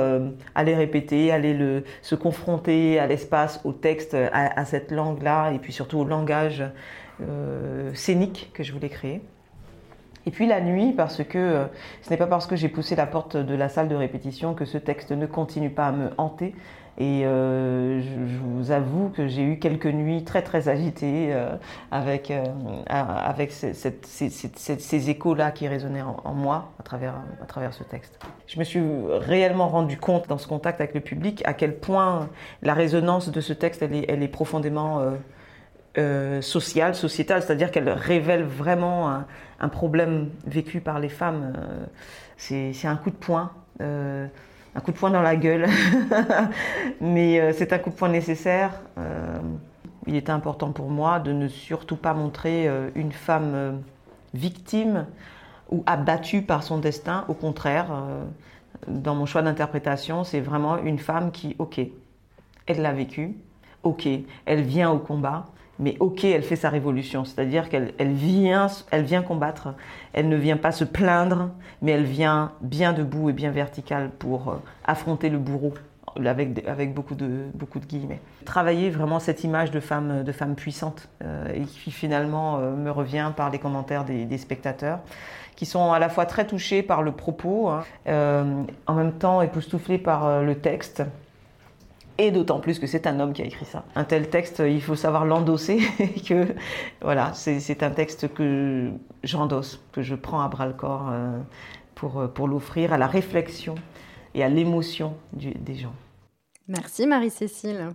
aller 0.55 0.75
répéter, 0.75 1.31
aller 1.31 1.53
le, 1.53 1.85
se 2.01 2.15
confronter 2.15 2.99
à 2.99 3.07
l'espace, 3.07 3.61
au 3.63 3.71
texte, 3.71 4.13
à, 4.33 4.65
cette 4.65 4.91
langue-là, 4.91 5.51
et 5.53 5.59
puis 5.59 5.71
surtout 5.71 5.99
au 5.99 6.03
langage 6.03 6.63
scénique 7.93 8.51
que 8.53 8.63
je 8.63 8.73
voulais 8.73 8.89
créer. 8.89 9.21
Et 10.27 10.31
puis 10.31 10.47
la 10.47 10.59
nuit, 10.59 10.93
parce 10.93 11.23
que 11.23 11.37
euh, 11.37 11.65
ce 12.01 12.09
n'est 12.09 12.17
pas 12.17 12.25
parce 12.27 12.47
que 12.47 12.55
j'ai 12.55 12.69
poussé 12.69 12.95
la 12.95 13.05
porte 13.05 13.37
de 13.37 13.55
la 13.55 13.69
salle 13.69 13.87
de 13.87 13.95
répétition 13.95 14.55
que 14.55 14.65
ce 14.65 14.77
texte 14.77 15.11
ne 15.11 15.25
continue 15.25 15.69
pas 15.69 15.87
à 15.87 15.91
me 15.91 16.09
hanter. 16.17 16.55
Et 16.97 17.25
euh, 17.25 18.01
je, 18.01 18.37
vous 18.41 18.71
avoue 18.71 19.09
que 19.09 19.27
j'ai 19.27 19.43
eu 19.43 19.59
quelques 19.59 19.85
nuits 19.85 20.23
très 20.23 20.41
très 20.41 20.69
agitées 20.69 21.33
euh, 21.33 21.57
avec, 21.91 22.31
euh, 22.31 22.45
avec 22.87 23.51
ces, 23.51 25.09
échos-là 25.09 25.51
qui 25.51 25.67
résonnaient 25.67 26.01
en, 26.01 26.33
moi 26.33 26.71
à 26.79 26.83
travers, 26.83 27.15
à 27.43 27.45
travers 27.45 27.73
ce 27.73 27.83
texte. 27.83 28.17
Je 28.47 28.57
me 28.57 28.63
suis 28.63 28.81
réellement 29.11 29.67
rendu 29.67 29.97
compte 29.97 30.29
dans 30.29 30.37
ce 30.37 30.47
contact 30.47 30.79
avec 30.79 30.95
le 30.95 31.01
public 31.01 31.43
à 31.45 31.53
quel 31.53 31.75
point 31.75 32.29
la 32.61 32.73
résonance 32.73 33.29
de 33.29 33.41
ce 33.41 33.51
texte, 33.51 33.81
elle 33.83 34.23
est 34.23 34.27
profondément 34.29 35.01
euh, 35.97 36.41
sociale, 36.41 36.93
sociétale, 36.93 37.41
c'est-à-dire 37.41 37.71
qu'elle 37.71 37.89
révèle 37.89 38.43
vraiment 38.43 39.23
un, 39.59 39.69
problème 39.69 40.29
vécu 40.45 40.81
par 40.81 40.99
les 40.99 41.07
femmes. 41.07 41.53
Euh, 41.57 41.85
c'est 42.73 42.87
un 42.87 42.97
coup 42.97 43.11
de 43.11 43.15
poing, 43.15 43.51
euh, 43.81 44.27
un 44.75 44.79
coup 44.81 44.91
de 44.91 44.97
poing 44.97 45.09
dans 45.09 45.21
la 45.21 45.37
gueule, 45.37 45.67
mais 47.01 47.53
c'est 47.53 47.71
un 47.71 47.77
coup 47.77 47.91
de 47.91 47.95
poing 47.95 48.09
nécessaire. 48.09 48.71
Il 50.05 50.15
était 50.15 50.31
important 50.31 50.71
pour 50.71 50.89
moi 50.89 51.19
de 51.19 51.31
ne 51.31 51.47
surtout 51.47 51.95
pas 51.95 52.13
montrer 52.13 52.69
une 52.93 53.13
femme 53.13 53.81
victime 54.33 55.05
ou 55.71 55.81
abattue 55.85 56.41
par 56.41 56.63
son 56.63 56.77
destin. 56.77 57.23
Au 57.29 57.33
contraire, 57.33 57.87
dans 58.87 59.15
mon 59.15 59.25
choix 59.25 59.41
d'interprétation, 59.41 60.25
c'est 60.25 60.41
vraiment 60.41 60.77
une 60.77 60.99
femme 60.99 61.31
qui, 61.31 61.55
ok, 61.57 61.79
elle 62.67 62.81
l'a 62.81 62.91
vécu, 62.91 63.37
ok, 63.83 64.07
elle 64.45 64.61
vient 64.61 64.91
au 64.91 64.99
combat, 64.99 65.45
mais 65.79 65.97
ok, 65.99 66.23
elle 66.23 66.43
fait 66.43 66.55
sa 66.55 66.69
révolution, 66.69 67.25
c'est-à-dire 67.25 67.69
qu'elle 67.69 67.93
elle 67.97 68.13
vient, 68.13 68.67
elle 68.91 69.03
vient 69.03 69.21
combattre, 69.21 69.73
elle 70.13 70.29
ne 70.29 70.37
vient 70.37 70.57
pas 70.57 70.71
se 70.71 70.85
plaindre, 70.85 71.49
mais 71.81 71.91
elle 71.91 72.05
vient 72.05 72.51
bien 72.61 72.93
debout 72.93 73.29
et 73.29 73.33
bien 73.33 73.51
verticale 73.51 74.09
pour 74.09 74.49
euh, 74.49 74.55
affronter 74.85 75.29
le 75.29 75.37
bourreau 75.37 75.73
avec, 76.25 76.65
avec 76.65 76.93
beaucoup, 76.93 77.15
de, 77.15 77.47
beaucoup 77.53 77.79
de 77.79 77.85
guillemets. 77.85 78.21
Travailler 78.45 78.89
vraiment 78.89 79.19
cette 79.19 79.43
image 79.43 79.71
de 79.71 79.81
femme, 79.81 80.23
de 80.23 80.31
femme 80.31 80.55
puissante 80.55 81.09
euh, 81.23 81.51
et 81.53 81.63
qui 81.63 81.91
finalement 81.91 82.57
euh, 82.57 82.71
me 82.71 82.89
revient 82.89 83.33
par 83.35 83.49
les 83.49 83.59
commentaires 83.59 84.05
des, 84.05 84.37
spectateurs 84.37 84.99
qui 85.57 85.65
sont 85.65 85.91
à 85.91 85.99
la 85.99 86.09
fois 86.09 86.25
très 86.25 86.45
touchés 86.45 86.83
par 86.83 87.01
le 87.01 87.13
propos, 87.13 87.69
hein, 87.69 87.83
en 88.87 88.93
même 88.93 89.13
temps 89.13 89.41
époustouflés 89.41 89.97
par 89.97 90.41
le 90.41 90.55
texte. 90.55 91.01
Et 92.17 92.31
d'autant 92.31 92.59
plus 92.59 92.79
que 92.79 92.87
c'est 92.87 93.07
un 93.07 93.19
homme 93.19 93.33
qui 93.33 93.41
a 93.41 93.45
écrit 93.45 93.65
ça. 93.65 93.83
Un 93.95 94.05
tel 94.05 94.29
texte, 94.29 94.63
il 94.65 94.81
faut 94.81 94.95
savoir 94.95 95.25
l'endosser 95.25 95.79
que 96.27 96.47
voilà, 97.01 97.33
c'est 97.33 97.83
un 97.83 97.91
texte 97.91 98.33
que 98.33 98.91
j'endosse, 99.23 99.81
que 99.91 100.01
je 100.01 100.15
prends 100.15 100.41
à 100.41 100.47
bras 100.47 100.65
le 100.65 100.73
corps 100.73 101.09
euh, 101.11 101.37
pour, 101.93 102.29
pour 102.33 102.47
l'offrir 102.47 102.93
à 102.93 102.97
la 102.97 103.07
réflexion 103.07 103.75
et 104.33 104.43
à 104.43 104.49
l'émotion 104.49 105.15
des 105.33 105.75
gens. 105.75 105.93
Merci 106.67 107.05
Marie-Cécile. 107.05 107.89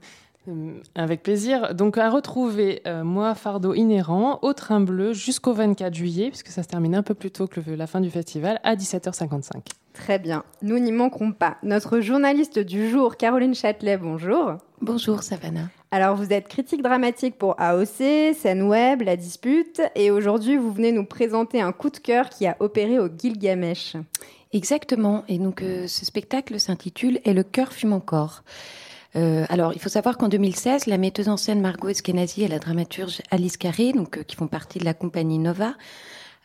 Avec 0.94 1.22
plaisir. 1.22 1.74
Donc 1.74 1.98
à 1.98 2.08
retrouver 2.08 2.82
euh, 2.86 3.04
Moi 3.04 3.34
Fardeau 3.34 3.74
inhérent 3.74 4.38
au 4.42 4.52
train 4.52 4.80
bleu 4.80 5.12
jusqu'au 5.12 5.52
24 5.52 5.94
juillet, 5.94 6.28
puisque 6.28 6.48
ça 6.48 6.62
se 6.62 6.68
termine 6.68 6.94
un 6.94 7.02
peu 7.02 7.14
plus 7.14 7.30
tôt 7.30 7.46
que 7.46 7.60
le, 7.60 7.74
la 7.74 7.86
fin 7.86 8.00
du 8.00 8.10
festival, 8.10 8.58
à 8.62 8.74
17h55. 8.74 9.50
Très 9.92 10.18
bien. 10.18 10.44
Nous 10.62 10.78
n'y 10.78 10.92
manquerons 10.92 11.32
pas. 11.32 11.56
Notre 11.62 12.00
journaliste 12.00 12.58
du 12.58 12.88
jour, 12.88 13.16
Caroline 13.16 13.54
Châtelet, 13.54 13.98
bonjour. 13.98 14.54
Bonjour 14.80 15.22
Savannah. 15.22 15.68
Alors 15.90 16.16
vous 16.16 16.32
êtes 16.32 16.48
critique 16.48 16.82
dramatique 16.82 17.36
pour 17.36 17.60
AOC, 17.60 18.34
Scène 18.34 18.62
Web, 18.62 19.02
La 19.02 19.16
Dispute, 19.16 19.82
et 19.96 20.10
aujourd'hui 20.10 20.56
vous 20.56 20.72
venez 20.72 20.92
nous 20.92 21.04
présenter 21.04 21.60
un 21.60 21.72
coup 21.72 21.90
de 21.90 21.98
cœur 21.98 22.30
qui 22.30 22.46
a 22.46 22.56
opéré 22.60 22.98
au 22.98 23.08
Gilgamesh. 23.08 23.96
Exactement. 24.52 25.24
Et 25.28 25.38
donc 25.38 25.62
euh, 25.62 25.86
ce 25.86 26.04
spectacle 26.04 26.58
s'intitule 26.58 27.20
Et 27.24 27.34
le 27.34 27.42
cœur 27.42 27.72
fume 27.72 27.92
encore. 27.92 28.42
Euh, 29.16 29.44
alors, 29.48 29.72
il 29.72 29.80
faut 29.80 29.88
savoir 29.88 30.16
qu'en 30.16 30.28
2016, 30.28 30.86
la 30.86 30.98
metteuse 30.98 31.28
en 31.28 31.36
scène 31.36 31.60
Margot 31.60 31.88
Eskenazi 31.88 32.42
et 32.42 32.48
la 32.48 32.58
dramaturge 32.58 33.22
Alice 33.30 33.56
Carré, 33.56 33.92
donc, 33.92 34.18
euh, 34.18 34.22
qui 34.22 34.36
font 34.36 34.46
partie 34.46 34.78
de 34.78 34.84
la 34.84 34.94
compagnie 34.94 35.38
Nova, 35.38 35.74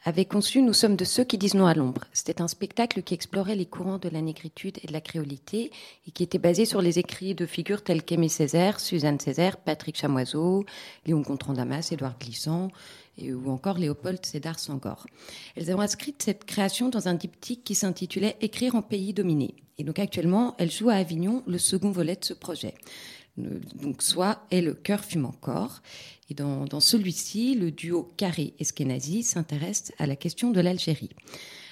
avaient 0.06 0.26
conçu 0.26 0.62
Nous 0.62 0.74
sommes 0.74 0.96
de 0.96 1.04
ceux 1.04 1.24
qui 1.24 1.38
disent 1.38 1.56
non 1.56 1.66
à 1.66 1.74
l'ombre. 1.74 2.02
C'était 2.14 2.42
un 2.42 2.48
spectacle 2.48 3.02
qui 3.02 3.16
explorait 3.16 3.56
les 3.56 3.66
courants 3.66 3.98
de 3.98 4.08
la 4.08 4.22
négritude 4.22 4.78
et 4.84 4.88
de 4.88 4.94
la 4.94 5.02
créolité 5.02 5.72
et 6.08 6.12
qui 6.12 6.22
était 6.22 6.38
basé 6.38 6.66
sur 6.66 6.82
les 6.82 7.00
écrits 7.00 7.34
de 7.34 7.48
figures 7.48 7.84
telles 7.84 8.04
qu'Aimé 8.04 8.30
Césaire, 8.30 8.80
Suzanne 8.80 9.20
Césaire, 9.20 9.58
Patrick 9.58 9.98
Chamoiseau, 9.98 10.66
Léon 11.08 11.22
Gontran 11.22 11.54
Damas, 11.54 11.92
Édouard 11.92 12.18
Glissant 12.20 12.70
et, 13.18 13.34
ou 13.34 13.50
encore 13.50 13.80
Léopold 13.80 14.24
Sédar 14.24 14.60
Sangor. 14.60 15.08
Elles 15.56 15.74
ont 15.76 15.82
inscrit 15.82 16.14
cette 16.20 16.46
création 16.46 16.90
dans 16.90 17.08
un 17.08 17.16
diptyque 17.16 17.64
qui 17.64 17.74
s'intitulait 17.74 18.38
Écrire 18.42 18.76
en 18.76 18.84
pays 18.84 19.12
dominé. 19.12 19.56
Et 19.78 19.84
donc 19.84 20.00
actuellement, 20.00 20.56
elle 20.58 20.72
joue 20.72 20.90
à 20.90 20.96
Avignon 20.96 21.44
le 21.48 21.58
second 21.58 21.92
volet 21.92 22.16
de 22.16 22.26
ce 22.26 22.34
projet. 22.34 22.76
Donc 23.38 24.02
soit 24.02 24.46
Et 24.52 24.62
le 24.62 24.74
cœur 24.74 25.04
fume 25.04 25.26
encore. 25.26 25.82
Et 26.30 26.34
dans, 26.34 26.66
dans 26.66 26.80
celui-ci, 26.80 27.56
le 27.56 27.72
duo 27.72 28.12
Carré-Eskenazi 28.18 29.24
s'intéresse 29.24 29.92
à 30.00 30.08
la 30.08 30.16
question 30.16 30.52
de 30.52 30.62
l'Algérie. 30.62 31.10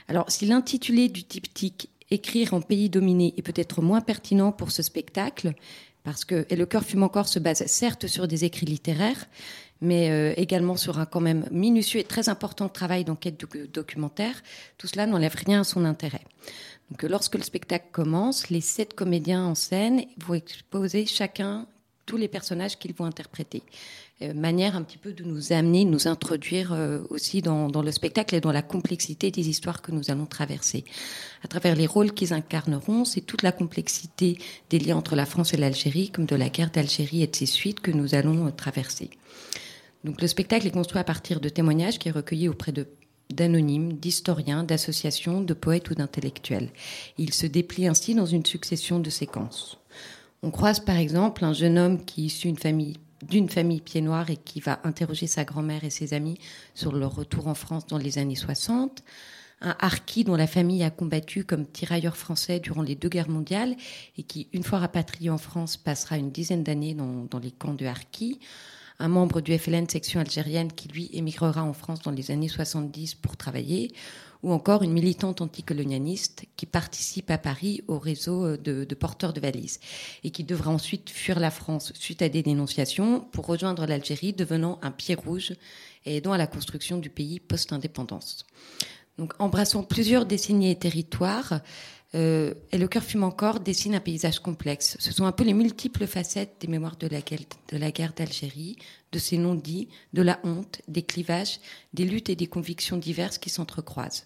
Alors 0.08 0.30
si 0.30 0.45
l'intitulé 0.45 1.08
du 1.08 1.24
diptyque 1.24 1.89
Écrire 2.14 2.54
en 2.54 2.62
pays 2.62 2.91
dominé 2.91 3.34
est 3.38 3.41
peut-être 3.41 3.82
moins 3.82 3.99
pertinent 3.99 4.51
pour 4.51 4.72
ce 4.72 4.84
spectacle, 4.84 5.54
parce 6.04 6.26
que 6.26 6.45
Et 6.51 6.56
le 6.56 6.68
cœur 6.68 6.84
fume 6.84 7.01
encore 7.01 7.28
se 7.28 7.39
base 7.39 7.66
certes 7.66 8.06
sur 8.06 8.28
des 8.28 8.45
écrits 8.45 8.68
littéraires, 8.68 9.26
mais 9.82 10.12
euh, 10.12 10.34
également 10.38 10.76
sur 10.76 10.99
un 10.99 11.08
quand 11.08 11.22
même 11.22 11.47
minutieux 11.51 12.01
et 12.01 12.04
très 12.04 12.30
important 12.30 12.70
travail 12.70 13.04
d'enquête 13.04 13.43
documentaire, 13.74 14.43
tout 14.78 14.86
cela 14.86 15.08
n'enlève 15.08 15.36
rien 15.36 15.62
à 15.62 15.64
son 15.64 15.86
intérêt. 15.86 16.22
Lorsque 17.01 17.35
le 17.35 17.43
spectacle 17.43 17.87
commence, 17.91 18.49
les 18.49 18.61
sept 18.61 18.93
comédiens 18.93 19.45
en 19.45 19.55
scène 19.55 20.05
vont 20.17 20.35
exposer 20.35 21.05
chacun 21.05 21.67
tous 22.05 22.17
les 22.17 22.27
personnages 22.27 22.77
qu'ils 22.77 22.93
vont 22.93 23.05
interpréter. 23.05 23.63
Euh, 24.21 24.33
manière 24.33 24.75
un 24.75 24.83
petit 24.83 24.97
peu 24.97 25.13
de 25.13 25.23
nous 25.23 25.53
amener, 25.53 25.85
de 25.85 25.89
nous 25.89 26.07
introduire 26.07 26.73
euh, 26.73 26.99
aussi 27.09 27.41
dans, 27.41 27.69
dans, 27.69 27.81
le 27.81 27.91
spectacle 27.91 28.35
et 28.35 28.41
dans 28.41 28.51
la 28.51 28.61
complexité 28.61 29.31
des 29.31 29.49
histoires 29.49 29.81
que 29.81 29.91
nous 29.91 30.11
allons 30.11 30.25
traverser. 30.25 30.83
À 31.43 31.47
travers 31.47 31.75
les 31.75 31.87
rôles 31.87 32.13
qu'ils 32.13 32.33
incarneront, 32.33 33.05
c'est 33.05 33.21
toute 33.21 33.41
la 33.41 33.51
complexité 33.51 34.37
des 34.69 34.79
liens 34.79 34.97
entre 34.97 35.15
la 35.15 35.25
France 35.25 35.53
et 35.53 35.57
l'Algérie, 35.57 36.09
comme 36.09 36.25
de 36.25 36.35
la 36.35 36.49
guerre 36.49 36.71
d'Algérie 36.71 37.23
et 37.23 37.27
de 37.27 37.35
ses 37.35 37.45
suites 37.45 37.79
que 37.79 37.91
nous 37.91 38.15
allons 38.15 38.47
euh, 38.47 38.51
traverser. 38.51 39.09
Donc 40.03 40.21
le 40.21 40.27
spectacle 40.27 40.67
est 40.67 40.71
construit 40.71 40.99
à 40.99 41.05
partir 41.05 41.39
de 41.39 41.47
témoignages 41.49 41.97
qui 41.97 42.09
est 42.09 42.11
recueilli 42.11 42.49
auprès 42.49 42.73
de 42.73 42.87
d'anonymes, 43.34 43.93
d'historiens, 43.93 44.63
d'associations, 44.63 45.41
de 45.41 45.53
poètes 45.53 45.89
ou 45.89 45.95
d'intellectuels. 45.95 46.69
Il 47.17 47.34
se 47.34 47.45
déplie 47.47 47.88
ainsi 47.88 48.15
dans 48.15 48.25
une 48.25 48.45
succession 48.45 48.99
de 48.99 49.09
séquences. 49.09 49.79
On 50.41 50.51
croise 50.51 50.79
par 50.79 50.97
exemple 50.97 51.45
un 51.45 51.53
jeune 51.53 51.77
homme 51.77 52.03
qui 52.03 52.25
issu 52.25 52.47
une 52.47 52.57
famille 52.57 52.97
d'une 53.29 53.49
famille 53.49 53.81
pied 53.81 54.01
noir 54.01 54.29
et 54.29 54.36
qui 54.36 54.59
va 54.59 54.81
interroger 54.84 55.27
sa 55.27 55.45
grand-mère 55.45 55.84
et 55.84 55.89
ses 55.89 56.13
amis 56.13 56.38
sur 56.73 56.91
leur 56.91 57.15
retour 57.15 57.47
en 57.47 57.55
France 57.55 57.88
dans 57.88 57.97
les 57.97 58.17
années 58.17 58.36
60. 58.36 59.03
Un 59.61 59.75
harki 59.79 60.25
dont 60.25 60.36
la 60.36 60.47
famille 60.47 60.84
a 60.84 60.89
combattu 60.89 61.45
comme 61.45 61.65
tirailleur 61.65 62.17
français 62.17 62.59
durant 62.59 62.81
les 62.81 62.95
deux 62.95 63.07
guerres 63.07 63.29
mondiales 63.29 63.77
et 64.17 64.23
qui, 64.23 64.49
une 64.51 64.63
fois 64.63 64.79
rapatrié 64.79 65.29
en 65.29 65.38
France, 65.38 65.77
passera 65.77 66.17
une 66.17 66.31
dizaine 66.31 66.63
d'années 66.63 66.95
dans, 66.95 67.25
dans 67.29 67.39
les 67.39 67.51
camps 67.51 67.73
de 67.73 67.86
harki 67.86 68.39
un 68.99 69.07
membre 69.07 69.41
du 69.41 69.57
FLN 69.57 69.87
section 69.89 70.19
algérienne 70.19 70.71
qui, 70.71 70.87
lui, 70.87 71.09
émigrera 71.13 71.63
en 71.63 71.73
France 71.73 72.01
dans 72.01 72.11
les 72.11 72.31
années 72.31 72.47
70 72.47 73.15
pour 73.15 73.37
travailler, 73.37 73.93
ou 74.43 74.51
encore 74.51 74.83
une 74.83 74.91
militante 74.91 75.41
anticolonialiste 75.41 76.45
qui 76.57 76.65
participe 76.65 77.31
à 77.31 77.37
Paris 77.37 77.81
au 77.87 77.97
réseau 77.97 78.57
de, 78.57 78.83
de, 78.83 78.95
porteurs 78.95 79.31
de 79.31 79.39
valises 79.39 79.79
et 80.23 80.31
qui 80.31 80.43
devra 80.43 80.69
ensuite 80.69 81.09
fuir 81.09 81.39
la 81.39 81.49
France 81.49 81.93
suite 81.95 82.21
à 82.21 82.29
des 82.29 82.43
dénonciations 82.43 83.21
pour 83.31 83.45
rejoindre 83.45 83.85
l'Algérie, 83.85 84.33
devenant 84.33 84.79
un 84.81 84.91
pied 84.91 85.15
rouge 85.15 85.53
et 86.05 86.17
aidant 86.17 86.33
à 86.33 86.37
la 86.37 86.47
construction 86.47 86.97
du 86.97 87.09
pays 87.09 87.39
post-indépendance. 87.39 88.45
Donc, 89.17 89.33
embrassant 89.39 89.83
plusieurs 89.83 90.25
décennies 90.25 90.71
et 90.71 90.75
territoires, 90.75 91.61
euh, 92.16 92.53
et 92.72 92.78
le 92.78 92.88
cœur 92.88 93.03
fume 93.03 93.24
encore 93.24 93.59
dessine 93.59 93.95
un 93.95 93.99
paysage 93.99 94.39
complexe. 94.39 94.97
Ce 94.99 95.11
sont 95.11 95.26
un 95.26 95.32
peu 95.32 95.43
les 95.43 95.53
multiples 95.53 96.05
facettes 96.05 96.57
des 96.59 96.68
mémoires 96.68 96.97
de 96.97 97.07
la, 97.07 97.20
de 97.20 97.78
la 97.78 97.91
guerre 97.91 98.14
d'Algérie, 98.14 98.78
de 99.11 99.20
ses 99.20 99.38
non-dits, 99.38 99.88
de 100.14 100.22
la 100.22 100.39
honte, 100.43 100.82
des 100.88 101.03
clivages, 101.03 101.59
des 101.93 102.05
luttes 102.05 102.30
et 102.30 102.36
des 102.36 102.47
convictions 102.47 102.97
diverses 102.97 103.38
qui 103.38 103.49
s'entrecroisent. 103.49 104.26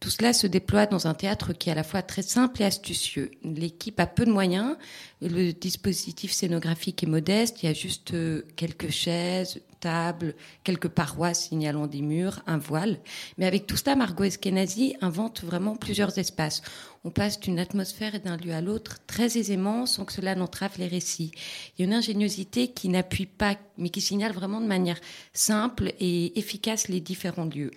Tout 0.00 0.08
cela 0.08 0.32
se 0.32 0.46
déploie 0.46 0.86
dans 0.86 1.06
un 1.06 1.12
théâtre 1.12 1.52
qui 1.52 1.68
est 1.68 1.72
à 1.72 1.74
la 1.74 1.84
fois 1.84 2.00
très 2.00 2.22
simple 2.22 2.62
et 2.62 2.64
astucieux. 2.64 3.30
L'équipe 3.44 4.00
a 4.00 4.06
peu 4.06 4.24
de 4.24 4.32
moyens, 4.32 4.76
le 5.20 5.52
dispositif 5.52 6.32
scénographique 6.32 7.02
est 7.02 7.06
modeste, 7.06 7.62
il 7.62 7.66
y 7.66 7.68
a 7.68 7.74
juste 7.74 8.14
euh, 8.14 8.46
quelques 8.56 8.88
chaises, 8.88 9.60
tables, 9.80 10.34
quelques 10.62 10.88
parois 10.88 11.34
signalant 11.34 11.86
des 11.86 12.02
murs, 12.02 12.42
un 12.46 12.58
voile. 12.58 13.00
Mais 13.38 13.46
avec 13.46 13.66
tout 13.66 13.76
cela, 13.76 13.96
Margot 13.96 14.24
Eskenazi 14.24 14.94
invente 15.00 15.42
vraiment 15.42 15.76
plusieurs 15.76 16.18
espaces. 16.18 16.62
On 17.02 17.10
passe 17.10 17.40
d'une 17.40 17.58
atmosphère 17.58 18.14
et 18.14 18.18
d'un 18.18 18.36
lieu 18.36 18.52
à 18.52 18.60
l'autre 18.60 18.98
très 19.06 19.38
aisément 19.38 19.86
sans 19.86 20.04
que 20.04 20.12
cela 20.12 20.34
n'entrave 20.34 20.78
les 20.78 20.86
récits. 20.86 21.32
Il 21.76 21.80
y 21.80 21.82
a 21.82 21.86
une 21.86 21.94
ingéniosité 21.94 22.68
qui 22.68 22.88
n'appuie 22.88 23.26
pas, 23.26 23.56
mais 23.78 23.88
qui 23.88 24.00
signale 24.00 24.32
vraiment 24.32 24.60
de 24.60 24.66
manière 24.66 25.00
simple 25.32 25.92
et 25.98 26.38
efficace 26.38 26.88
les 26.88 27.00
différents 27.00 27.46
lieux. 27.46 27.70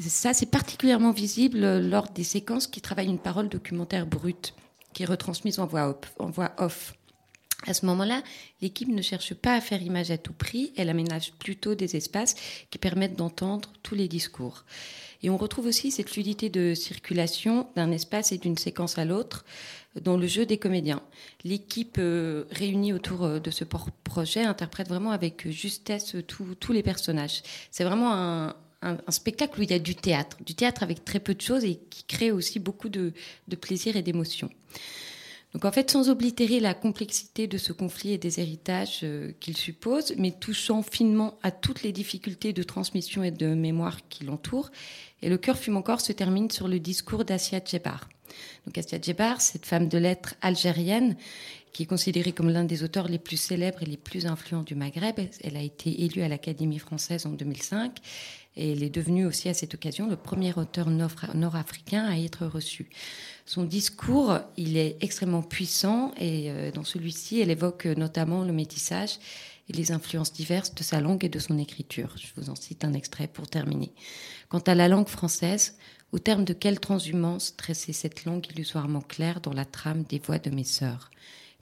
Ça, 0.00 0.32
c'est 0.32 0.50
particulièrement 0.50 1.12
visible 1.12 1.78
lors 1.78 2.08
des 2.08 2.24
séquences 2.24 2.66
qui 2.66 2.80
travaillent 2.80 3.08
une 3.08 3.18
parole 3.18 3.48
documentaire 3.48 4.06
brute, 4.06 4.54
qui 4.92 5.02
est 5.02 5.06
retransmise. 5.06 5.58
En 5.58 5.66
voix 5.66 5.94
off. 6.58 6.94
À 7.66 7.74
ce 7.74 7.84
moment-là, 7.86 8.22
l'équipe 8.62 8.88
ne 8.88 9.02
cherche 9.02 9.34
pas 9.34 9.54
à 9.54 9.60
faire 9.60 9.82
image 9.82 10.10
à 10.10 10.18
tout 10.18 10.32
prix, 10.32 10.72
elle 10.76 10.88
aménage 10.88 11.32
plutôt 11.34 11.74
des 11.74 11.94
espaces 11.94 12.34
qui 12.70 12.78
permettent 12.78 13.16
d'entendre 13.16 13.70
tous 13.82 13.94
les 13.94 14.08
discours. 14.08 14.64
Et 15.22 15.28
on 15.28 15.36
retrouve 15.36 15.66
aussi 15.66 15.90
cette 15.90 16.08
fluidité 16.08 16.48
de 16.48 16.74
circulation 16.74 17.68
d'un 17.76 17.90
espace 17.90 18.32
et 18.32 18.38
d'une 18.38 18.56
séquence 18.56 18.96
à 18.96 19.04
l'autre 19.04 19.44
dans 20.00 20.16
le 20.16 20.26
jeu 20.26 20.46
des 20.46 20.56
comédiens. 20.56 21.02
L'équipe 21.44 21.96
euh, 21.98 22.44
réunie 22.50 22.94
autour 22.94 23.24
euh, 23.24 23.38
de 23.40 23.50
ce 23.50 23.64
projet 23.64 24.44
interprète 24.44 24.88
vraiment 24.88 25.10
avec 25.10 25.50
justesse 25.50 26.16
tous 26.26 26.72
les 26.72 26.82
personnages. 26.82 27.42
C'est 27.70 27.84
vraiment 27.84 28.12
un, 28.14 28.54
spectacle 29.10 29.60
où 29.60 29.62
il 29.62 29.70
y 29.70 29.74
a 29.74 29.78
du 29.78 29.94
théâtre, 29.94 30.38
du 30.46 30.54
théâtre 30.54 30.82
avec 30.82 31.04
très 31.04 31.20
peu 31.20 31.34
de 31.34 31.40
choses 31.42 31.64
et 31.64 31.78
qui 31.90 32.04
crée 32.04 32.30
aussi 32.30 32.58
beaucoup 32.58 32.88
de 32.88 33.12
plaisir 33.60 33.96
et 33.96 34.02
d'émotion. 34.02 34.48
Donc 35.52 35.64
en 35.64 35.72
fait, 35.72 35.90
sans 35.90 36.10
oblitérer 36.10 36.60
la 36.60 36.74
complexité 36.74 37.46
de 37.46 37.58
ce 37.58 37.72
conflit 37.72 38.12
et 38.12 38.18
des 38.18 38.38
héritages 38.38 39.00
euh, 39.02 39.32
qu'il 39.40 39.56
suppose, 39.56 40.14
mais 40.16 40.30
touchant 40.30 40.82
finement 40.82 41.38
à 41.42 41.50
toutes 41.50 41.82
les 41.82 41.92
difficultés 41.92 42.52
de 42.52 42.62
transmission 42.62 43.24
et 43.24 43.32
de 43.32 43.48
mémoire 43.54 43.98
qui 44.08 44.24
l'entourent, 44.24 44.70
et 45.22 45.28
le 45.28 45.38
cœur 45.38 45.58
fume 45.58 45.76
encore 45.76 46.00
se 46.00 46.12
termine 46.12 46.50
sur 46.50 46.68
le 46.68 46.78
discours 46.78 47.24
d'Assia 47.24 47.60
Djebar. 47.64 48.08
Donc 48.64 48.78
Assia 48.78 49.00
Djebar, 49.00 49.40
cette 49.40 49.66
femme 49.66 49.88
de 49.88 49.98
lettres 49.98 50.34
algérienne, 50.40 51.16
qui 51.72 51.84
est 51.84 51.86
considérée 51.86 52.32
comme 52.32 52.50
l'un 52.50 52.64
des 52.64 52.82
auteurs 52.82 53.08
les 53.08 53.18
plus 53.18 53.36
célèbres 53.36 53.82
et 53.82 53.86
les 53.86 53.96
plus 53.96 54.26
influents 54.26 54.62
du 54.62 54.74
Maghreb. 54.74 55.20
Elle 55.42 55.56
a 55.56 55.62
été 55.62 56.02
élue 56.02 56.22
à 56.22 56.28
l'Académie 56.28 56.78
française 56.78 57.26
en 57.26 57.30
2005 57.30 57.98
et 58.56 58.72
elle 58.72 58.82
est 58.82 58.90
devenue 58.90 59.26
aussi 59.26 59.48
à 59.48 59.54
cette 59.54 59.74
occasion 59.74 60.08
le 60.08 60.16
premier 60.16 60.52
auteur 60.54 60.90
nord-africain 60.90 62.04
à 62.04 62.18
être 62.18 62.46
reçu. 62.46 62.90
Son 63.52 63.64
discours, 63.64 64.38
il 64.56 64.76
est 64.76 64.96
extrêmement 65.00 65.42
puissant 65.42 66.12
et 66.16 66.52
euh, 66.52 66.70
dans 66.70 66.84
celui-ci, 66.84 67.40
elle 67.40 67.50
évoque 67.50 67.84
notamment 67.86 68.44
le 68.44 68.52
métissage 68.52 69.18
et 69.68 69.72
les 69.72 69.90
influences 69.90 70.32
diverses 70.32 70.72
de 70.72 70.84
sa 70.84 71.00
langue 71.00 71.24
et 71.24 71.28
de 71.28 71.40
son 71.40 71.58
écriture. 71.58 72.14
Je 72.16 72.28
vous 72.36 72.48
en 72.48 72.54
cite 72.54 72.84
un 72.84 72.92
extrait 72.92 73.26
pour 73.26 73.48
terminer. 73.48 73.92
Quant 74.50 74.60
à 74.60 74.76
la 74.76 74.86
langue 74.86 75.08
française, 75.08 75.76
au 76.12 76.20
terme 76.20 76.44
de 76.44 76.52
quelle 76.52 76.78
transhumance 76.78 77.56
tressait 77.56 77.92
cette 77.92 78.24
langue 78.24 78.46
illusoirement 78.52 79.00
claire 79.00 79.40
dans 79.40 79.52
la 79.52 79.64
trame 79.64 80.04
des 80.04 80.20
voix 80.20 80.38
de 80.38 80.50
mes 80.50 80.62
sœurs? 80.62 81.10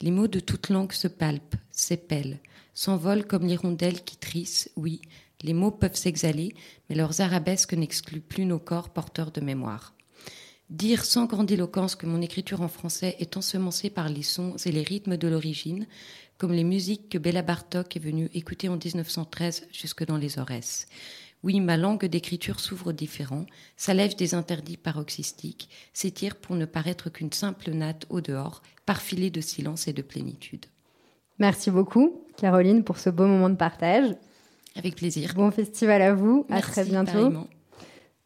Les 0.02 0.10
mots 0.10 0.28
de 0.28 0.40
toute 0.40 0.68
langue 0.68 0.92
se 0.92 1.08
palpent, 1.08 1.56
s'épellent, 1.70 2.38
s'envolent 2.74 3.26
comme 3.26 3.46
l'hirondelle 3.46 4.04
qui 4.04 4.18
trisse, 4.18 4.70
oui, 4.76 5.00
les 5.40 5.54
mots 5.54 5.70
peuvent 5.70 5.96
s'exhaler, 5.96 6.54
mais 6.90 6.96
leurs 6.96 7.22
arabesques 7.22 7.72
n'excluent 7.72 8.20
plus 8.20 8.44
nos 8.44 8.58
corps 8.58 8.90
porteurs 8.90 9.30
de 9.30 9.40
mémoire. 9.40 9.94
Dire 10.70 11.06
sans 11.06 11.24
grandiloquence 11.24 11.94
que 11.94 12.04
mon 12.04 12.20
écriture 12.20 12.60
en 12.60 12.68
français 12.68 13.16
est 13.20 13.38
ensemencée 13.38 13.88
par 13.88 14.10
les 14.10 14.22
sons 14.22 14.54
et 14.66 14.72
les 14.72 14.82
rythmes 14.82 15.16
de 15.16 15.26
l'origine, 15.26 15.86
comme 16.36 16.52
les 16.52 16.64
musiques 16.64 17.08
que 17.08 17.16
Béla 17.16 17.40
Bartok 17.40 17.96
est 17.96 18.00
venue 18.00 18.28
écouter 18.34 18.68
en 18.68 18.76
1913 18.76 19.66
jusque 19.72 20.04
dans 20.04 20.18
les 20.18 20.38
Aurès. 20.38 20.86
Oui, 21.42 21.60
ma 21.60 21.78
langue 21.78 22.04
d'écriture 22.04 22.60
s'ouvre 22.60 22.92
différent, 22.92 23.46
s'allège 23.78 24.16
des 24.16 24.34
interdits 24.34 24.76
paroxystiques, 24.76 25.70
s'étire 25.94 26.36
pour 26.36 26.54
ne 26.54 26.66
paraître 26.66 27.08
qu'une 27.08 27.32
simple 27.32 27.70
natte 27.70 28.04
au 28.10 28.20
dehors, 28.20 28.62
parfilée 28.84 29.30
de 29.30 29.40
silence 29.40 29.88
et 29.88 29.94
de 29.94 30.02
plénitude. 30.02 30.66
Merci 31.38 31.70
beaucoup, 31.70 32.20
Caroline, 32.36 32.84
pour 32.84 32.98
ce 32.98 33.08
beau 33.08 33.26
moment 33.26 33.48
de 33.48 33.54
partage. 33.54 34.16
Avec 34.76 34.96
plaisir. 34.96 35.32
Bon 35.34 35.50
festival 35.50 36.02
à 36.02 36.12
vous. 36.12 36.44
à 36.50 36.60
très 36.60 36.84
bientôt. 36.84 37.32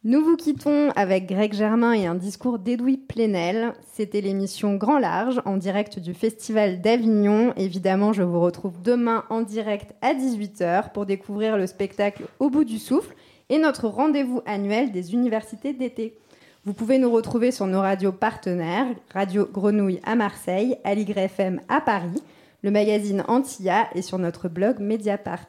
Nous 0.05 0.21
vous 0.21 0.35
quittons 0.35 0.89
avec 0.97 1.27
Greg 1.27 1.53
Germain 1.53 1.93
et 1.93 2.07
un 2.07 2.15
discours 2.15 2.59
d'Edoui 2.59 2.97
Plenel. 2.97 3.73
C'était 3.93 4.19
l'émission 4.19 4.75
Grand 4.75 4.99
Large 4.99 5.41
en 5.45 5.55
direct 5.55 5.97
du 5.97 6.13
Festival 6.13 6.81
d'Avignon. 6.81 7.53
Évidemment, 7.55 8.11
je 8.11 8.21
vous 8.21 8.41
retrouve 8.41 8.81
demain 8.81 9.23
en 9.29 9.43
direct 9.43 9.95
à 10.01 10.13
18h 10.13 10.91
pour 10.91 11.05
découvrir 11.05 11.55
le 11.55 11.67
spectacle 11.67 12.25
Au 12.39 12.49
bout 12.49 12.65
du 12.65 12.79
souffle 12.79 13.15
et 13.47 13.59
notre 13.59 13.87
rendez-vous 13.87 14.41
annuel 14.45 14.91
des 14.91 15.13
universités 15.13 15.71
d'été. 15.71 16.17
Vous 16.65 16.73
pouvez 16.73 16.97
nous 16.97 17.09
retrouver 17.09 17.51
sur 17.51 17.65
nos 17.65 17.79
radios 17.79 18.11
partenaires, 18.11 18.87
Radio 19.13 19.47
Grenouille 19.49 20.01
à 20.03 20.15
Marseille, 20.15 20.75
Aligre 20.83 21.19
FM 21.19 21.61
à 21.69 21.79
Paris, 21.79 22.21
le 22.61 22.71
magazine 22.71 23.23
Antilla 23.29 23.87
et 23.95 24.01
sur 24.01 24.19
notre 24.19 24.49
blog 24.49 24.81
Mediapart. 24.81 25.47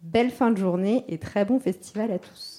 Belle 0.00 0.32
fin 0.32 0.50
de 0.50 0.58
journée 0.58 1.04
et 1.06 1.18
très 1.18 1.44
bon 1.44 1.60
festival 1.60 2.10
à 2.10 2.18
tous. 2.18 2.51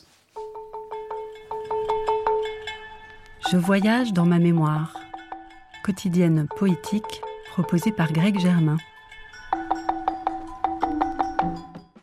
Je 3.51 3.57
voyage 3.57 4.13
dans 4.13 4.25
ma 4.25 4.39
mémoire. 4.39 4.93
Quotidienne 5.83 6.47
poétique 6.55 7.21
proposée 7.51 7.91
par 7.91 8.13
Greg 8.13 8.39
Germain. 8.39 8.77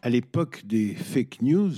À 0.02 0.10
l'époque 0.10 0.62
des 0.66 0.94
fake 0.94 1.40
news, 1.40 1.72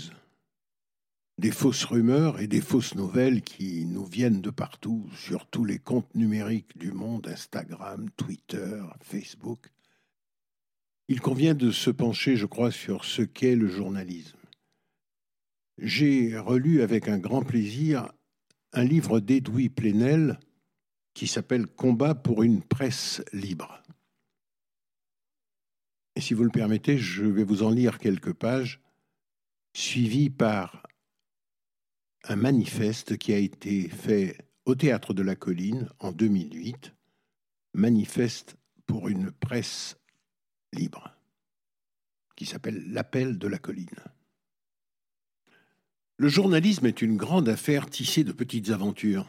des 1.38 1.52
fausses 1.52 1.84
rumeurs 1.84 2.40
et 2.40 2.48
des 2.48 2.60
fausses 2.60 2.96
nouvelles 2.96 3.42
qui 3.42 3.86
nous 3.86 4.04
viennent 4.04 4.40
de 4.40 4.50
partout 4.50 5.08
sur 5.14 5.46
tous 5.46 5.64
les 5.64 5.78
comptes 5.78 6.14
numériques 6.14 6.76
du 6.76 6.92
monde, 6.92 7.28
Instagram, 7.28 8.10
Twitter, 8.16 8.82
Facebook, 9.00 9.70
il 11.08 11.20
convient 11.20 11.54
de 11.54 11.70
se 11.70 11.90
pencher, 11.90 12.36
je 12.36 12.46
crois, 12.46 12.72
sur 12.72 13.04
ce 13.04 13.22
qu'est 13.22 13.56
le 13.56 13.68
journalisme. 13.68 14.38
J'ai 15.78 16.36
relu 16.36 16.82
avec 16.82 17.08
un 17.08 17.18
grand 17.18 17.42
plaisir 17.42 18.12
un 18.72 18.84
livre 18.84 19.20
d'Edoui 19.20 19.68
Plenel 19.68 20.38
qui 21.14 21.26
s'appelle 21.26 21.66
Combat 21.66 22.14
pour 22.14 22.42
une 22.42 22.62
presse 22.62 23.22
libre. 23.32 23.82
Et 26.16 26.20
si 26.20 26.34
vous 26.34 26.44
le 26.44 26.50
permettez, 26.50 26.98
je 26.98 27.24
vais 27.24 27.44
vous 27.44 27.62
en 27.62 27.70
lire 27.70 27.98
quelques 27.98 28.32
pages, 28.32 28.80
suivi 29.74 30.30
par 30.30 30.86
un 32.24 32.36
manifeste 32.36 33.18
qui 33.18 33.32
a 33.32 33.38
été 33.38 33.88
fait 33.88 34.36
au 34.64 34.74
théâtre 34.74 35.14
de 35.14 35.22
la 35.22 35.34
Colline 35.34 35.88
en 35.98 36.12
2008, 36.12 36.94
manifeste 37.74 38.56
pour 38.86 39.08
une 39.08 39.30
presse 39.32 39.96
libre, 40.72 41.14
qui 42.36 42.46
s'appelle 42.46 42.92
L'appel 42.92 43.38
de 43.38 43.48
la 43.48 43.58
colline. 43.58 43.88
Le 46.18 46.28
journalisme 46.28 46.86
est 46.86 47.02
une 47.02 47.16
grande 47.16 47.48
affaire 47.48 47.88
tissée 47.88 48.24
de 48.24 48.32
petites 48.32 48.70
aventures. 48.70 49.26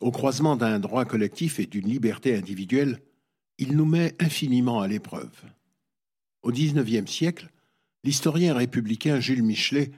Au 0.00 0.10
croisement 0.10 0.56
d'un 0.56 0.80
droit 0.80 1.04
collectif 1.04 1.60
et 1.60 1.66
d'une 1.66 1.88
liberté 1.88 2.34
individuelle, 2.36 3.00
il 3.58 3.76
nous 3.76 3.84
met 3.84 4.16
infiniment 4.20 4.80
à 4.80 4.88
l'épreuve. 4.88 5.30
Au 6.42 6.50
XIXe 6.50 7.10
siècle, 7.10 7.50
l'historien 8.02 8.54
républicain 8.54 9.20
Jules 9.20 9.44
Michelet 9.44 9.92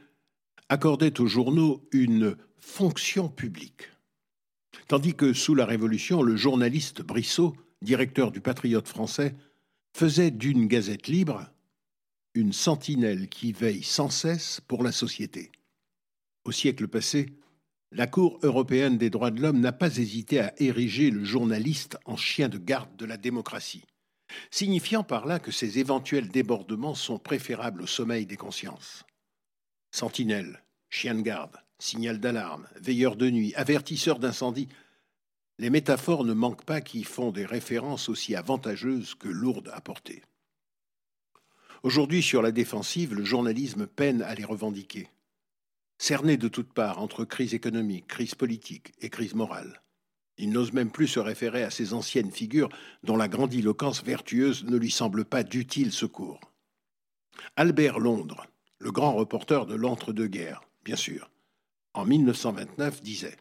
accordait 0.68 1.20
aux 1.20 1.26
journaux 1.26 1.86
une 1.92 2.36
fonction 2.58 3.28
publique. 3.28 3.90
Tandis 4.88 5.14
que 5.14 5.32
sous 5.32 5.54
la 5.54 5.64
Révolution, 5.64 6.22
le 6.22 6.36
journaliste 6.36 7.02
Brissot, 7.02 7.56
directeur 7.80 8.30
du 8.30 8.40
Patriote 8.40 8.88
français, 8.88 9.34
faisait 9.94 10.30
d'une 10.30 10.66
gazette 10.66 11.06
libre 11.08 11.46
une 12.34 12.52
sentinelle 12.52 13.28
qui 13.28 13.52
veille 13.52 13.84
sans 13.84 14.10
cesse 14.10 14.60
pour 14.66 14.82
la 14.82 14.90
société. 14.90 15.52
Au 16.44 16.52
siècle 16.52 16.88
passé, 16.88 17.26
la 17.92 18.08
Cour 18.08 18.40
européenne 18.42 18.98
des 18.98 19.08
droits 19.08 19.30
de 19.30 19.40
l'homme 19.40 19.60
n'a 19.60 19.72
pas 19.72 19.98
hésité 19.98 20.40
à 20.40 20.52
ériger 20.60 21.10
le 21.10 21.24
journaliste 21.24 21.96
en 22.06 22.16
chien 22.16 22.48
de 22.48 22.58
garde 22.58 22.96
de 22.96 23.06
la 23.06 23.16
démocratie, 23.16 23.84
signifiant 24.50 25.04
par 25.04 25.26
là 25.26 25.38
que 25.38 25.52
ces 25.52 25.78
éventuels 25.78 26.28
débordements 26.28 26.96
sont 26.96 27.20
préférables 27.20 27.82
au 27.82 27.86
sommeil 27.86 28.26
des 28.26 28.36
consciences. 28.36 29.04
Sentinelle, 29.92 30.64
chien 30.90 31.14
de 31.14 31.22
garde, 31.22 31.56
signal 31.78 32.18
d'alarme, 32.18 32.66
veilleur 32.80 33.14
de 33.14 33.30
nuit, 33.30 33.54
avertisseur 33.54 34.18
d'incendie, 34.18 34.68
les 35.60 35.70
métaphores 35.70 36.24
ne 36.24 36.34
manquent 36.34 36.64
pas 36.64 36.80
qui 36.80 37.04
font 37.04 37.30
des 37.30 37.46
références 37.46 38.08
aussi 38.08 38.34
avantageuses 38.34 39.14
que 39.14 39.28
lourdes 39.28 39.70
à 39.72 39.80
porter. 39.80 40.22
Aujourd'hui, 41.84 42.22
sur 42.22 42.40
la 42.40 42.50
défensive, 42.50 43.12
le 43.12 43.26
journalisme 43.26 43.86
peine 43.86 44.22
à 44.22 44.34
les 44.34 44.46
revendiquer. 44.46 45.10
Cerné 45.98 46.38
de 46.38 46.48
toutes 46.48 46.72
parts 46.72 46.98
entre 46.98 47.26
crise 47.26 47.52
économique, 47.52 48.06
crise 48.06 48.34
politique 48.34 48.94
et 49.02 49.10
crise 49.10 49.34
morale. 49.34 49.82
Il 50.38 50.48
n'ose 50.48 50.72
même 50.72 50.90
plus 50.90 51.08
se 51.08 51.20
référer 51.20 51.62
à 51.62 51.68
ces 51.68 51.92
anciennes 51.92 52.30
figures 52.30 52.70
dont 53.02 53.18
la 53.18 53.28
grandiloquence 53.28 54.02
vertueuse 54.02 54.64
ne 54.64 54.78
lui 54.78 54.90
semble 54.90 55.26
pas 55.26 55.42
d'utile 55.42 55.92
secours. 55.92 56.40
Albert 57.56 57.98
Londres, 57.98 58.46
le 58.78 58.90
grand 58.90 59.12
reporter 59.12 59.66
de 59.66 59.74
l'entre-deux-guerres, 59.74 60.62
bien 60.86 60.96
sûr, 60.96 61.30
en 61.92 62.06
1929 62.06 63.02
disait 63.02 63.36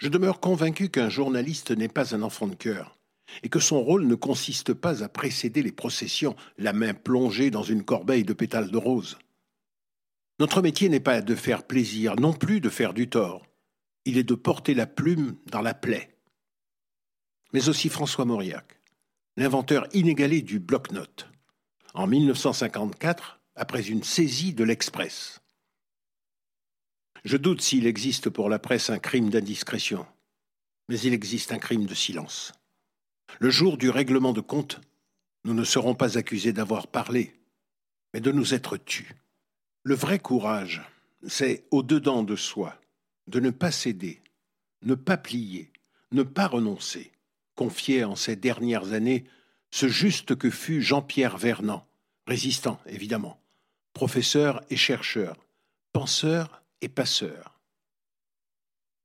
je 0.00 0.08
demeure 0.08 0.40
convaincu 0.40 0.88
qu'un 0.88 1.10
journaliste 1.10 1.70
n'est 1.70 1.86
pas 1.86 2.12
un 2.12 2.22
enfant 2.22 2.48
de 2.48 2.56
cœur 2.56 2.98
et 3.42 3.48
que 3.48 3.60
son 3.60 3.82
rôle 3.82 4.06
ne 4.06 4.14
consiste 4.14 4.74
pas 4.74 5.02
à 5.02 5.08
précéder 5.08 5.62
les 5.62 5.72
processions, 5.72 6.36
la 6.58 6.72
main 6.72 6.94
plongée 6.94 7.50
dans 7.50 7.62
une 7.62 7.84
corbeille 7.84 8.24
de 8.24 8.32
pétales 8.32 8.70
de 8.70 8.76
rose. 8.76 9.18
Notre 10.38 10.62
métier 10.62 10.88
n'est 10.88 11.00
pas 11.00 11.20
de 11.20 11.34
faire 11.34 11.66
plaisir, 11.66 12.16
non 12.16 12.32
plus 12.32 12.60
de 12.60 12.68
faire 12.68 12.94
du 12.94 13.08
tort. 13.08 13.46
Il 14.04 14.18
est 14.18 14.24
de 14.24 14.34
porter 14.34 14.74
la 14.74 14.86
plume 14.86 15.36
dans 15.46 15.62
la 15.62 15.74
plaie. 15.74 16.16
Mais 17.52 17.68
aussi 17.68 17.88
François 17.88 18.24
Mauriac, 18.24 18.80
l'inventeur 19.36 19.86
inégalé 19.92 20.42
du 20.42 20.58
bloc-notes, 20.58 21.28
en 21.94 22.06
1954, 22.06 23.40
après 23.54 23.88
une 23.88 24.02
saisie 24.02 24.54
de 24.54 24.64
l'Express. 24.64 25.40
Je 27.24 27.36
doute 27.36 27.60
s'il 27.60 27.86
existe 27.86 28.30
pour 28.30 28.48
la 28.48 28.58
presse 28.58 28.90
un 28.90 28.98
crime 28.98 29.30
d'indiscrétion, 29.30 30.06
mais 30.88 30.98
il 31.00 31.12
existe 31.12 31.52
un 31.52 31.58
crime 31.58 31.86
de 31.86 31.94
silence. 31.94 32.52
Le 33.40 33.50
jour 33.50 33.76
du 33.76 33.90
règlement 33.90 34.32
de 34.32 34.40
compte, 34.40 34.80
nous 35.44 35.54
ne 35.54 35.64
serons 35.64 35.94
pas 35.94 36.18
accusés 36.18 36.52
d'avoir 36.52 36.86
parlé, 36.86 37.34
mais 38.12 38.20
de 38.20 38.30
nous 38.30 38.54
être 38.54 38.76
tus. 38.76 39.14
Le 39.82 39.94
vrai 39.94 40.18
courage, 40.18 40.82
c'est 41.26 41.64
au-dedans 41.70 42.22
de 42.22 42.36
soi, 42.36 42.80
de 43.26 43.40
ne 43.40 43.50
pas 43.50 43.70
céder, 43.70 44.22
ne 44.82 44.94
pas 44.94 45.16
plier, 45.16 45.72
ne 46.12 46.22
pas 46.22 46.46
renoncer, 46.46 47.12
confiait 47.54 48.04
en 48.04 48.16
ces 48.16 48.36
dernières 48.36 48.92
années 48.92 49.24
ce 49.70 49.88
juste 49.88 50.36
que 50.36 50.50
fut 50.50 50.82
Jean-Pierre 50.82 51.38
Vernant, 51.38 51.86
résistant 52.26 52.80
évidemment, 52.86 53.40
professeur 53.94 54.62
et 54.70 54.76
chercheur, 54.76 55.36
penseur 55.92 56.62
et 56.80 56.88
passeur. 56.88 57.60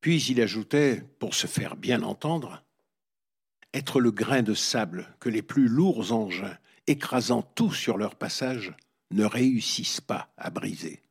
Puis 0.02 0.22
il 0.24 0.42
ajoutait, 0.42 1.04
pour 1.20 1.34
se 1.34 1.48
faire 1.48 1.76
bien 1.76 2.04
entendre, 2.04 2.64
être 3.78 4.02
le 4.02 4.12
grain 4.12 4.42
de 4.42 4.56
sable 4.56 5.08
que 5.20 5.30
les 5.30 5.44
plus 5.44 5.68
lourds 5.68 6.12
engins, 6.12 6.58
écrasant 6.88 7.44
tout 7.44 7.72
sur 7.72 7.98
leur 7.98 8.16
passage, 8.16 8.74
ne 9.12 9.24
réussissent 9.24 10.02
pas 10.02 10.30
à 10.36 10.50
briser. 10.50 11.02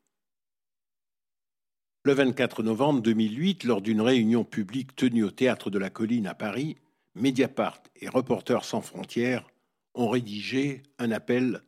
Le 2.04 2.12
24 2.12 2.64
novembre 2.64 3.02
2008, 3.02 3.64
lors 3.64 3.80
d'une 3.80 4.00
réunion 4.00 4.44
publique 4.44 4.96
tenue 4.96 5.22
au 5.22 5.30
Théâtre 5.30 5.70
de 5.70 5.78
la 5.78 5.90
Colline 5.90 6.26
à 6.26 6.34
Paris, 6.34 6.76
Mediapart 7.14 7.82
et 8.00 8.08
Reporters 8.08 8.64
sans 8.64 8.80
frontières 8.80 9.48
ont 9.94 10.08
rédigé 10.08 10.82
un 10.98 11.12
appel 11.12 11.62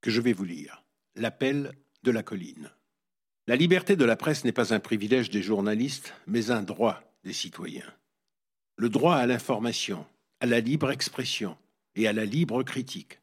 que 0.00 0.10
je 0.10 0.20
vais 0.20 0.32
vous 0.32 0.44
lire. 0.44 0.84
L'appel 1.16 1.72
de 2.02 2.10
la 2.10 2.22
colline. 2.22 2.70
La 3.46 3.56
liberté 3.56 3.94
de 3.94 4.04
la 4.04 4.16
presse 4.16 4.44
n'est 4.44 4.52
pas 4.52 4.74
un 4.74 4.80
privilège 4.80 5.30
des 5.30 5.42
journalistes, 5.42 6.14
mais 6.26 6.50
un 6.50 6.62
droit 6.62 7.02
des 7.24 7.32
citoyens. 7.32 7.92
Le 8.76 8.88
droit 8.88 9.14
à 9.14 9.26
l'information, 9.26 10.04
à 10.44 10.46
la 10.46 10.60
libre 10.60 10.90
expression 10.90 11.56
et 11.96 12.06
à 12.06 12.12
la 12.12 12.26
libre 12.26 12.62
critique, 12.64 13.18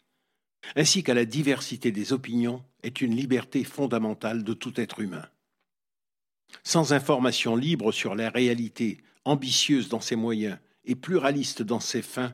ainsi 0.76 1.04
qu'à 1.04 1.14
la 1.14 1.26
diversité 1.26 1.92
des 1.92 2.14
opinions, 2.14 2.66
est 2.82 3.00
une 3.00 3.16
liberté 3.16 3.64
fondamentale 3.64 4.44
de 4.44 4.56
tout 4.56 4.82
être 4.82 5.02
humain. 5.02 5.28
Sans 6.64 6.94
information 6.94 7.56
libre 7.56 7.92
sur 7.92 8.16
la 8.16 8.32
réalité, 8.32 9.04
ambitieuse 9.24 9.88
dans 9.88 10.00
ses 10.00 10.16
moyens 10.16 10.58
et 10.84 10.96
pluraliste 10.96 11.62
dans 11.62 11.80
ses 11.80 12.02
fins, 12.02 12.34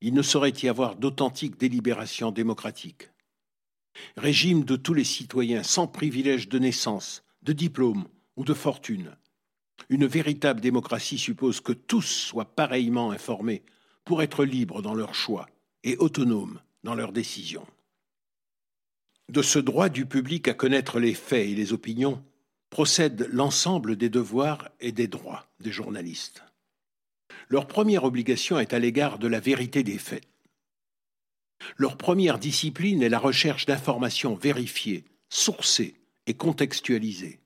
il 0.00 0.14
ne 0.14 0.22
saurait 0.22 0.54
y 0.62 0.68
avoir 0.68 0.94
d'authentique 0.94 1.58
délibération 1.58 2.30
démocratique. 2.30 3.10
Régime 4.16 4.62
de 4.64 4.76
tous 4.76 4.94
les 4.94 5.02
citoyens 5.02 5.64
sans 5.64 5.88
privilège 5.88 6.48
de 6.48 6.60
naissance, 6.60 7.24
de 7.42 7.52
diplôme 7.52 8.06
ou 8.36 8.44
de 8.44 8.54
fortune. 8.54 9.16
Une 9.88 10.06
véritable 10.06 10.60
démocratie 10.60 11.18
suppose 11.18 11.60
que 11.60 11.72
tous 11.72 12.06
soient 12.06 12.54
pareillement 12.54 13.10
informés 13.10 13.64
pour 14.10 14.22
être 14.24 14.44
libres 14.44 14.82
dans 14.82 14.94
leurs 14.94 15.14
choix 15.14 15.48
et 15.84 15.96
autonomes 15.98 16.60
dans 16.82 16.96
leurs 16.96 17.12
décisions. 17.12 17.64
De 19.28 19.40
ce 19.40 19.60
droit 19.60 19.88
du 19.88 20.04
public 20.04 20.48
à 20.48 20.52
connaître 20.52 20.98
les 20.98 21.14
faits 21.14 21.48
et 21.48 21.54
les 21.54 21.72
opinions 21.72 22.20
procède 22.70 23.28
l'ensemble 23.30 23.94
des 23.94 24.08
devoirs 24.08 24.68
et 24.80 24.90
des 24.90 25.06
droits 25.06 25.46
des 25.60 25.70
journalistes. 25.70 26.42
Leur 27.48 27.68
première 27.68 28.02
obligation 28.02 28.58
est 28.58 28.74
à 28.74 28.80
l'égard 28.80 29.20
de 29.20 29.28
la 29.28 29.38
vérité 29.38 29.84
des 29.84 29.98
faits. 29.98 30.26
Leur 31.76 31.96
première 31.96 32.40
discipline 32.40 33.04
est 33.04 33.10
la 33.10 33.20
recherche 33.20 33.64
d'informations 33.64 34.34
vérifiées, 34.34 35.04
sourcées 35.28 35.94
et 36.26 36.34
contextualisées. 36.34 37.38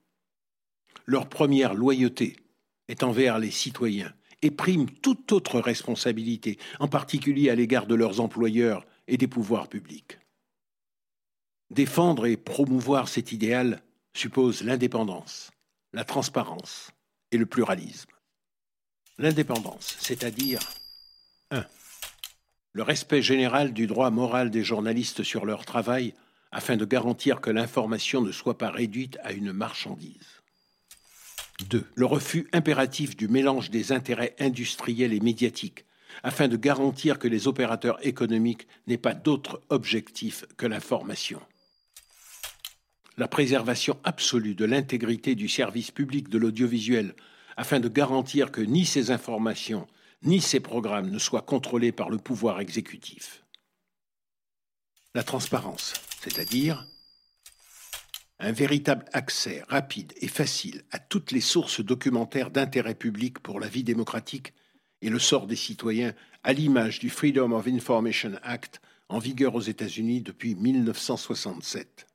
Leur 1.05 1.29
première 1.29 1.75
loyauté 1.75 2.37
est 2.87 3.03
envers 3.03 3.37
les 3.37 3.51
citoyens 3.51 4.15
et 4.45 4.51
prime 4.51 4.89
toute 4.89 5.31
autre 5.31 5.59
responsabilité, 5.59 6.59
en 6.79 6.87
particulier 6.87 7.49
à 7.49 7.55
l'égard 7.55 7.87
de 7.87 7.95
leurs 7.95 8.19
employeurs 8.19 8.85
et 9.07 9.17
des 9.17 9.27
pouvoirs 9.27 9.67
publics. 9.67 10.19
Défendre 11.71 12.27
et 12.27 12.37
promouvoir 12.37 13.07
cet 13.07 13.31
idéal 13.31 13.81
suppose 14.13 14.63
l'indépendance, 14.63 15.51
la 15.93 16.03
transparence 16.03 16.91
et 17.31 17.37
le 17.37 17.47
pluralisme. 17.47 18.11
L'indépendance, 19.17 19.97
c'est-à-dire 19.99 20.59
1. 21.49 21.65
Le 22.73 22.83
respect 22.83 23.23
général 23.23 23.73
du 23.73 23.87
droit 23.87 24.11
moral 24.11 24.51
des 24.51 24.63
journalistes 24.63 25.23
sur 25.23 25.45
leur 25.45 25.65
travail 25.65 26.13
afin 26.51 26.77
de 26.77 26.85
garantir 26.85 27.41
que 27.41 27.49
l'information 27.49 28.21
ne 28.21 28.31
soit 28.31 28.57
pas 28.57 28.69
réduite 28.69 29.17
à 29.23 29.31
une 29.31 29.53
marchandise. 29.53 30.34
2. 31.69 31.85
Le 31.95 32.05
refus 32.05 32.47
impératif 32.53 33.15
du 33.15 33.27
mélange 33.27 33.69
des 33.69 33.91
intérêts 33.91 34.35
industriels 34.39 35.13
et 35.13 35.19
médiatiques 35.19 35.85
afin 36.23 36.47
de 36.47 36.57
garantir 36.57 37.19
que 37.19 37.27
les 37.27 37.47
opérateurs 37.47 37.97
économiques 38.05 38.67
n'aient 38.87 38.97
pas 38.97 39.13
d'autre 39.13 39.61
objectif 39.69 40.45
que 40.57 40.65
l'information 40.65 41.41
la 43.17 43.27
préservation 43.27 43.97
absolue 44.03 44.55
de 44.55 44.65
l'intégrité 44.65 45.35
du 45.35 45.47
service 45.47 45.91
public 45.91 46.29
de 46.29 46.37
l'audiovisuel 46.37 47.15
afin 47.57 47.79
de 47.79 47.87
garantir 47.87 48.51
que 48.51 48.61
ni 48.61 48.85
ces 48.85 49.11
informations 49.11 49.87
ni 50.23 50.41
ces 50.41 50.59
programmes 50.59 51.11
ne 51.11 51.19
soient 51.19 51.43
contrôlés 51.43 51.91
par 51.91 52.09
le 52.09 52.17
pouvoir 52.17 52.59
exécutif. 52.59 53.43
La 55.13 55.23
transparence, 55.23 55.93
c'est-à-dire 56.19 56.87
un 58.39 58.51
véritable 58.51 59.05
accès 59.13 59.63
rapide 59.69 60.13
et 60.21 60.27
facile 60.27 60.83
à 60.91 60.99
toutes 60.99 61.31
les 61.31 61.41
sources 61.41 61.81
documentaires 61.81 62.51
d'intérêt 62.51 62.95
public 62.95 63.39
pour 63.39 63.59
la 63.59 63.67
vie 63.67 63.83
démocratique 63.83 64.53
et 65.01 65.09
le 65.09 65.19
sort 65.19 65.47
des 65.47 65.55
citoyens 65.55 66.13
à 66.43 66.53
l'image 66.53 66.99
du 66.99 67.09
Freedom 67.09 67.51
of 67.51 67.67
Information 67.67 68.33
Act 68.43 68.81
en 69.09 69.19
vigueur 69.19 69.55
aux 69.55 69.61
États-Unis 69.61 70.21
depuis 70.21 70.55
1967 70.55 72.07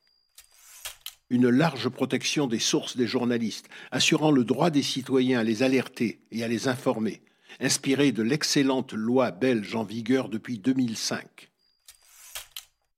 une 1.31 1.49
large 1.49 1.89
protection 1.89 2.49
des 2.49 2.59
sources 2.59 2.97
des 2.97 3.07
journalistes, 3.07 3.69
assurant 3.93 4.33
le 4.33 4.45
droit 4.45 4.71
des 4.71 4.83
citoyens 4.83 5.39
à 5.39 5.45
les 5.45 5.63
alerter 5.63 6.21
et 6.33 6.43
à 6.43 6.49
les 6.49 6.69
informer, 6.69 7.23
inspirée 7.61 8.13
de 8.13 8.23
l'excellente 8.23 8.93
loi 8.93 9.31
belge 9.31 9.75
en 9.75 9.85
vigueur 9.85 10.29
depuis 10.29 10.59
2005. 10.59 11.50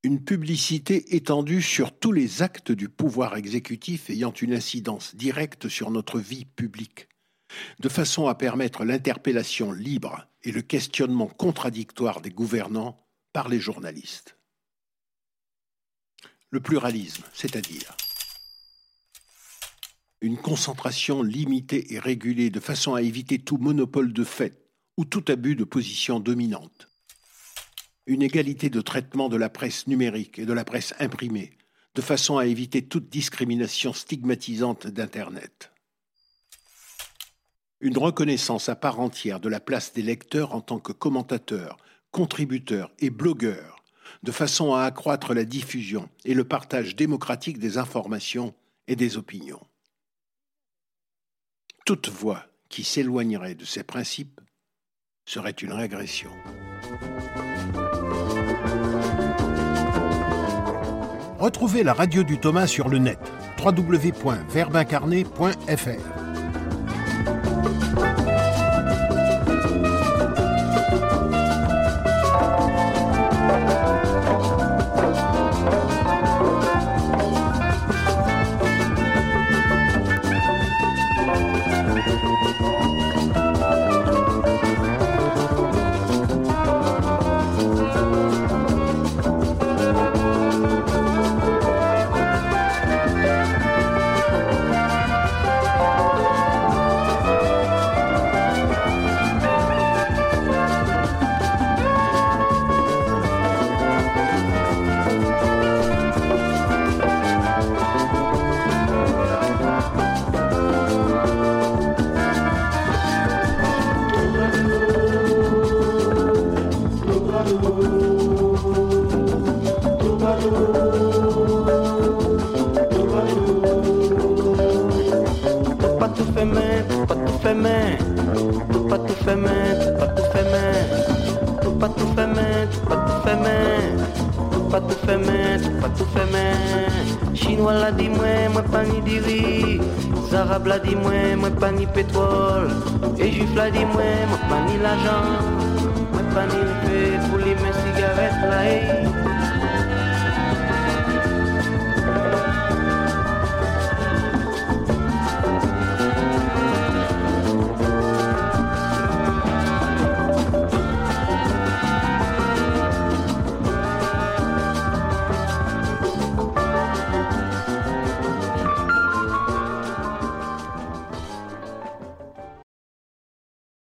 Une 0.04 0.24
publicité 0.24 1.14
étendue 1.14 1.62
sur 1.62 1.96
tous 1.96 2.10
les 2.10 2.42
actes 2.42 2.72
du 2.72 2.88
pouvoir 2.88 3.36
exécutif 3.36 4.10
ayant 4.10 4.32
une 4.32 4.52
incidence 4.52 5.14
directe 5.14 5.68
sur 5.68 5.92
notre 5.92 6.18
vie 6.18 6.44
publique, 6.44 7.08
de 7.78 7.88
façon 7.88 8.26
à 8.26 8.34
permettre 8.34 8.84
l'interpellation 8.84 9.70
libre 9.70 10.26
et 10.42 10.50
le 10.50 10.62
questionnement 10.62 11.28
contradictoire 11.28 12.20
des 12.20 12.30
gouvernants 12.30 13.06
par 13.32 13.48
les 13.48 13.60
journalistes. 13.60 14.36
Le 16.50 16.60
pluralisme, 16.60 17.22
c'est-à-dire 17.32 17.96
une 20.20 20.38
concentration 20.38 21.22
limitée 21.22 21.92
et 21.92 21.98
régulée 21.98 22.50
de 22.50 22.60
façon 22.60 22.94
à 22.94 23.02
éviter 23.02 23.40
tout 23.40 23.58
monopole 23.58 24.12
de 24.12 24.24
fait 24.24 24.68
ou 24.96 25.04
tout 25.04 25.24
abus 25.28 25.56
de 25.56 25.64
position 25.64 26.20
dominante. 26.20 26.91
Une 28.06 28.22
égalité 28.22 28.68
de 28.70 28.80
traitement 28.80 29.28
de 29.28 29.36
la 29.36 29.48
presse 29.48 29.86
numérique 29.86 30.38
et 30.38 30.46
de 30.46 30.52
la 30.52 30.64
presse 30.64 30.94
imprimée, 30.98 31.52
de 31.94 32.02
façon 32.02 32.38
à 32.38 32.46
éviter 32.46 32.82
toute 32.82 33.08
discrimination 33.08 33.92
stigmatisante 33.92 34.86
d'Internet. 34.86 35.72
Une 37.80 37.98
reconnaissance 37.98 38.68
à 38.68 38.76
part 38.76 39.00
entière 39.00 39.40
de 39.40 39.48
la 39.48 39.60
place 39.60 39.92
des 39.92 40.02
lecteurs 40.02 40.54
en 40.54 40.60
tant 40.60 40.78
que 40.78 40.92
commentateurs, 40.92 41.76
contributeurs 42.10 42.90
et 42.98 43.10
blogueurs, 43.10 43.82
de 44.22 44.32
façon 44.32 44.74
à 44.74 44.82
accroître 44.82 45.34
la 45.34 45.44
diffusion 45.44 46.08
et 46.24 46.34
le 46.34 46.44
partage 46.44 46.96
démocratique 46.96 47.58
des 47.58 47.78
informations 47.78 48.54
et 48.88 48.96
des 48.96 49.16
opinions 49.16 49.60
toute 51.84 52.08
voie 52.08 52.46
qui 52.68 52.84
s'éloignerait 52.84 53.54
de 53.54 53.64
ces 53.64 53.82
principes 53.82 54.40
serait 55.26 55.50
une 55.50 55.72
régression. 55.72 56.30
Retrouvez 61.42 61.82
la 61.82 61.92
radio 61.92 62.22
du 62.22 62.38
Thomas 62.38 62.68
sur 62.68 62.88
le 62.88 62.98
net 62.98 63.18
www.verbincarné.fr. 63.58 66.21